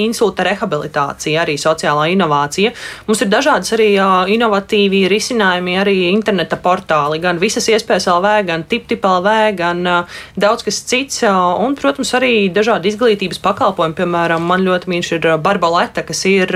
insulta 0.05 0.45
rehabilitācija, 0.51 1.47
arī 1.47 1.57
sociālā 1.61 2.11
inovācija. 2.13 2.75
Mums 3.09 3.25
ir 3.25 3.33
dažādas 3.63 3.77
arī 3.77 4.35
inovatīvi 4.35 5.07
risinājumi, 5.11 5.79
arī 5.79 5.95
interneta 6.11 6.57
portāli, 6.57 7.21
gan 7.23 7.39
visas 7.39 7.69
iespējas 7.69 8.09
LV, 8.11 8.47
gan 8.47 8.65
TipTipLV, 8.65 9.29
gan 9.57 9.83
daudz 10.37 10.65
kas 10.65 10.83
cits. 10.83 11.23
Un, 11.23 11.77
protams, 11.77 12.13
arī 12.15 12.51
dažādi 12.51 12.91
izglītības 12.91 13.39
pakalpojumi. 13.43 13.95
Piemēram, 13.95 14.43
man 14.43 14.65
ļoti 14.67 14.91
mīļš 14.91 15.13
ir 15.17 15.29
Barbaleta, 15.39 16.03
kas 16.03 16.25
ir 16.27 16.51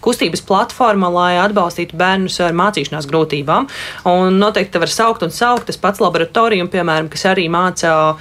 kustības 0.00 0.42
platforma, 0.42 1.10
lai 1.10 1.38
atbalstītu 1.40 1.96
bērnus 1.96 2.40
ar 2.40 2.56
mācīšanās 2.56 3.06
grūtībām. 3.10 3.68
Un 4.10 4.40
noteikti 4.40 4.80
var 4.80 4.90
saukt 4.90 5.22
un 5.22 5.30
saukt. 5.30 5.68
Tas 5.70 5.78
pats 5.78 6.00
laboratorijas, 6.02 6.70
piemēram, 6.72 7.10
kas 7.12 7.28
arī 7.30 7.46
māca, 7.52 8.16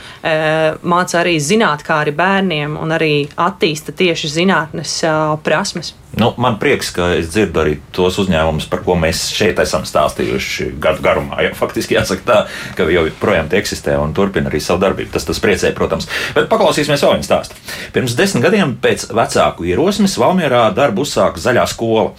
māca 0.84 1.22
arī 1.24 1.40
zinātnē 1.42 2.12
bērniem 2.14 2.76
un 2.78 2.92
arī 2.94 3.14
attīsta 3.40 3.96
tieši 3.96 4.30
zinātnes 4.36 5.00
prasmes. 5.46 5.96
Nu, 6.20 6.32
man 6.42 6.58
prieks, 6.60 6.90
ka 6.92 7.12
es 7.16 7.30
dzirdu 7.30 7.62
arī 7.62 7.76
tos 7.96 8.18
uzņēmumus, 8.24 8.68
par 8.72 8.84
ko 8.86 8.96
mēs 9.00 9.26
šeit 9.36 9.60
esam 9.62 9.86
stāstījuši 9.88 10.72
gadu 10.82 11.04
garumā. 11.06 11.42
Ja, 11.46 11.54
faktiski 11.58 11.98
jāsaka 11.98 12.26
tā, 12.26 12.38
ka 12.78 12.88
jau 12.92 13.06
projām 13.22 13.50
tie 13.52 13.60
eksistē 13.62 13.98
un 14.02 14.14
turpina 14.18 14.52
arī 14.52 14.62
savu 14.64 14.82
darbību. 14.84 15.12
Tas, 15.16 15.28
tas 15.28 15.42
priecē, 15.44 15.74
protams. 15.78 16.10
Bet 16.36 16.50
paklausīsimies 16.52 17.04
vēl 17.06 17.18
vienu 17.18 17.28
stāstu. 17.28 17.58
Pirms 17.96 18.16
desmit 18.20 18.46
gadiem 18.48 18.76
pēc 18.82 19.10
vecāku 19.16 19.68
ierosmes 19.70 20.18
Valmierā 20.22 20.68
darbu 20.76 21.06
uzsāka 21.08 21.42
zaļā 21.42 21.66
skola. 21.70 22.10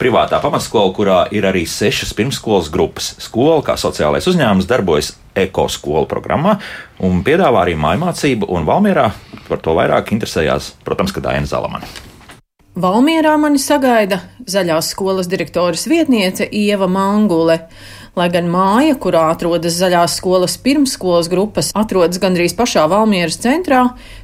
Privātā 0.00 0.40
pamatskola, 0.42 0.92
kurā 0.96 1.20
ir 1.32 1.46
arī 1.48 1.64
sešas 1.68 2.12
pirmsskolas 2.16 2.68
grupas. 2.72 3.14
Skola 3.22 3.62
kā 3.64 3.78
sociālais 3.80 4.28
uzņēmums 4.28 4.68
darbojas 4.68 5.14
ekoskolu 5.36 6.08
programmā 6.10 6.56
un 7.04 7.22
piedāvā 7.24 7.64
arī 7.64 7.76
mājmācību, 7.80 8.48
un 8.52 8.68
Valmierā 8.68 9.10
par 9.48 9.62
to 9.62 9.76
vairāk 9.76 10.12
interesējās, 10.16 10.74
protams, 10.84 11.14
Daina 11.16 11.48
Zalamana. 11.48 12.15
Valmierā 12.76 13.38
mani 13.40 13.56
sagaida 13.56 14.18
zaļās 14.52 14.90
skolas 14.92 15.30
direktoras 15.32 15.86
vietniece 15.88 16.44
Ieva 16.44 16.84
Mangule. 16.84 17.54
Lai 18.16 18.26
gan 18.32 18.50
māja, 18.52 18.98
kurā 19.00 19.22
atrodas 19.32 19.78
zaļās 19.78 20.18
skolas 20.18 20.58
pirmsskolas 20.60 21.30
grupas, 21.32 21.70
atrodas 21.72 22.20
gandrīz 22.20 22.52
pašā 22.56 22.84
Valmieras 22.92 23.38
centrā, 23.40 23.78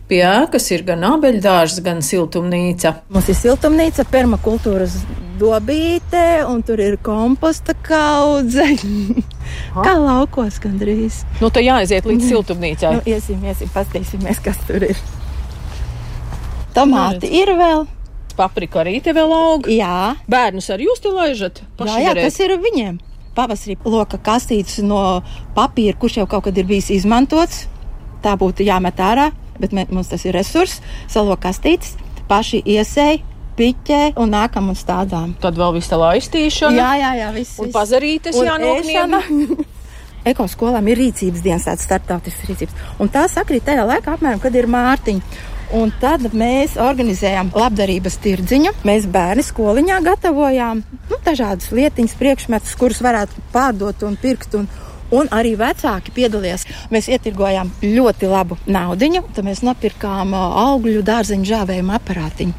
pie 0.08 0.20
ēkas 0.28 0.68
ir 0.76 0.84
gan 0.84 1.00
abeļdārs, 1.14 1.78
gan 1.84 2.04
siltumnīca. 2.04 2.92
Mums 3.12 3.30
ir 3.32 3.38
siltumnīca, 3.40 4.04
permakultūras 4.12 4.98
dobīte, 5.40 6.44
un 6.44 6.60
tur 6.60 6.84
ir 6.84 6.98
komposta 7.00 7.72
kaudze. 7.88 8.68
Kā 9.86 9.96
laukos 9.96 10.60
gandrīz. 10.60 11.22
Nu, 11.40 11.48
tā 11.48 11.64
jāaiziet 11.64 12.04
līdz 12.08 12.28
siltumnīcai. 12.34 12.92
Nu, 13.00 13.08
iesim, 13.08 13.40
iesim, 13.48 13.72
paskatīsimies, 13.72 14.44
kas 14.44 14.60
tur 14.68 14.88
ir. 14.92 15.02
Tomāti 16.76 17.32
ir 17.40 17.56
vēl. 17.56 17.88
Paprika 18.36 18.82
arī 18.82 18.98
te 19.04 19.14
vēl 19.16 19.32
aug. 19.36 19.68
Jā, 19.70 20.14
bērnus 20.30 20.70
arī 20.74 20.88
jūs 20.88 21.02
te 21.02 21.12
laižat? 21.12 21.62
Jā, 21.80 21.98
jā, 22.02 22.14
tas 22.18 22.38
ir 22.42 22.56
viņiem. 22.62 23.00
Pavasarī 23.36 23.78
loka 23.88 24.18
kastītes 24.20 24.82
no 24.84 25.22
papīra, 25.56 25.96
kurš 25.96 26.20
jau 26.20 26.28
kaut 26.28 26.46
kad 26.48 26.58
ir 26.60 26.68
bijis 26.68 26.90
izmantots. 26.92 27.66
Tā 28.22 28.36
būtu 28.38 28.66
jāmet 28.66 29.00
ārā, 29.02 29.30
bet 29.58 29.72
mums 29.74 30.12
tas 30.12 30.24
ir 30.28 30.36
resurs, 30.36 30.80
salo 31.10 31.34
kastītes, 31.40 31.96
paši 32.28 32.60
iesēji 32.76 33.22
piķē 33.56 34.00
un 34.20 34.32
nākam 34.32 34.70
un 34.72 34.78
stādām. 34.78 35.34
Tad 35.42 35.58
vēl 35.58 35.76
viss 35.76 35.90
tā 35.90 35.98
laistīšana. 36.00 36.78
Jā, 36.78 36.90
jā, 37.00 37.12
jā 37.20 37.30
viss. 37.36 37.60
Un 37.62 37.72
pazarītes 37.74 38.36
jānokniena. 38.38 39.22
Ekoskolām 40.32 40.86
ir 40.86 41.00
rīcības 41.00 41.42
dienas, 41.42 41.66
tāds 41.66 41.82
startautisks 41.88 42.46
rīcības. 42.46 42.76
Un 43.02 43.10
tā 43.10 43.24
sakrīt 43.30 43.64
tajā 43.66 43.82
laikā, 43.88 44.14
apmēram, 44.14 44.38
kad 44.42 44.54
ir 44.54 44.68
mārtiņa. 44.70 45.40
Un 45.72 45.88
tad 46.02 46.26
mēs 46.36 46.74
organizējām 46.80 47.54
labdarības 47.56 48.18
tirdziņu. 48.20 48.74
Mēs 48.84 49.06
bērnu 49.08 49.44
skoliņā 49.46 50.02
gatavojām 50.04 50.82
nu, 51.08 51.18
dažādas 51.24 51.70
lietiņas, 51.72 52.16
priekšmetus, 52.20 52.74
kurus 52.76 53.00
varētu 53.04 53.44
pārdot 53.54 54.04
un 54.08 54.18
pirkt. 54.20 54.58
Un, 54.58 54.68
Un 55.12 55.28
arī 55.28 55.50
vecāki 55.60 56.08
piedalījās. 56.16 56.62
Mēs 56.88 57.10
ietirgojām 57.12 57.68
ļoti 57.84 58.30
labu 58.30 58.56
naudu. 58.64 59.10
Tad 59.36 59.44
mēs 59.44 59.60
nopirkām 59.60 60.32
augļu 60.32 61.02
dārzeņu 61.04 61.50
žāvējumu 61.50 61.92
aparātiņu. 61.98 62.56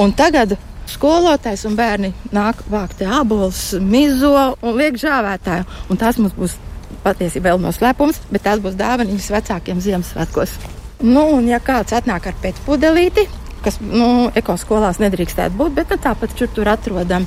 Un 0.00 0.16
tagad 0.16 0.56
skolotājs 0.88 1.66
un 1.68 1.76
bērni 1.76 2.14
nāk 2.32 2.64
vākt 2.72 3.04
abolus, 3.04 3.74
mizo 3.76 4.32
un 4.64 4.80
liek 4.80 4.96
žāvētāju. 4.96 5.68
Un 5.92 6.00
tas 6.00 6.16
mums 6.16 6.40
būs 6.40 6.56
patiesībā 7.04 7.52
vēl 7.52 7.64
noslēpums, 7.68 8.24
bet 8.32 8.48
tās 8.48 8.64
būs 8.64 8.80
dāvanas 8.80 9.32
vecākiem 9.36 9.84
Ziemassvētkos. 9.84 10.79
Nu, 11.00 11.22
un 11.38 11.46
ja 11.48 11.56
kāds 11.64 11.94
atnāk 11.96 12.26
ar 12.28 12.34
pēcpudelīti, 12.42 13.24
kas 13.64 13.78
nu, 13.80 14.28
ekoskolās 14.36 15.00
nedrīkstētu 15.00 15.56
būt, 15.56 15.72
bet 15.78 15.94
nu, 15.94 15.96
tāpat 16.00 16.36
šur 16.36 16.50
tur 16.52 16.68
atrodam. 16.68 17.24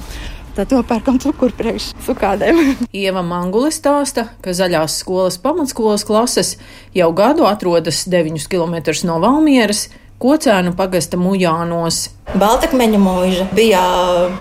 Tad 0.54 0.70
nopērkam 0.70 1.18
cukuru 1.18 1.56
priekš 1.58 1.88
sukādēm. 2.06 2.60
Ieva 3.04 3.24
Manguli 3.26 3.72
stāsta, 3.74 4.28
ka 4.46 4.54
zaļās 4.54 5.00
skolas 5.02 5.40
pamatskolas 5.42 6.06
klases 6.06 6.60
jau 6.94 7.10
gadu 7.18 7.48
atrodas 7.50 8.04
9 8.06 8.46
km 8.52 8.78
no 9.10 9.18
Valmieras, 9.24 9.88
Kocēnu 10.24 10.72
pagasta 10.80 11.18
mujānos. 11.20 12.06
Baltakmeņa 12.40 13.00
mūža 13.04 13.48
bija 13.52 13.82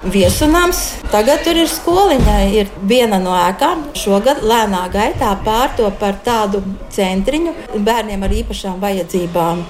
viesunams, 0.06 0.78
tagad 1.10 1.42
tur 1.42 1.58
ir 1.58 1.66
skoliņa. 1.66 2.36
Ir 2.54 2.70
viena 2.86 3.18
no 3.18 3.34
ēkām. 3.34 3.88
Šogad 3.98 4.44
lēnā 4.46 4.84
gaitā 4.94 5.32
pārto 5.42 5.90
par 5.98 6.20
tādu 6.22 6.62
centriņu 6.94 7.56
bērniem 7.82 8.22
ar 8.22 8.40
īpašām 8.44 8.78
vajadzībām 8.82 9.64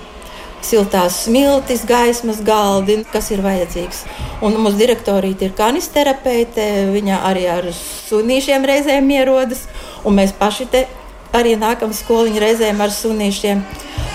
siltās 0.62 1.24
smiltis, 1.24 1.86
gaismas 1.88 2.42
galdi, 2.44 3.00
kas 3.12 3.32
ir 3.32 3.40
vajadzīgs. 3.42 4.04
Un 4.44 4.60
mūsu 4.60 4.78
direktorīte 4.78 5.48
ir 5.48 5.54
kanisterapeite, 5.58 6.66
viņa 6.92 7.22
arī 7.30 7.48
ar 7.50 7.70
sunīšiem 7.72 8.68
reizēm 8.68 9.08
ierodas, 9.16 9.64
un 10.04 10.20
mēs 10.20 10.36
paši 10.38 10.68
te 10.70 10.84
arī 11.32 11.56
nākam 11.58 11.96
skoliņu 11.96 12.44
reizēm 12.44 12.84
ar 12.84 12.92
sunīšiem. 12.94 13.64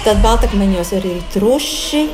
Tad 0.07 0.21
baltakmeņos 0.23 0.93
arī 0.95 1.17
ir 1.17 1.23
truši. 1.33 2.05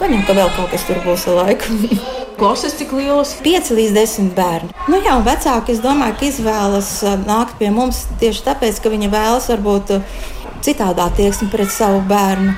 Paņem, 0.00 0.24
ka 0.26 0.34
vēl 0.34 0.48
kaut 0.56 0.72
kas 0.72 0.82
tur 0.88 0.96
būs 1.04 1.28
ar 1.30 1.36
laiku. 1.36 1.76
Klases 2.40 2.74
cik 2.74 2.90
lielas? 2.98 3.36
5 3.44 3.70
līdz 3.76 3.92
10 3.94 4.32
bērni. 4.34 4.74
Nu, 4.90 4.98
jā, 4.98 5.14
vecāki, 5.22 5.76
es 5.76 5.82
domāju, 5.84 6.16
ka 6.18 6.26
izvēlas 6.26 6.88
nākt 7.22 7.54
pie 7.60 7.70
mums 7.70 8.00
tieši 8.18 8.42
tāpēc, 8.48 8.80
ka 8.82 8.90
viņi 8.90 9.12
vēlas 9.12 9.46
varbūt 9.52 9.94
citādā 10.66 11.06
attieksmi 11.06 11.52
pret 11.54 11.70
savu 11.70 12.02
bērnu. 12.10 12.56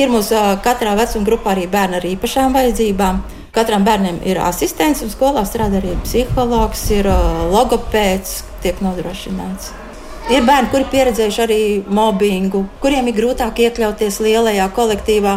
Ir 0.00 0.08
mūsu 0.08 0.40
katrā 0.64 0.96
vecuma 0.96 1.28
grupā 1.28 1.52
arī 1.52 1.68
bērni 1.68 2.00
ar 2.00 2.08
īpašām 2.14 2.56
vajadzībām. 2.56 3.20
Katram 3.52 3.84
bērnam 3.84 4.24
ir 4.24 4.40
asistents, 4.40 5.04
un 5.04 5.12
skolā 5.12 5.44
strādā 5.44 5.82
arī 5.84 5.92
psihologs, 6.06 6.88
ir 6.96 7.12
logopēds, 7.52 8.38
tiek 8.64 8.80
nodrošināts. 8.80 9.74
Ir 10.30 10.44
bērni, 10.46 10.70
kuri 10.70 10.86
pieredzējuši 10.92 11.40
arī 11.42 11.60
mobbingu, 11.90 12.62
kuriem 12.82 13.08
ir 13.10 13.16
grūtāk 13.16 13.58
iekļauties 13.64 14.20
lielajā 14.22 14.68
kolektīvā. 14.76 15.32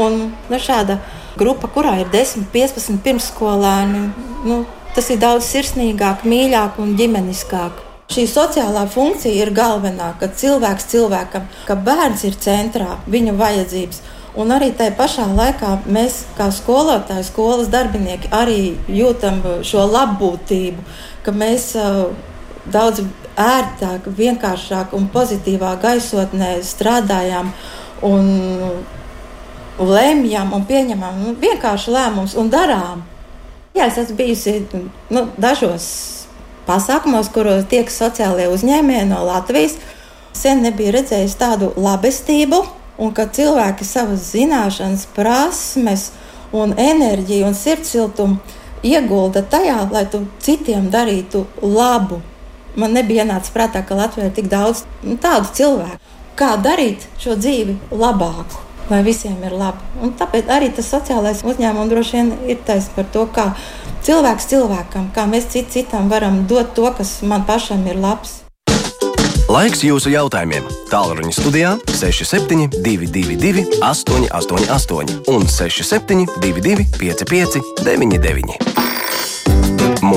Un, 0.00 0.30
nu, 0.48 0.60
šāda 0.60 0.96
grupa, 1.38 1.68
kurā 1.68 1.98
ir 2.00 2.08
10, 2.12 2.46
15 2.52 3.02
pirmsskolēni, 3.04 4.06
nu, 4.48 4.62
tas 4.96 5.10
ir 5.12 5.20
daudz 5.20 5.44
sirsnīgāk, 5.50 6.24
mīļāk 6.24 6.80
un 6.80 6.96
ģimeniskāk. 6.96 7.84
Šī 8.10 8.24
sociālā 8.26 8.86
funkcija 8.90 9.44
ir 9.44 9.52
galvenā, 9.54 10.14
ka 10.18 10.30
cilvēks 10.34 10.88
cilvēkam, 10.90 11.44
ka 11.68 11.76
bērns 11.78 12.24
ir 12.26 12.40
centrā, 12.42 12.96
viņa 13.06 13.36
vajadzības. 13.38 14.00
Un 14.40 14.54
arī 14.54 14.70
tajā 14.78 14.94
pašā 14.98 15.26
laikā 15.34 15.76
mēs, 15.90 16.24
kā 16.38 16.48
skolotāji, 16.54 17.26
skolas 17.28 17.70
darbinieki, 17.70 18.30
arī 18.34 18.60
jūtam 18.88 19.42
šo 19.66 19.84
labbūtību, 19.90 20.84
ka 21.26 21.34
mēs 21.34 21.72
uh, 21.78 22.10
daudz 22.66 23.04
ērtāk, 23.40 24.08
vienkāršāk 24.16 24.94
un 24.96 25.08
pozitīvā 25.12 25.76
gaisotnē 25.82 26.58
strādājam 26.66 27.52
un 28.04 28.26
lemjam 29.80 30.52
un 30.52 30.66
pieņemam 30.68 31.20
nu, 31.24 31.34
vienkārši 31.40 31.94
lēmumus 31.94 32.36
un 32.38 32.50
darām. 32.52 33.04
Jā, 33.76 33.86
es 33.86 34.00
esmu 34.02 34.16
bijusi 34.18 34.56
nu, 35.14 35.28
dažos 35.40 35.86
pasākumos, 36.66 37.30
kuros 37.32 37.64
tiek 37.70 37.90
sociālie 37.90 38.48
uzņēmēji 38.50 39.08
no 39.10 39.22
Latvijas. 39.24 39.78
Sen 40.36 40.62
nebija 40.62 40.94
redzējis 40.98 41.36
tādu 41.38 41.72
labestību, 41.80 42.60
un 43.00 43.14
ka 43.16 43.26
cilvēki 43.32 43.86
savas 43.86 44.28
zināšanas, 44.34 45.06
prasmes, 45.16 46.10
un 46.52 46.74
enerģiju 46.78 47.46
un 47.46 47.54
sirdsiltumu 47.54 48.56
iegulda 48.86 49.42
tajā, 49.46 49.84
lai 49.92 50.04
tu 50.10 50.24
citiem 50.42 50.90
darītu 50.92 51.44
labu. 51.62 52.20
Man 52.78 52.94
nebija 52.94 53.24
ienācis 53.24 53.52
prātā, 53.54 53.82
ka 53.86 53.98
Latvijā 53.98 54.28
ir 54.28 54.34
tik 54.36 54.50
daudz 54.50 54.84
nu, 55.02 55.16
tādu 55.20 55.50
cilvēku. 55.56 55.98
Kā 56.38 56.54
darīt 56.62 57.04
šo 57.20 57.34
dzīvi 57.36 57.76
labāku, 57.90 58.60
lai 58.90 59.02
visiem 59.06 59.40
ir 59.44 59.56
labi. 59.56 59.82
Un 60.02 60.14
tāpēc 60.18 60.50
arī 60.50 60.70
tas 60.74 60.88
sociālais 60.92 61.42
uzņēmums 61.44 61.90
droši 61.90 62.16
vien 62.16 62.30
ir 62.48 62.60
taisnība 62.66 63.00
par 63.00 63.10
to, 63.14 63.26
kā 63.34 63.46
cilvēks 64.06 64.48
cilvēkam, 64.52 65.10
kā 65.16 65.26
mēs 65.30 65.50
cit 65.52 65.72
citam 65.74 66.08
varam 66.12 66.44
dot 66.50 66.74
to, 66.78 66.86
kas 66.96 67.18
man 67.26 67.44
pašam 67.48 67.84
ir 67.90 68.00
labs. 68.00 68.40
Laiks 69.50 69.80
jūsu 69.82 70.12
jautājumiem. 70.12 70.68
Tālruņa 70.92 71.32
studijā 71.34 71.72
6722, 71.90 73.64
888, 73.82 75.24
un 75.34 75.48
6722, 75.50 76.86
559, 77.00 78.79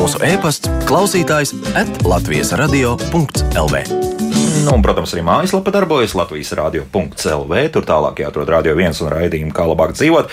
mūsu 0.03 0.19
e-pasts, 0.27 0.67
klausītājs 0.89 1.53
at 1.79 2.03
Latvijas 2.03 2.51
radio.lv. 2.59 4.32
Un, 4.71 4.83
protams, 4.83 5.11
arī 5.15 5.23
mājaslapa 5.27 5.71
darbojas 5.73 6.13
Latvijas 6.15 6.53
radio.CLV. 6.55 7.57
Tur 7.73 7.85
tālāk 7.87 8.21
jāatrod 8.23 8.47
radio 8.53 8.75
viens 8.77 8.99
un 9.03 9.09
raidījumi, 9.11 9.51
kā 9.55 9.65
labāk 9.67 9.91
dzīvot. 9.97 10.29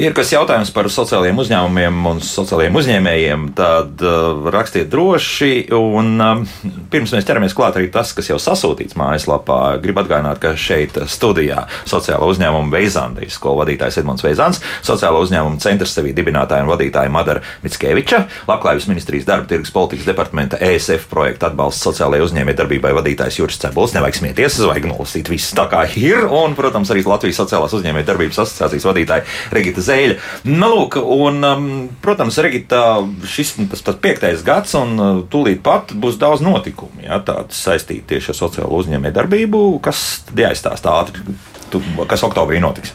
Ir 0.00 0.14
kas 0.16 0.32
jautājums 0.32 0.70
par 0.72 0.88
sociālajiem 0.92 1.42
uzņēmumiem 1.42 2.08
un 2.08 2.22
sociālajiem 2.24 2.78
uzņēmējiem, 2.80 3.44
tad 3.58 4.04
uh, 4.06 4.46
rakstiet 4.54 4.88
droši. 4.92 5.50
Un, 5.76 6.14
uh, 6.22 6.70
pirms 6.92 7.12
mēs 7.12 7.26
ķeramies 7.28 7.56
klāt 7.56 7.76
arī 7.76 7.90
tas, 7.92 8.14
kas 8.16 8.30
jau 8.30 8.38
sasūtīts 8.40 8.96
mājaslapā, 8.96 9.60
gribu 9.84 10.04
atgādināt, 10.04 10.40
ka 10.40 10.54
šeit 10.56 10.96
studijā 11.12 11.66
sociāla 11.84 12.30
uzņēmuma 12.32 12.72
Veizandijas 12.72 13.36
skolu 13.36 13.60
vadītājs 13.64 14.00
Edmunds 14.00 14.24
Veizants, 14.24 14.62
sociāla 14.86 15.20
uzņēmuma 15.26 15.60
centra 15.64 15.88
sevī 15.90 16.14
dibinātāja 16.16 16.64
un 16.64 16.72
vadītāja 16.72 17.12
Madara 17.12 17.44
Mitskeviča, 17.66 18.24
Labklājības 18.48 18.88
ministrijas 18.92 19.28
darba 19.28 19.50
tirgus 19.50 19.74
politikas 19.74 20.08
departamenta 20.08 20.60
ESF 20.62 21.10
projekta 21.12 21.50
atbalsts 21.50 21.84
sociālajai 21.84 22.24
uzņēmējdarbībai 22.30 22.94
vadītājs 22.96 23.40
Juris 23.42 23.65
cebulis, 23.66 23.94
nevajag 23.96 24.18
smieties, 24.20 24.58
vajag 24.70 24.88
nolasīt 24.90 25.30
visu 25.30 25.56
tā 25.58 25.66
kā 25.70 25.82
ir. 25.98 26.24
Un, 26.30 26.56
protams, 26.58 26.90
arī 26.94 27.04
Latvijas 27.06 27.40
sociālās 27.42 27.74
uzņēmējdarbības 27.76 28.40
asociācijas 28.44 28.86
vadītāja 28.88 29.26
Regita 29.54 29.84
Zēļa. 29.84 30.18
Nu, 30.48 30.70
lūk, 30.72 30.98
un, 31.00 31.40
um, 31.46 31.68
protams, 32.04 32.38
Regita, 32.44 32.82
šis 33.26 33.56
tas, 33.72 33.82
tas 33.86 33.98
piektais 34.02 34.44
gads, 34.46 34.76
un 34.78 34.94
uh, 34.96 35.22
tūlīt 35.32 35.62
pat 35.66 35.94
būs 35.96 36.20
daudz 36.20 36.44
notikumu, 36.46 37.04
ja, 37.06 37.20
tāds 37.26 37.58
saistīti 37.66 38.14
tieši 38.14 38.32
ar 38.32 38.40
sociālo 38.44 38.80
uzņēmējdarbību, 38.82 39.64
kas 39.84 40.06
jāizstāsta 40.36 40.94
ātri, 41.00 41.36
kas 42.06 42.24
oktobrī 42.26 42.62
notiks. 42.62 42.94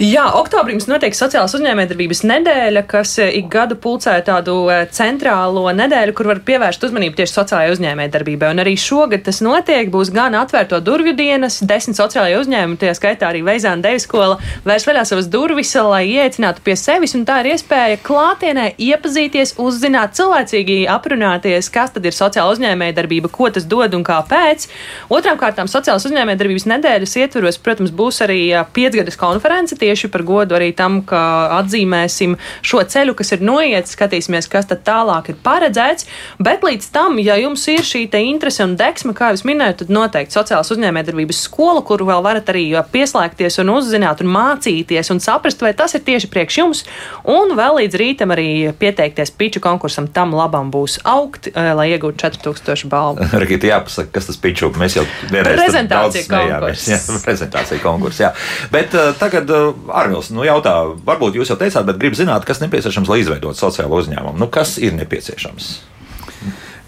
Jā, 0.00 0.22
oktobrī 0.32 0.72
mums 0.72 0.86
notiek 0.88 1.12
sociālās 1.12 1.52
uzņēmējdarbības 1.58 2.22
nedēļa, 2.24 2.82
kas 2.88 3.10
eh, 3.20 3.34
ik 3.36 3.50
gadu 3.52 3.76
pulcē 3.76 4.14
tādu 4.24 4.54
eh, 4.72 4.86
centrālo 4.96 5.66
nedēļu, 5.76 6.14
kur 6.16 6.30
var 6.30 6.38
pievērst 6.46 6.86
uzmanību 6.86 7.18
tieši 7.18 7.34
sociālajai 7.34 7.74
uzņēmējdarbībai. 7.74 8.48
Un 8.54 8.62
arī 8.62 8.72
šogad 8.80 9.26
tas 9.26 9.42
notiek, 9.44 9.90
būs 9.92 10.08
gan 10.14 10.38
atvērto 10.40 10.78
durvju 10.80 11.12
dienas, 11.18 11.58
desmit 11.60 12.00
sociālajie 12.00 12.38
uzņēmumi, 12.40 12.78
tie 12.80 12.94
skaitā 12.96 13.28
arī 13.28 13.42
Veizāna 13.44 13.84
Devis 13.84 14.06
skola, 14.08 14.38
vērs 14.64 14.86
vaļā 14.88 15.02
savas 15.10 15.28
durvis, 15.28 15.74
lai 15.84 16.06
ieicinātu 16.14 16.64
pie 16.64 16.78
sevis, 16.80 17.12
un 17.20 17.28
tā 17.28 17.42
ir 17.44 17.50
iespēja 17.52 18.00
klātienē 18.00 18.70
iepazīties, 18.80 19.58
uzzināt, 19.60 20.16
cilvēcīgi 20.16 20.78
aprunāties, 20.96 21.68
kas 21.76 21.92
tad 21.98 22.08
ir 22.08 22.16
sociāla 22.16 22.56
uzņēmējdarbība, 22.56 23.28
ko 23.36 23.52
tas 23.52 23.68
dod 23.68 24.00
un 24.00 24.08
kāpēc. 24.08 24.64
Otrām 25.12 25.36
kārtām 25.44 25.68
sociālās 25.68 26.08
uzņēmējdarbības 26.08 26.68
nedēļas 26.72 27.20
ietveros, 27.20 27.60
protams, 27.60 27.92
būs 27.92 28.24
arī 28.24 28.40
eh, 28.48 28.64
piecgadas 28.80 29.20
konference 29.20 29.76
tieši 29.90 30.10
par 30.12 30.22
godu 30.26 30.54
arī 30.58 30.70
tam, 30.76 31.00
ka 31.02 31.20
atzīmēsim 31.58 32.36
šo 32.62 32.82
ceļu, 32.86 33.16
kas 33.18 33.34
ir 33.34 33.44
noiets, 33.44 33.96
skatīsimies, 33.96 34.48
kas 34.50 34.70
tad 34.70 34.84
tālāk 34.86 35.32
ir 35.32 35.38
paredzēts. 35.42 36.06
Bet 36.38 36.62
līdz 36.66 36.90
tam, 36.94 37.18
ja 37.22 37.36
jums 37.40 37.66
ir 37.72 37.82
šī 37.86 38.06
interese 38.20 38.64
un 38.64 38.76
deksme, 38.78 39.14
kā 39.16 39.32
jau 39.34 39.42
minēju, 39.48 39.80
tad 39.82 39.92
noteikti 39.94 40.36
sociālās 40.36 40.70
uzņēmējdarbības 40.74 41.42
skola, 41.46 41.82
kuru 41.86 42.06
vēl 42.08 42.22
varat 42.24 42.50
arī 42.52 42.64
pieslēgties 42.92 43.60
un 43.62 43.72
uzzināt 43.74 44.22
un 44.22 44.30
mācīties 44.30 45.10
un 45.14 45.22
saprast, 45.22 45.62
vai 45.64 45.72
tas 45.76 45.94
ir 45.96 46.04
tieši 46.06 46.30
priekš 46.30 46.60
jums. 46.60 46.84
Un 47.28 47.54
vēl 47.58 47.80
līdz 47.80 47.98
rītam 48.00 48.34
arī 48.34 48.48
pieteikties 48.78 49.32
piču 49.36 49.62
konkursam, 49.64 50.08
tam 50.12 50.34
labam 50.36 50.70
būs 50.72 51.00
augt, 51.08 51.50
eh, 51.50 51.72
lai 51.76 51.90
iegūtu 51.94 52.20
4000 52.22 52.90
balvu. 52.92 53.26
Rīta 53.44 53.70
jāpasaka, 53.70 54.12
kas 54.18 54.30
tas 54.30 54.40
piču, 54.40 54.70
mēs 54.80 54.98
jau 55.00 55.06
vienreiz 55.30 55.58
prezentācija 55.60 56.28
konkurss. 56.30 56.88
Jā, 56.90 57.00
prezentācija 57.24 57.82
konkurss, 57.82 58.22
jā. 58.22 58.32
Bet 58.74 58.94
uh, 58.96 59.12
tagad 59.18 59.50
uh, 59.54 59.72
Arvils 59.88 60.30
nu, 60.34 60.44
jautā, 60.46 60.74
varbūt 61.06 61.38
jūs 61.38 61.52
jau 61.52 61.58
teicāt, 61.60 61.86
bet 61.88 62.00
gribu 62.00 62.18
zināt, 62.18 62.44
kas 62.48 62.62
nepieciešams, 62.64 63.10
lai 63.10 63.22
izveidotu 63.22 63.58
sociālo 63.58 64.02
uzņēmumu. 64.02 64.38
Nu, 64.40 64.50
kas 64.52 64.76
ir 64.82 64.96
nepieciešams? 64.98 65.72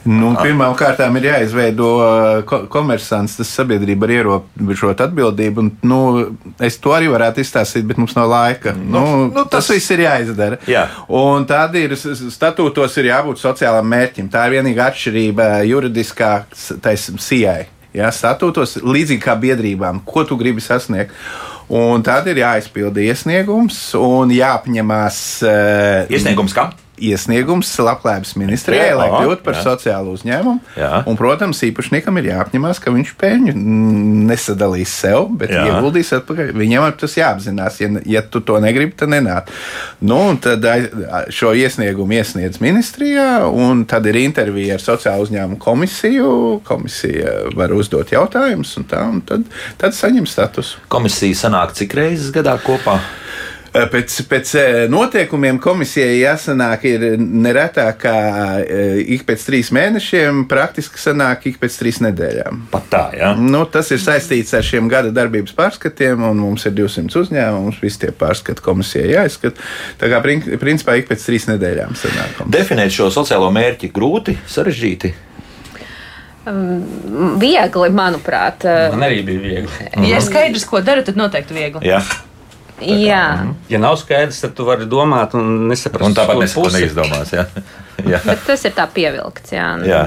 Nu, 0.03 0.33
Pirmkārt, 0.35 0.99
ir 1.21 1.27
jāizveido 1.29 1.89
uh, 2.03 2.55
komersants, 2.71 3.37
tas 3.39 3.51
sabiedrība 3.55 4.09
ar 4.09 4.13
ierobežotu 4.17 5.05
atbildību. 5.05 5.63
Un, 5.63 5.69
nu, 5.87 5.99
es 6.63 6.81
to 6.83 6.95
arī 6.97 7.11
varētu 7.13 7.43
izstāstīt, 7.45 7.87
bet 7.87 8.01
mums 8.03 8.17
nav 8.19 8.27
laika. 8.33 8.75
Nu, 8.75 8.89
nu, 8.91 9.05
nu, 9.29 9.45
tas, 9.45 9.69
tas 9.69 9.71
viss 9.77 9.95
ir 9.95 10.03
jāizdara. 10.03 10.59
Jā. 10.71 10.89
Un 11.07 11.47
tad 11.47 11.79
ir 11.79 11.95
statūtos 11.95 12.99
ir 12.99 13.13
jābūt 13.13 13.43
sociālam 13.45 13.87
mērķim. 13.95 14.33
Tā 14.33 14.49
ir 14.49 14.59
vienīgā 14.59 14.91
atšķirība 14.91 15.49
juridiskā 15.71 16.33
taisnībai. 16.83 17.71
Ja, 17.93 18.09
statūtos 18.11 18.79
līdzīgi 18.83 19.21
kā 19.23 19.37
biedrībām, 19.39 20.01
ko 20.09 20.25
tu 20.27 20.39
gribi 20.41 20.65
sasniegt. 20.65 21.15
Un 21.71 22.03
tad 22.05 22.27
ir 22.31 22.43
jāizpilda 22.43 23.05
iesniegums 23.05 23.79
un 23.99 24.33
jāapņemās. 24.35 25.19
Uh, 25.47 26.13
iesniegums 26.13 26.57
kam? 26.57 26.75
Iesniegums 27.11 27.71
Labklājības 27.83 28.35
ministrijai, 28.41 28.93
lai 28.99 29.09
kļūtu 29.13 29.45
par 29.45 29.57
jā. 29.59 29.65
sociālu 29.67 30.15
uzņēmumu. 30.17 30.75
Jā. 30.79 31.03
Un, 31.09 31.19
protams, 31.19 31.63
īpašniekam 31.67 32.21
ir 32.21 32.31
jāapņemās, 32.31 32.81
ka 32.83 32.93
viņš 32.95 33.13
peļņu 33.21 33.55
nesadalīs 34.29 34.93
sev, 35.03 35.29
bet 35.41 35.55
jā. 35.55 35.65
ieguldīs 35.71 36.13
atpakaļ. 36.19 36.53
Viņam 36.59 36.89
tas 37.01 37.17
jāapzinās. 37.19 37.81
Ja, 37.83 37.91
ja 38.17 38.23
tu 38.23 38.43
to 38.45 38.59
negribi, 38.63 38.95
tad 38.99 39.13
nenāk. 39.13 39.51
Nu, 40.05 40.21
tad 40.43 40.67
šo 41.33 41.55
iesniegumu 41.59 42.19
iesniedz 42.19 42.61
ministrijā, 42.63 43.47
un 43.49 43.85
tad 43.89 44.07
ir 44.11 44.21
intervija 44.23 44.79
ar 44.79 44.85
sociālo 44.85 45.27
uzņēmumu 45.27 45.61
komisiju. 45.63 46.29
Komisija 46.69 47.39
var 47.59 47.75
uzdot 47.77 48.13
jautājumus, 48.15 48.77
un, 48.81 48.89
tā, 48.91 49.03
un 49.09 49.25
tad, 49.27 49.49
tad 49.81 49.97
saņem 49.97 50.29
statusu. 50.31 50.83
Komisija 50.93 51.45
sanāk 51.47 51.77
cik 51.79 51.99
reizes 51.99 52.33
gadā 52.35 52.59
kopā? 52.63 53.01
Eh, 53.73 53.87
pēc, 53.89 54.15
pēc 54.29 54.51
eh, 54.61 54.75
noteikumiem 54.93 55.57
komisijai 55.63 56.19
jāsanāk 56.19 56.83
ir 56.91 57.05
neretāk 57.17 58.03
kā 58.03 58.17
eh, 58.61 58.99
ik 59.15 59.23
pēc 59.25 59.47
trīs 59.49 59.71
mēnešiem, 59.73 60.43
praktiski 60.51 61.01
sanāk 61.01 61.47
ik 61.49 61.57
pēc 61.63 61.79
trīs 61.81 62.03
nedēļām. 62.05 62.67
Pat 62.73 62.91
tā, 62.93 63.01
jā. 63.17 63.31
Ja? 63.31 63.47
Nu, 63.55 63.63
tas 63.65 63.89
ir 63.95 64.03
saistīts 64.03 64.53
ar 64.59 64.67
šiem 64.67 64.91
gada 64.93 65.09
darbības 65.17 65.57
pārskatiem, 65.57 66.21
un 66.29 66.43
mums 66.43 66.67
ir 66.69 66.75
200 66.77 67.17
uzņēmumu, 67.23 67.71
mums 67.71 67.79
visi 67.81 68.03
tie 68.03 68.11
pārskati 68.13 68.65
komisijai 68.65 69.15
jāizskata. 69.15 69.65
Tā 70.03 70.11
kā 70.13 70.21
principā 70.61 70.99
ik 71.01 71.09
pēc 71.09 71.25
trīs 71.31 71.49
nedēļām 71.49 71.97
sanāk. 71.97 72.43
Definēt 72.53 72.93
šo 72.93 73.09
sociālo 73.15 73.49
mērķi 73.57 73.89
grūti, 73.95 74.35
sarežģīti. 74.53 75.15
Um, 76.43 77.39
viegli, 77.41 77.89
manuprāt. 77.95 78.69
Man 78.93 79.07
arī 79.09 79.25
bija 79.25 79.47
viegli. 79.47 79.89
Ja 80.11 80.21
ir 80.21 80.29
skaidrs, 80.29 80.69
ko 80.69 80.83
dara, 80.85 81.07
tad 81.07 81.17
noteikti 81.17 81.57
viegli. 81.57 81.89
Jā. 81.89 82.03
Jā. 82.83 83.23
Mhm. 83.37 83.55
Ja 83.73 83.79
nav 83.83 83.97
skaidrs, 84.01 84.41
tad 84.43 84.57
tu 84.59 84.67
vari 84.69 84.89
domāt 84.91 85.37
un 85.39 85.69
nesaprast, 85.71 86.09
un 86.09 86.19
tāpat 86.19 86.43
neizdomās. 86.75 87.33
Jā. 87.33 87.47
jā. 88.13 88.21
Bet 88.27 88.45
tas 88.47 88.69
ir 88.69 88.77
tā 88.77 88.89
pievilkts. 88.93 89.55
Jā. 89.55 89.73
jā. 89.87 90.05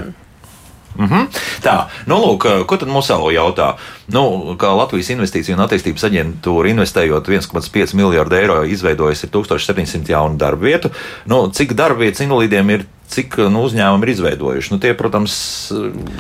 Mm 0.95 1.07
-hmm. 1.07 1.27
Tā, 1.61 1.85
nu, 2.05 2.15
lūk, 2.15 2.65
ko 2.65 2.77
tad 2.77 2.87
mums 2.87 3.09
vēl 3.09 3.33
jautā? 3.33 3.73
Nu, 4.07 4.55
kā 4.57 4.77
Latvijas 4.77 5.09
Investīciju 5.09 5.53
un 5.53 5.65
attīstības 5.65 6.03
aģentūra 6.07 6.69
investējot 6.69 7.27
1,5 7.27 7.95
miljardu 7.95 8.35
eiro, 8.35 8.63
izveidojusi 8.63 9.27
1700 9.27 10.09
jaunu 10.09 10.37
darba 10.37 10.65
vietu. 10.65 10.89
Nu, 11.25 11.51
cik 11.51 11.73
darba 11.73 11.99
vietas 11.99 12.21
invalīdiem 12.21 12.69
ir 12.69 12.85
cik 13.07 13.37
nu, 13.37 13.65
uzņēmumi 13.65 14.03
ir 14.03 14.09
izveidojuši. 14.09 14.73
Nu, 14.73 14.79
tie, 14.79 14.93
protams, 14.93 15.71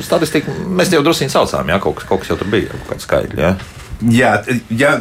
statistika 0.01 0.51
mēs 0.51 0.93
jau 0.93 1.03
drusku 1.03 1.29
saucām, 1.29 1.69
ja 1.69 1.79
kaut, 1.79 2.03
kaut 2.03 2.19
kas 2.19 2.29
jau 2.29 2.37
tur 2.37 2.47
bija, 2.47 2.69
kaut 2.69 2.89
kāda 2.89 2.99
skaidra. 2.99 3.41
Ja? 3.41 3.55
Jā, 4.01 4.31
jā 4.69 4.91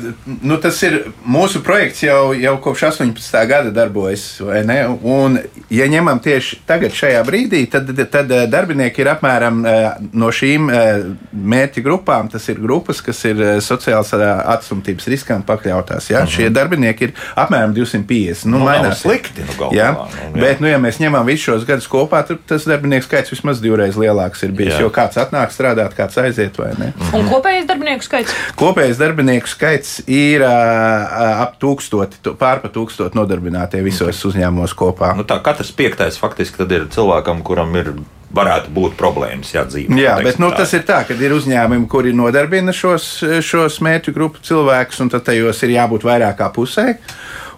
nu 0.42 0.56
tas 0.62 0.78
ir 0.86 1.00
mūsu 1.26 1.60
projekts 1.64 2.04
jau, 2.04 2.32
jau 2.36 2.54
kopš 2.62 2.86
18. 2.92 3.40
gada 3.50 3.72
darbojas. 3.74 4.24
Un, 4.40 5.38
ja 5.72 5.86
ņemam 5.90 6.20
tieši 6.22 6.60
tagad, 6.68 6.94
šajā 6.94 7.22
brīdī, 7.26 7.64
tad, 7.70 7.90
tad 8.12 8.30
eh, 8.32 8.44
darbinieki 8.50 9.02
ir 9.02 9.10
apmēram 9.14 9.62
eh, 9.66 9.86
no 10.14 10.30
šīm 10.34 10.70
eh, 10.70 11.06
mērķa 11.32 11.84
grupām. 11.84 12.30
Tas 12.32 12.46
ir 12.52 12.60
grupas, 12.62 13.02
kas 13.04 13.24
ir 13.28 13.42
sociālās 13.64 14.14
atstumtības 14.14 15.08
riskam 15.12 15.44
pakļautās. 15.46 16.10
Jā. 16.12 16.22
Uh 16.22 16.24
mhm. 16.24 16.30
-huh. 16.30 16.34
Šie 16.34 16.50
darbinieki 16.50 17.08
ir 17.08 17.14
apmēram 17.36 17.74
250. 17.74 18.46
Nu, 18.46 18.58
nu, 18.58 18.64
mainās 18.68 19.02
slikti. 19.02 19.44
Nu, 19.44 19.58
galvā, 19.58 19.76
jā. 19.76 19.90
Nu, 19.94 20.38
jā. 20.38 20.40
Bet, 20.40 20.60
nu, 20.60 20.68
ja 20.70 20.78
mēs 20.78 21.00
ņemam 21.02 21.26
visus 21.26 21.44
šos 21.48 21.66
gadus 21.68 21.88
kopā, 21.90 22.22
tad 22.26 22.42
tas 22.46 22.66
darbinieku 22.68 23.06
skaits 23.08 23.32
vismaz 23.34 23.60
divreiz 23.60 23.98
lielāks 23.98 24.44
ir 24.46 24.52
bijis. 24.52 24.74
Jā. 24.74 24.84
Jo 24.86 24.90
kāds 24.94 25.18
atnāk 25.20 25.52
strādāt, 25.54 25.96
kāds 25.96 26.18
aiziet 26.20 26.58
vai 26.58 26.72
ne. 26.78 26.92
Un 27.12 27.28
kopējais 27.30 27.66
darbinieku 27.68 28.06
skaits? 28.06 28.34
Kopējais 28.58 28.83
kopējais 28.84 29.00
darbinieku 29.00 29.48
skaits 29.48 29.92
ir 30.10 30.42
uh, 30.44 31.44
ap 31.44 31.56
tūkstoti, 31.62 32.20
pārpa 32.36 32.68
tūkstoti 32.72 33.16
nodarbinātie 33.16 33.80
visos 33.84 34.20
uzņēmumos 34.28 34.74
kopā. 34.76 35.14
Nu, 35.16 35.24
tā 35.24 35.38
katrs 35.44 35.72
piektais 35.72 36.18
faktiski 36.20 36.66
ir 36.68 36.88
cilvēkam, 36.92 37.40
kuram 37.46 37.72
ir 37.80 37.94
varētu 38.34 38.72
būt 38.74 38.96
problēmas, 38.98 39.54
ja 39.54 39.62
dzīvo. 39.64 39.96
Jā, 39.96 40.18
bet 40.24 40.40
nu, 40.42 40.50
tas 40.52 40.72
ir 40.74 40.84
tā, 40.84 41.04
ka 41.06 41.14
ir 41.16 41.32
uzņēmumi, 41.36 41.86
kuri 41.88 42.12
nodarbina 42.16 42.74
šos, 42.74 43.22
šos 43.46 43.78
mērķu 43.84 44.12
grupu 44.12 44.42
cilvēkus, 44.44 45.00
un 45.04 45.12
tad 45.14 45.24
tajos 45.30 45.62
ir 45.64 45.76
jābūt 45.78 46.04
vairāk 46.04 46.36
kā 46.42 46.50
pusē. 46.52 46.98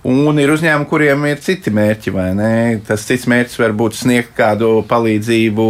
Un 0.06 0.38
ir 0.38 0.52
uzņēmumi, 0.52 0.86
kuriem 0.86 1.24
ir 1.26 1.40
citi 1.42 1.72
mērķi, 1.74 2.12
vai 2.14 2.28
ne? 2.38 2.52
Tas 2.86 3.08
cits 3.08 3.26
mērķis 3.26 3.58
var 3.58 3.74
būt 3.74 3.96
sniegt 3.98 4.36
kādu 4.36 4.84
palīdzību 4.86 5.66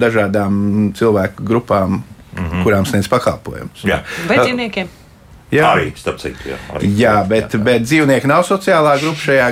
dažādām 0.00 0.54
cilvēku 0.96 1.44
grupām, 1.44 2.00
mm 2.34 2.50
-hmm. 2.50 2.66
kurām 2.66 2.86
sniedz 2.86 3.08
pakalpojumus. 3.08 3.86
Vai 4.28 4.38
dzīvniekiem? 4.38 4.88
Jā, 5.54 5.68
arī 5.76 5.90
starp 5.98 6.18
citu. 6.18 6.48
Jā, 6.48 6.56
arī. 6.74 6.88
jā, 6.98 7.12
bet, 7.28 7.44
jā, 7.52 7.58
jā. 7.58 7.64
bet 7.66 7.84
dzīvnieki 7.84 8.28
nav 8.30 8.42
sociālā 8.48 8.94
grupa. 8.98 9.20
Šajā, 9.24 9.46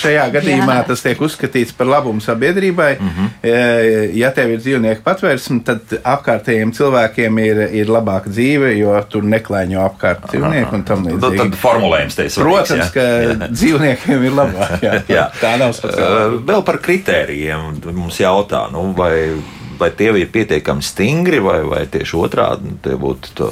šajā 0.00 0.24
gadījumā 0.34 0.78
jā. 0.80 0.84
tas 0.88 1.04
tiek 1.04 1.20
uzskatīts 1.22 1.74
par 1.76 1.88
labumu 1.90 2.22
sabiedrībai. 2.24 2.90
Mm 2.98 3.10
-hmm. 3.10 4.14
Ja 4.18 4.32
tev 4.34 4.50
ir 4.50 4.62
dzīvnieku 4.62 5.04
patvērsme, 5.04 5.60
tad 5.64 5.94
apkārtējiem 6.02 6.72
cilvēkiem 6.74 7.38
ir, 7.44 7.62
ir 7.82 7.92
labāka 7.92 8.32
dzīve, 8.32 8.74
jo 8.78 8.96
tur 9.08 9.24
neklaiņo 9.24 9.84
apkārt 9.84 10.26
dzīvnieku 10.30 10.74
un 10.74 10.84
tam 10.84 11.06
līdzīgi. 11.06 11.20
Tad, 11.20 11.36
tad 11.38 11.58
formulējums 11.60 12.16
te 12.16 12.24
ir. 12.24 12.30
Protams, 12.34 12.90
ka 12.90 13.00
jā. 13.00 13.50
dzīvniekiem 13.58 14.24
ir 14.24 14.32
labāk. 14.32 14.78
Jā. 14.82 15.02
jā. 15.08 15.28
Tā 15.40 15.56
nav 15.58 15.76
sociālā. 15.76 16.40
Vēl 16.46 16.64
par 16.64 16.78
kritērijiem 16.78 17.80
mums 17.92 18.20
jautā, 18.20 18.66
nu, 18.72 18.92
vai, 18.96 19.36
vai 19.78 19.90
tie 19.96 20.12
ir 20.20 20.30
pietiekami 20.32 20.84
stingri, 20.84 21.40
vai, 21.44 21.60
vai 21.68 21.84
tieši 21.90 22.18
otrādi 22.20 22.76
tie 22.84 22.98
būtu 23.00 23.50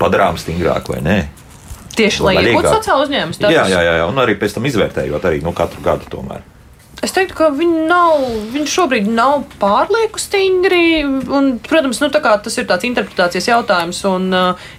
padarām 0.00 0.38
stingrāk 0.40 0.90
vai 0.92 1.00
nē. 1.04 1.18
Tieši 1.96 2.26
lai 2.26 2.36
iegūtu 2.42 2.74
sociālo 2.74 3.06
uzņēmumu 3.06 3.36
status. 3.36 3.56
Jā, 3.56 3.64
jā, 3.72 3.80
jā, 3.86 4.04
un 4.10 4.20
arī 4.20 4.36
pēc 4.36 4.58
tam 4.58 4.68
izvērtējot 4.68 5.24
arī 5.30 5.40
nu, 5.44 5.54
katru 5.56 5.80
gadu 5.84 6.08
tomēr. 6.12 6.44
Es 7.04 7.12
teiktu, 7.12 7.36
ka 7.36 7.48
viņi, 7.52 7.82
nav, 7.90 8.22
viņi 8.54 8.70
šobrīd 8.72 9.08
nav 9.12 9.44
pārlieku 9.60 10.20
stingri. 10.20 11.04
Un, 11.04 11.50
protams, 11.62 12.00
nu, 12.00 12.08
tas 12.10 12.56
ir 12.56 12.68
tāds 12.68 12.88
interpretācijas 12.88 13.50
jautājums. 13.50 14.00
Un, 14.08 14.30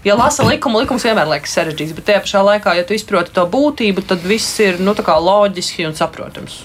ja 0.05 0.17
lasa 0.17 0.47
likumu, 0.47 0.81
likums 0.81 1.05
vienmēr 1.05 1.29
liekas 1.35 1.53
sarežģīts. 1.59 1.93
Bet 1.97 2.09
tajā 2.09 2.23
pašā 2.25 2.41
laikā, 2.49 2.73
ja 2.79 2.87
tu 2.87 2.97
izproti 2.97 3.35
to 3.37 3.45
būtību, 3.53 4.05
tad 4.09 4.25
viss 4.25 4.57
ir 4.65 4.81
nu, 4.81 4.97
loģiski 4.97 5.85
un 5.87 5.93
saprotams. 5.97 6.63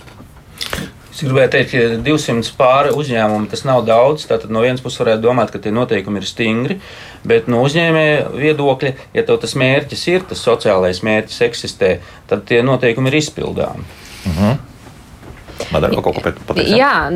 Gribēju 1.23 1.51
teikt, 1.55 1.71
ka 1.73 2.01
200 2.03 2.53
pāri 2.59 2.93
uzņēmumu 2.99 3.51
tas 3.53 3.63
nav 3.69 3.85
daudz. 3.87 4.27
Tātad 4.31 4.51
no 4.55 4.65
vienas 4.65 4.83
puses 4.83 5.01
varētu 5.03 5.23
domāt, 5.23 5.53
ka 5.55 5.61
tie 5.63 5.73
noteikumi 5.75 6.19
ir 6.19 6.27
stingri, 6.29 6.79
bet 7.29 7.49
no 7.53 7.63
uzņēmēja 7.67 8.33
viedokļa, 8.35 8.93
ja 9.15 9.25
tev 9.29 9.39
tas 9.45 9.55
mērķis 9.59 10.05
ir, 10.11 10.27
tas 10.33 10.43
sociālais 10.43 11.03
mērķis 11.07 11.41
eksistē, 11.49 11.95
tad 12.31 12.45
tie 12.51 12.63
noteikumi 12.67 13.13
ir 13.13 13.21
izpildāmi. 13.23 13.87
Uh 14.27 14.39
-huh. 14.39 14.61
Madara, 15.71 15.95
kaut 15.95 16.17
ko 16.17 16.21
pateikt? 16.21 16.73
Jā, 16.75 17.11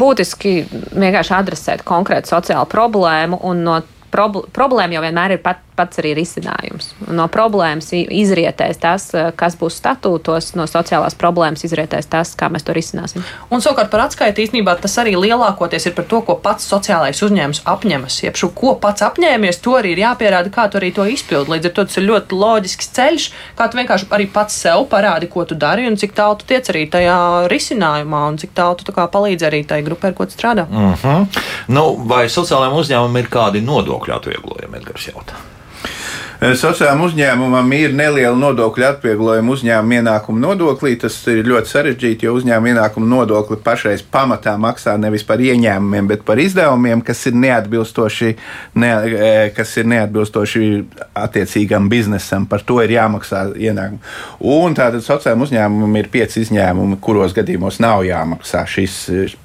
būtiski 0.00 0.64
vienkārši 0.92 1.34
adresēt 1.36 1.84
konkrētu 1.86 2.32
sociālu 2.32 2.66
problēmu 2.70 3.38
un 3.42 3.62
no 3.66 3.80
problēma 4.14 4.94
jau 4.94 5.02
vienmēr 5.02 5.36
ir 5.36 5.42
pat 5.42 5.62
pats 5.76 5.98
arī 5.98 6.14
risinājums. 6.18 6.92
No 7.10 7.26
problēmas 7.32 7.90
izrietēs 7.94 8.78
tas, 8.80 9.08
eh, 9.14 9.30
kas 9.36 9.56
būs 9.58 9.78
statūtos, 9.80 10.54
no 10.58 10.66
sociālās 10.70 11.16
problēmas 11.18 11.64
izrietēs 11.66 12.08
tas, 12.10 12.34
kā 12.34 12.48
mēs 12.50 12.64
to 12.64 12.72
risināsim. 12.76 13.22
Un 13.50 13.60
savukārt 13.60 13.90
par 13.90 14.06
atskaiti 14.06 14.46
īstenībā 14.46 14.80
tas 14.80 14.94
arī 15.02 15.14
lielākoties 15.18 15.86
ir 15.86 15.94
par 15.94 16.04
to, 16.04 16.20
ko 16.22 16.36
pats 16.36 16.66
sociālais 16.70 17.22
uzņēmums 17.26 17.62
apņemas. 17.64 18.22
Jeb 18.22 18.34
šo, 18.34 18.50
ko 18.54 18.74
pats 18.74 19.02
apņēmies, 19.02 19.60
to 19.60 19.76
arī 19.78 19.94
ir 19.94 20.02
jāpierāda, 20.04 20.50
kā 20.50 20.70
tu 20.70 20.78
arī 20.78 20.92
to 20.94 21.04
izpildi. 21.04 21.50
Līdz 21.50 21.66
ar 21.70 21.72
to 21.72 21.84
tas 21.84 21.96
ir 21.96 22.08
ļoti 22.10 22.38
loģisks 22.44 22.90
ceļš, 22.94 23.30
kā 23.58 23.68
tu 23.70 23.78
vienkārši 23.78 24.10
arī 24.10 24.28
pats 24.32 24.54
sev 24.54 24.86
parādi, 24.90 25.30
ko 25.30 25.44
tu 25.44 25.54
dari 25.54 25.86
un 25.86 25.96
cik 25.96 26.14
tālu 26.14 26.38
tu 26.38 26.46
tiec 26.46 26.70
arī 26.70 26.86
tajā 26.90 27.48
risinājumā 27.50 28.28
un 28.28 28.38
cik 28.38 28.54
tālu 28.54 28.78
tu 28.78 28.92
tā 28.92 29.08
palīdzi 29.10 29.48
arī 29.48 29.64
tai 29.66 29.82
grupai, 29.82 30.12
ar 30.12 30.14
ko 30.14 30.26
tu 30.26 30.38
strādā. 30.38 30.68
Uh 30.70 30.94
mhm. 30.94 30.94
-huh. 31.02 31.26
nu, 31.68 31.96
vai 32.06 32.26
sociālajiem 32.28 32.78
uzņēmumiem 32.78 33.18
ir 33.18 33.28
kādi 33.28 33.60
nodokļu 33.64 34.14
atvieglojumi, 34.14 34.76
Edgars 34.76 35.08
jautā? 35.08 35.34
Sociālajam 36.44 37.00
uzņēmumam 37.06 37.70
ir 37.72 37.94
neliela 37.96 38.36
nodokļu 38.36 38.84
atvieglojuma 38.84 39.54
uzņēmuma 39.54 39.96
ienākuma 39.96 40.42
nodoklī. 40.42 40.92
Tas 41.00 41.16
ir 41.32 41.46
ļoti 41.48 41.70
sarežģīti, 41.70 42.26
jo 42.26 42.34
uzņēmuma 42.36 42.74
ienākuma 42.74 43.08
nodokli 43.08 43.56
pašreiz 43.64 44.02
pamatā 44.12 44.52
maksā 44.60 44.98
nevis 45.00 45.24
par 45.24 45.40
ieņēmumiem, 45.40 46.10
bet 46.10 46.26
par 46.28 46.42
izdevumiem, 46.42 47.00
kas 47.06 47.22
ir 47.30 47.38
neatbilstoši, 47.40 48.32
ne, 48.82 48.90
e, 49.08 49.30
kas 49.56 49.72
ir 49.80 49.88
neatbilstoši 49.88 50.68
attiecīgam 51.22 51.88
biznesam. 51.88 52.44
Par 52.50 52.66
to 52.68 52.76
ir 52.84 52.92
jāmaksā 52.92 53.46
ienākumi. 53.56 54.02
Un 54.44 54.76
tātad 54.76 55.00
sociālajam 55.06 55.46
uzņēmumam 55.48 55.96
ir 56.02 56.12
pieci 56.12 56.44
izņēmumi, 56.44 57.00
kuros 57.00 57.32
gadījumos 57.38 57.80
nav 57.80 58.04
jāmaksā 58.04 58.66
šis 58.68 58.98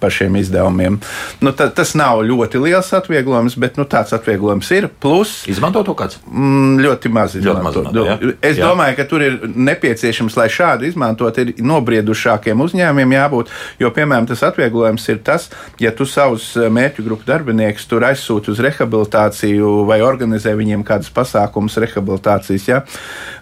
par 0.04 0.12
šiem 0.12 0.36
izdevumiem. 0.42 1.00
Nu, 1.40 1.56
ta, 1.56 1.70
tas 1.72 1.96
nav 1.96 2.26
ļoti 2.28 2.60
liels 2.66 2.92
atvieglojums, 3.00 3.56
bet 3.62 3.80
nu, 3.80 3.88
tāds 3.88 4.12
atvieglojums 4.20 4.76
ir. 4.76 4.92
Plus, 5.00 5.38
Izmanto 5.48 5.86
to 5.88 5.96
kāds? 5.96 6.20
Mm, 6.28 6.89
ļoti 6.90 7.14
maz 7.14 7.36
izmantot. 7.40 7.90
Ļoti 7.94 8.06
maz 8.10 8.20
izmanto, 8.20 8.36
es 8.50 8.60
jā. 8.60 8.68
domāju, 8.68 8.98
ka 9.00 9.06
tur 9.10 9.24
ir 9.26 9.38
nepieciešams, 9.70 10.38
lai 10.40 10.48
šādu 10.54 10.88
izmantot, 10.90 11.38
ir 11.42 11.54
nobriedušākiem 11.64 12.66
uzņēmumiem 12.66 13.16
jābūt. 13.16 13.54
Jo, 13.82 13.92
piemēram, 13.96 14.28
tas 14.30 14.44
atvieglojums 14.48 15.08
ir 15.14 15.22
tas, 15.26 15.50
ja 15.82 15.92
tu 15.96 16.08
savus 16.10 16.52
eh, 16.58 16.70
mērķu 16.74 17.06
grupu 17.06 17.28
darbiniekus 17.28 17.88
tur 17.90 18.06
aizsūti 18.08 18.54
uz 18.54 18.62
rehabilitāciju 18.64 19.72
vai 19.90 20.00
organizē 20.06 20.56
viņiem 20.58 20.84
kādus 20.88 21.12
pasākumus 21.16 21.78
rehabilitācijas. 21.84 22.68
Ja? 22.70 22.82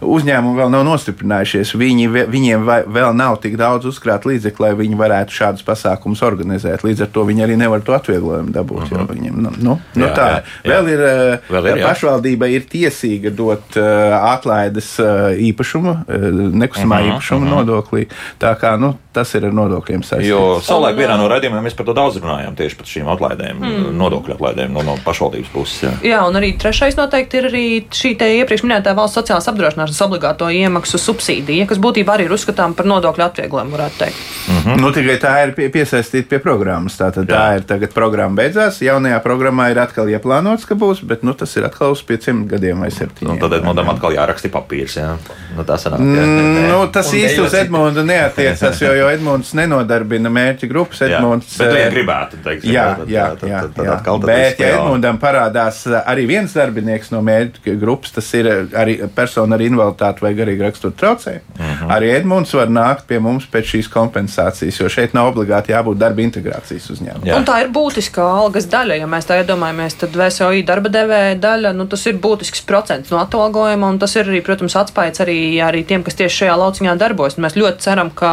Uzņēmumi 0.05 0.61
vēl 0.61 0.71
nav 0.73 0.85
nostiprinājušies, 0.87 1.73
viņi, 1.79 2.07
viņiem 2.33 2.67
vēl 2.67 3.13
nav 3.17 3.39
tik 3.43 3.57
daudz 3.59 3.89
uzkrāt 3.91 4.27
līdzekļu, 4.29 4.65
lai 4.65 4.73
viņi 4.77 4.99
varētu 4.99 5.37
šādus 5.37 5.65
pasākumus 5.67 6.23
organizēt. 6.25 6.85
Līdz 6.85 7.07
ar 7.07 7.13
to 7.13 7.25
viņi 7.27 7.45
arī 7.47 7.57
nevar 7.59 7.83
to 7.85 7.95
atvieglojumu 7.97 8.53
dabūt. 8.55 8.87
Uh 8.87 8.91
-huh. 8.97 9.07
viņiem, 9.11 9.35
nu, 9.41 9.51
nu, 9.57 9.79
nu, 9.95 10.05
jā, 10.05 10.13
tā. 10.15 10.27
Jā, 10.27 10.41
jā. 10.63 10.71
Vēl 10.71 10.91
ir, 10.93 11.01
eh, 11.07 11.39
vēl 11.49 11.69
ir 11.71 11.83
pašvaldība 11.83 12.49
ir 12.51 12.67
tiesīga 12.69 13.26
dot 13.35 13.77
uh, 13.79 14.15
atlaides 14.33 14.93
uh, 14.99 15.31
īpašumu, 15.49 15.91
uh, 15.91 16.27
nekustamā 16.53 16.99
uh 16.99 17.05
-huh, 17.05 17.13
īpašuma 17.15 17.45
uh 17.45 17.51
-huh. 17.51 17.55
nodoklī. 17.57 18.07
Tā 18.39 18.55
kā 18.59 18.77
nu, 18.79 18.95
tas 19.13 19.33
ir 19.35 19.45
ar 19.45 19.53
nodokļiem 19.53 20.03
saistīts. 20.05 20.29
Jo 20.29 20.59
savulaik 20.63 20.97
vienā 20.97 21.17
no 21.17 21.27
raidījumiem 21.31 21.63
mēs 21.67 21.75
par 21.77 21.85
to 21.85 21.93
daudz 21.93 22.19
runājām 22.21 22.55
tieši 22.55 22.77
par 22.77 22.85
šīm 22.85 23.09
atlaidēm, 23.13 23.59
mm. 23.59 23.97
nodokļu 23.97 24.35
atlaidēm 24.35 24.73
no, 24.73 24.83
no 24.85 24.97
pašvaldības 25.05 25.49
puses. 25.53 25.83
Jā. 25.83 25.93
jā, 26.03 26.19
un 26.27 26.39
arī 26.39 26.51
trešais 26.61 26.97
noteikti 26.99 27.37
ir 27.37 27.49
arī 27.49 27.65
šī 27.89 28.13
iepriekš 28.17 28.63
minētā 28.65 28.93
valsts 28.97 29.17
sociālās 29.19 29.49
apdrošināšanas 29.51 30.03
obligāto 30.05 30.49
iemaksu 30.53 30.99
subsīdija, 31.01 31.67
kas 31.67 31.81
būtībā 31.81 32.17
arī 32.17 32.27
ir 32.27 32.35
uzskatām 32.37 32.75
par 32.77 32.85
nodokļu 32.89 33.25
atvieglojumu, 33.25 33.75
varētu 33.77 33.97
teikt. 34.03 34.21
Mm 34.47 34.59
-hmm. 34.63 34.81
nu, 34.81 34.91
tikai 34.91 35.17
tā 35.21 35.33
ir 35.47 35.53
pie, 35.57 35.69
piesaistīta 35.73 36.29
pie 36.29 36.39
programmas. 36.39 36.97
Tātad 36.99 37.25
jā. 37.25 37.35
tā 37.35 37.55
ir 37.57 37.67
tagad 37.69 37.93
programma 37.93 38.35
beidzās. 38.41 38.81
Jaunajā 38.81 39.19
programmā 39.23 39.71
ir 39.71 39.79
atkal 39.79 40.09
ieplānots, 40.09 40.67
ka 40.67 40.75
būs, 40.75 41.03
bet 41.03 41.23
nu, 41.23 41.33
tas 41.33 41.55
ir 41.57 41.65
atkal 41.65 41.91
uz 41.91 42.03
pieciem 42.03 42.47
gadiem 42.47 42.79
vai 42.79 42.91
septiņiem. 42.91 43.16
Nu, 43.25 43.37
tad 43.41 43.53
Edmundam 43.57 43.89
atkal 43.93 44.15
jāraksta 44.15 44.51
papīrs. 44.53 44.97
Jā. 44.99 45.13
Nu, 45.55 45.65
tā 45.67 45.77
sanāk, 45.81 46.03
jā, 46.03 46.25
ne, 46.27 46.43
ne. 46.53 46.65
Nu, 46.69 46.79
tas 46.93 47.09
īsti 47.15 47.41
uz 47.41 47.55
Edmundu 47.57 48.03
neatiecas, 48.05 48.81
jo, 48.83 48.91
jo 48.93 49.07
Edmunds 49.09 49.53
nenodarbina 49.57 50.29
mērķa 50.33 50.69
grupas. 50.69 51.01
Edmunds, 51.07 51.55
jā, 51.57 51.69
bet, 51.71 51.79
ja 51.81 51.89
gribētu, 51.93 52.41
teikt, 52.45 52.67
jā, 52.67 52.85
jā, 53.09 53.25
tad, 53.33 53.49
jā, 53.49 53.61
tad, 53.65 53.73
tad, 53.77 53.89
jā. 53.89 53.97
Tad 54.05 54.27
bet, 54.29 54.61
ja 54.61 54.71
Edmundam 54.75 55.19
parādās 55.21 55.81
arī 56.03 56.27
viens 56.29 56.53
darbinieks 56.53 57.11
no 57.15 57.23
mērķa 57.25 57.75
grupas, 57.81 58.13
tas 58.17 58.29
ir 58.37 58.51
arī 58.77 58.99
persona 59.15 59.57
ar 59.57 59.65
invaliditāti 59.65 60.25
vai 60.25 60.33
garīgi 60.37 60.67
rakstura 60.67 60.97
traucējumu, 61.01 61.57
uh 61.57 61.63
mhm. 61.63 61.73
-huh. 61.81 61.95
arī 61.97 62.11
Edmunds 62.19 62.53
var 62.53 62.69
nākt 62.69 63.07
pie 63.07 63.19
mums 63.23 63.47
pēc 63.51 63.73
šīs 63.73 63.91
kompensācijas, 63.93 64.81
jo 64.81 64.89
šeit 64.89 65.13
nav 65.17 65.31
obligāti 65.31 65.73
jābūt 65.73 65.97
darba 65.97 66.21
integrācijas 66.21 66.89
uzņēmumam. 66.93 67.37
Un 67.37 67.47
tā 67.47 67.59
ir 67.63 67.71
būtiska 67.73 68.21
algas 68.21 68.67
daļa. 68.71 68.99
Ja 69.01 69.07
mēs 69.09 69.27
tā 69.29 69.39
iedomājamies, 69.41 69.97
tad 70.01 70.15
VSOI 70.17 70.63
darba 70.67 70.89
devēja 70.93 71.35
daļa, 71.41 71.73
nu, 71.77 71.87
tas 71.91 72.05
ir 72.09 72.19
būtisks 72.23 72.63
procents 72.67 73.06
no 73.13 73.19
atalgojuma, 73.21 73.91
un 73.93 73.99
tas 74.01 74.15
ir 74.17 74.27
arī, 74.29 74.41
protams, 74.45 74.77
atspējs 74.79 75.23
arī, 75.25 75.37
arī 75.63 75.83
tiem, 75.87 76.03
kas 76.05 76.17
tieši 76.19 76.43
šajā 76.43 76.57
lauciņā 76.63 76.97
darbojas. 76.99 77.39
Mēs 77.41 77.59
ļoti 77.59 77.85
ceram, 77.85 78.11
ka 78.15 78.31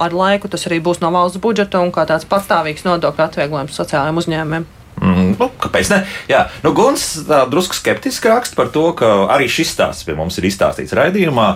ar 0.00 0.16
laiku 0.16 0.50
tas 0.52 0.66
arī 0.70 0.80
būs 0.84 1.02
no 1.04 1.12
valsts 1.14 1.42
budžeta 1.42 1.82
un 1.84 1.94
kā 1.94 2.06
tāds 2.08 2.28
pastāvīgs 2.30 2.86
nodokļu 2.88 3.26
atvieglojums 3.26 3.80
sociālajiem 3.80 4.22
uzņēmumiem. 4.24 4.68
Nu, 5.40 5.48
kāpēc 5.60 5.90
ne? 5.92 6.02
Jā, 6.28 6.44
nu, 6.64 6.74
Guns 6.76 7.06
drusku 7.24 7.76
skeptiski 7.78 8.28
raksta 8.28 8.58
par 8.58 8.68
to, 8.74 8.90
ka 8.96 9.08
arī 9.32 9.48
šis 9.50 9.72
stāsts 9.72 10.04
pie 10.04 10.14
mums 10.18 10.36
ir 10.36 10.46
izstāstīts 10.50 10.92
raidījumā. 10.96 11.48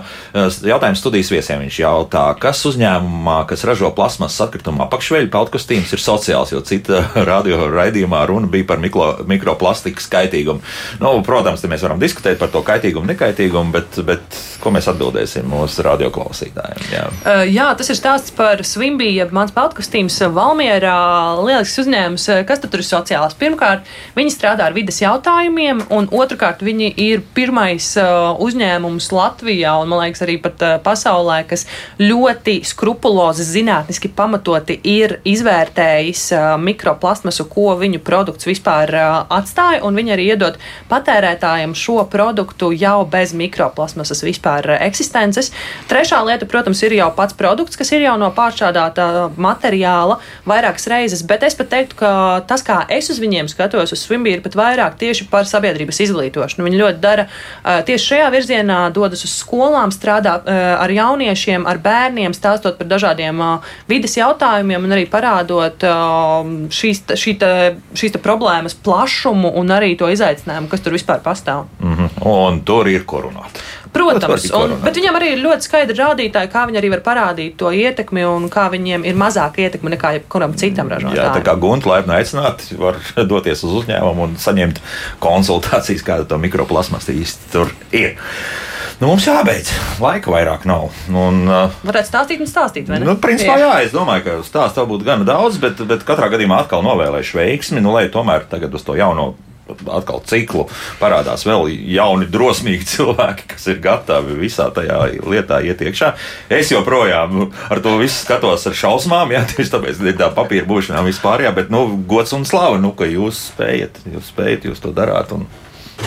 Jautājums 0.65 1.01
studijas 1.03 1.29
viesiem 1.33 1.61
viņš 1.61 1.77
jautā, 1.83 2.25
kas 2.41 2.63
uzņēmumā, 2.65 3.43
kas 3.49 3.65
ražo 3.67 3.91
plasmas 3.95 4.37
atkrituma 4.41 4.87
apakšveļu 4.87 5.29
peltkostīmus, 5.33 5.93
ir 5.93 6.01
sociāls, 6.01 6.53
jo 6.55 6.63
cita 6.65 7.03
radio 7.29 7.69
raidījumā 7.71 8.23
runa 8.29 8.49
bija 8.51 8.67
par 8.71 8.81
mikro, 8.81 9.11
mikroplastikas 9.29 10.09
kaitīgumu. 10.11 10.63
Nu, 11.03 11.13
protams, 11.25 11.63
mēs 11.69 11.85
varam 11.85 12.01
diskutēt 12.01 12.41
par 12.41 12.49
to 12.53 12.63
kaitīgumu, 12.65 13.11
nekaitīgumu, 13.13 13.73
bet, 13.75 14.01
bet 14.07 14.39
ko 14.63 14.73
mēs 14.73 14.89
atbildēsim 14.91 15.45
mūsu 15.51 15.85
radioklausītājiem? 15.85 16.89
Jā. 16.93 17.05
Uh, 17.21 17.43
jā, 17.49 17.69
tas 17.77 17.91
ir 17.91 17.99
stāsts 17.99 18.33
par 18.35 18.63
Swimbiju, 18.65 19.19
jeb 19.19 19.33
mans 19.35 19.53
peltkostīms 19.55 20.17
Valmierā. 20.35 20.97
Lielisks 21.45 21.83
uzņēmums, 21.85 22.29
kas 22.47 22.63
tur 22.63 22.81
ir 22.81 22.87
sociāls? 22.87 23.35
Pirmkārt, 23.39 23.74
Pirmkārt, 23.75 24.15
viņi 24.15 24.31
strādā 24.33 24.67
ar 24.69 24.75
vidas 24.75 24.99
jautājumiem, 25.01 25.85
un 25.91 26.07
otrkārt, 26.11 26.63
viņi 26.63 26.93
ir 27.01 27.23
pirmais 27.35 27.95
uh, 27.99 28.35
uzņēmums 28.39 29.11
Latvijā 29.11 29.75
un, 29.81 29.89
man 29.89 30.05
liekas, 30.05 30.23
arī 30.23 30.37
pat 30.41 30.61
uh, 30.63 30.75
pasaulē, 30.83 31.43
kas 31.47 31.65
ļoti 31.99 32.61
skrupulozi 32.65 33.43
zinātniski 33.43 34.11
pamatoti 34.15 34.79
ir 34.83 35.19
izvērtējis 35.25 36.23
uh, 36.35 36.45
mikroplasmasu, 36.61 37.47
ko 37.51 37.75
viņu 37.79 38.01
produkts 38.05 38.47
vispār 38.47 38.93
uh, 38.95 39.25
atstāja, 39.29 39.83
un 39.85 39.95
viņi 39.95 40.15
arī 40.15 40.29
iedod 40.31 40.59
patērētājiem 40.89 41.75
šo 41.75 42.05
produktu 42.11 42.71
jau 42.75 43.05
bez 43.09 43.35
mikroplasmasas 43.35 44.23
vispār 44.25 44.71
uh, 44.71 44.79
eksistences. 44.85 45.51
Trešā 45.91 46.21
lieta, 46.25 46.47
protams, 46.49 46.83
ir 46.85 46.97
jau 46.99 47.11
pats 47.15 47.35
produkts, 47.35 47.79
kas 47.79 47.91
ir 47.95 48.07
jau 48.07 48.15
no 48.21 48.31
pāršķādāta 48.35 49.35
materiāla 49.35 50.19
vairākas 50.47 50.87
reizes, 50.91 51.25
bet 51.27 51.43
es 51.43 51.57
pat 51.57 51.71
teiktu, 51.73 51.99
ka 51.99 52.11
tas, 52.47 52.63
kā 52.65 52.81
es 52.91 53.09
uz 53.11 53.19
viņiem 53.21 53.49
skatos, 53.51 53.64
uz 53.73 54.05
Swimbīru, 54.05 54.41
pat 54.45 54.55
vairāk 54.55 54.97
tieši 55.01 55.27
par 55.31 55.45
sabiedrības 55.49 56.01
izglītošanu. 56.05 56.65
Viņi 56.67 56.81
ļoti 56.81 56.99
dara 57.03 57.27
tieši 57.63 58.05
šajā 58.11 58.29
virzienā, 58.33 58.79
dodas 58.93 59.23
uz 59.25 59.33
skolām, 59.33 59.91
strādā 59.91 60.37
ar 60.79 60.91
jauniešiem, 60.91 61.65
ar 61.65 61.77
bērniem, 61.77 62.33
stāstot 62.33 62.77
par 62.77 62.87
dažādiem 62.87 63.41
vidas 63.87 64.17
jautājumiem 64.17 64.85
un 64.85 64.95
arī 64.95 65.05
parādot 65.09 65.85
šīs, 66.69 67.03
šī 67.15 67.37
šīs 67.95 68.19
problēmas 68.23 68.77
plašumu 68.85 69.51
un 69.59 69.73
arī 69.75 69.95
to 69.99 70.09
izaicinājumu, 70.11 70.69
kas 70.71 70.83
tur 70.85 70.95
vispār 70.95 71.23
pastāv. 71.25 71.65
Mm 71.79 71.95
-hmm. 71.95 72.09
Un 72.25 72.61
tur 72.61 72.87
ir 72.87 73.05
korunāta. 73.05 73.59
Protams, 73.95 74.47
un, 74.57 74.75
bet 74.83 74.99
viņam 74.99 75.17
arī 75.19 75.31
ir 75.35 75.41
ļoti 75.43 75.69
skaidri 75.69 75.95
rādītāji, 75.99 76.51
kā 76.51 76.65
viņi 76.67 76.81
arī 76.81 76.91
var 76.97 77.03
parādīt 77.05 77.55
to 77.59 77.71
ietekmi 77.71 78.25
un 78.27 78.49
kā 78.51 78.67
viņiem 78.73 79.07
ir 79.07 79.17
mazāka 79.19 79.63
ietekme 79.63 79.93
nekā 79.95 80.17
jebkuram 80.17 80.57
citam 80.59 80.91
ražotājam. 80.91 81.21
Jā, 81.21 81.31
tā 81.37 81.43
kā 81.45 81.55
gunta 81.59 81.93
laipni 81.93 82.17
aicināt, 82.17 82.67
var 82.81 82.99
doties 83.31 83.63
uz 83.63 83.79
uzņēmumu 83.81 84.27
un 84.27 84.37
saņemt 84.41 84.83
konsultācijas, 85.23 86.05
kāda 86.05 86.27
to 86.29 86.39
mikroplasmas 86.43 87.07
īsti 87.15 87.51
tur 87.55 87.71
ir. 87.95 88.19
Nu, 88.95 89.09
mums 89.09 89.25
jābeidz. 89.27 89.73
Laika 89.99 90.31
vairāk 90.31 90.63
nav. 90.69 90.87
Un, 91.11 91.41
uh, 91.49 91.73
Varētu 91.83 92.07
stāstīt 92.07 92.43
un 92.43 92.47
stāstīt, 92.47 92.87
vai 92.87 93.01
ne? 93.01 93.09
Nu, 93.09 93.17
principā, 93.19 93.57
jā, 93.59 93.73
es 93.83 93.91
domāju, 93.91 94.23
ka 94.23 94.35
stāstu 94.47 94.85
būtu 94.87 95.07
gana 95.07 95.27
daudz, 95.27 95.59
bet, 95.59 95.81
bet 95.89 96.05
katrā 96.07 96.29
gadījumā 96.31 96.61
atkal 96.63 96.85
novēlēšu 96.85 97.41
veiksmi, 97.41 97.83
nu, 97.83 97.91
lai 97.95 98.05
tomēr 98.13 98.47
tagad 98.51 98.75
uz 98.77 98.87
to 98.87 98.95
jauno 98.95 99.33
atkal 99.69 100.21
ciklu 100.27 100.65
parādās 100.99 101.45
vēl 101.47 101.69
jauni, 101.95 102.27
drosmīgi 102.31 102.87
cilvēki, 102.93 103.47
kas 103.55 103.67
ir 103.71 103.81
gatavi 103.83 104.37
visā 104.39 104.69
tajā 104.75 104.99
lietā 105.25 105.61
iet 105.65 105.81
iekšā. 105.85 106.13
Es 106.53 106.71
joprojām 106.73 107.47
ar 107.69 107.81
to 107.85 107.95
visu 108.01 108.17
skatos 108.19 108.67
ar 108.69 108.77
šausmām, 108.77 109.33
jā, 109.35 109.45
tieši 109.53 109.73
tāpēc 109.77 110.03
tā 110.19 110.29
papīra 110.35 110.67
būšanā 110.69 111.05
vispār, 111.07 111.47
jā, 111.47 111.53
bet 111.55 111.73
nu, 111.73 111.87
gods 112.07 112.35
un 112.37 112.45
slava, 112.47 112.79
nu, 112.81 112.93
ka 112.97 113.09
jūs 113.09 113.47
spējat, 113.53 114.03
jūs 114.13 114.29
spējat, 114.33 114.69
jūs 114.69 114.83
to 114.83 114.93
darāt. 114.95 115.33
Un, 115.35 115.47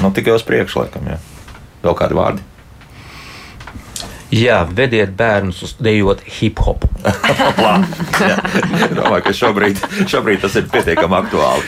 nu, 0.03 0.13
tikai 0.15 0.37
uz 0.39 0.47
priekšu, 0.47 0.85
laikam, 0.85 1.11
jā. 1.15 1.19
Vēl 1.83 1.99
kādi 1.99 2.17
vārdi? 2.19 2.47
Jā, 4.35 4.59
vediet 4.77 5.15
bērnus 5.17 5.63
uz 5.65 5.71
dejot 5.81 6.21
hip 6.37 6.61
hop. 6.61 6.85
Domāju, 8.99 9.23
ka 9.25 9.33
šobrīd, 9.33 9.81
šobrīd 10.05 10.43
tas 10.45 10.59
ir 10.61 10.67
pietiekami 10.69 11.17
aktuāli. 11.23 11.65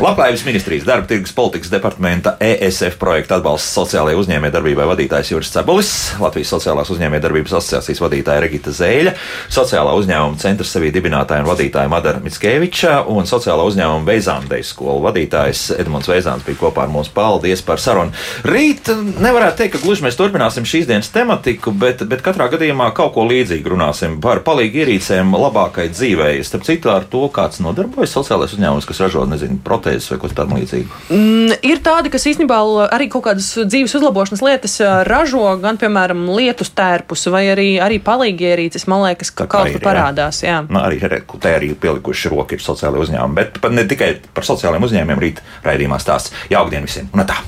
Labklājības 0.00 0.42
ministrijas 0.46 0.84
darba 0.88 1.04
tirgus 1.06 1.34
politikas 1.36 1.68
departamenta 1.68 2.32
ESF 2.40 2.94
projekta 2.96 3.36
atbalsts 3.36 3.74
sociālajai 3.76 4.16
uzņēmējdarbībai 4.22 4.86
vadītājs 4.88 5.32
Juris 5.34 5.50
Cebolis, 5.52 5.90
Latvijas 6.20 6.48
sociālās 6.54 6.88
uzņēmējdarbības 6.94 7.52
asociācijas 7.58 8.00
vadītāja 8.00 8.40
Regita 8.40 8.72
Zēļa, 8.72 9.12
sociālā 9.52 9.92
uzņēmuma 10.00 10.40
centra 10.40 10.64
sevī 10.66 10.88
dibinātāja 10.94 11.44
un 11.44 11.50
vadītāja 11.50 11.92
Madara 11.92 12.22
Mitskeviča 12.24 13.02
un 13.12 13.28
sociālā 13.28 13.66
uzņēmuma 13.68 14.08
Veizāndejas 14.08 14.70
skolu 14.72 15.04
vadītājs 15.04 15.66
Edmunds 15.76 16.08
Veizāns 16.08 16.48
bija 16.48 16.62
kopā 16.62 16.86
ar 16.86 16.94
mums. 16.94 17.12
Paldies 17.12 17.60
par 17.60 17.82
sarunu. 17.82 18.16
Rīt 18.48 18.88
nevarētu 18.96 19.60
teikt, 19.60 19.76
ka 19.76 19.82
gluži 19.84 20.06
mēs 20.06 20.16
turpināsim 20.16 20.64
šīs 20.64 20.88
dienas 20.88 21.12
tematiku, 21.12 21.74
bet, 21.76 22.06
bet 22.08 22.24
katrā 22.24 22.48
gadījumā 22.54 22.88
kaut 22.96 23.12
ko 23.18 23.28
līdzīgu 23.28 23.74
runāsim 23.74 24.16
par 24.24 24.40
palīgu 24.46 24.86
ierīcēm 24.86 25.36
labākai 25.36 25.90
dzīvei. 25.92 26.40
Starp 26.48 26.64
citu, 26.64 26.94
ar 26.94 27.04
to 27.12 27.26
kāds 27.34 27.60
nodarbojas 27.60 28.16
sociālais 28.16 28.56
uzņēmums, 28.56 28.88
kas 28.88 29.04
ražo, 29.04 29.28
nezinu, 29.28 29.60
protēzes 29.82 30.10
vai 30.12 30.18
ko 30.22 30.30
tādu 30.30 30.58
līdzīgu. 30.60 31.00
Mm, 31.10 31.56
ir 31.66 31.82
tādi, 31.84 32.12
kas 32.12 32.26
īstenībā 32.30 32.58
arī 32.92 33.08
kaut 33.12 33.26
kādas 33.26 33.50
dzīves 33.66 33.96
uzlabošanas 33.98 34.44
lietas 34.44 34.78
ražo, 35.08 35.44
gan, 35.62 35.78
piemēram, 35.80 36.24
lietus 36.36 36.72
tērpus 36.76 37.26
vai 37.32 37.44
arī, 37.52 37.68
arī 37.82 37.98
palīgi 38.02 38.48
ierīces, 38.52 38.86
man 38.90 39.04
liekas, 39.06 39.32
ka 39.34 39.48
kaut 39.50 39.72
kur 39.74 39.84
parādās. 39.84 40.42
Jā. 40.44 40.52
Jā. 40.52 40.60
Nu, 40.68 40.82
arī 40.84 41.00
te 41.00 41.54
arī 41.54 41.72
pielikuši 41.78 42.32
roku 42.32 42.56
ir 42.56 42.62
sociālai 42.64 43.02
uzņēmumi, 43.06 43.38
bet 43.38 43.72
ne 43.72 43.86
tikai 43.88 44.12
par 44.34 44.46
sociālajiem 44.46 44.88
uzņēmumiem 44.88 45.22
rīt 45.22 45.42
raidījumā 45.66 46.00
stāsts. 46.02 46.34
Jaukdien 46.52 46.86
visiem! 46.86 47.10
Un 47.14 47.26
tā! 47.28 47.40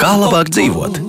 Kā 0.00 0.12
labāk 0.16 0.52
dzīvot? 0.54 1.02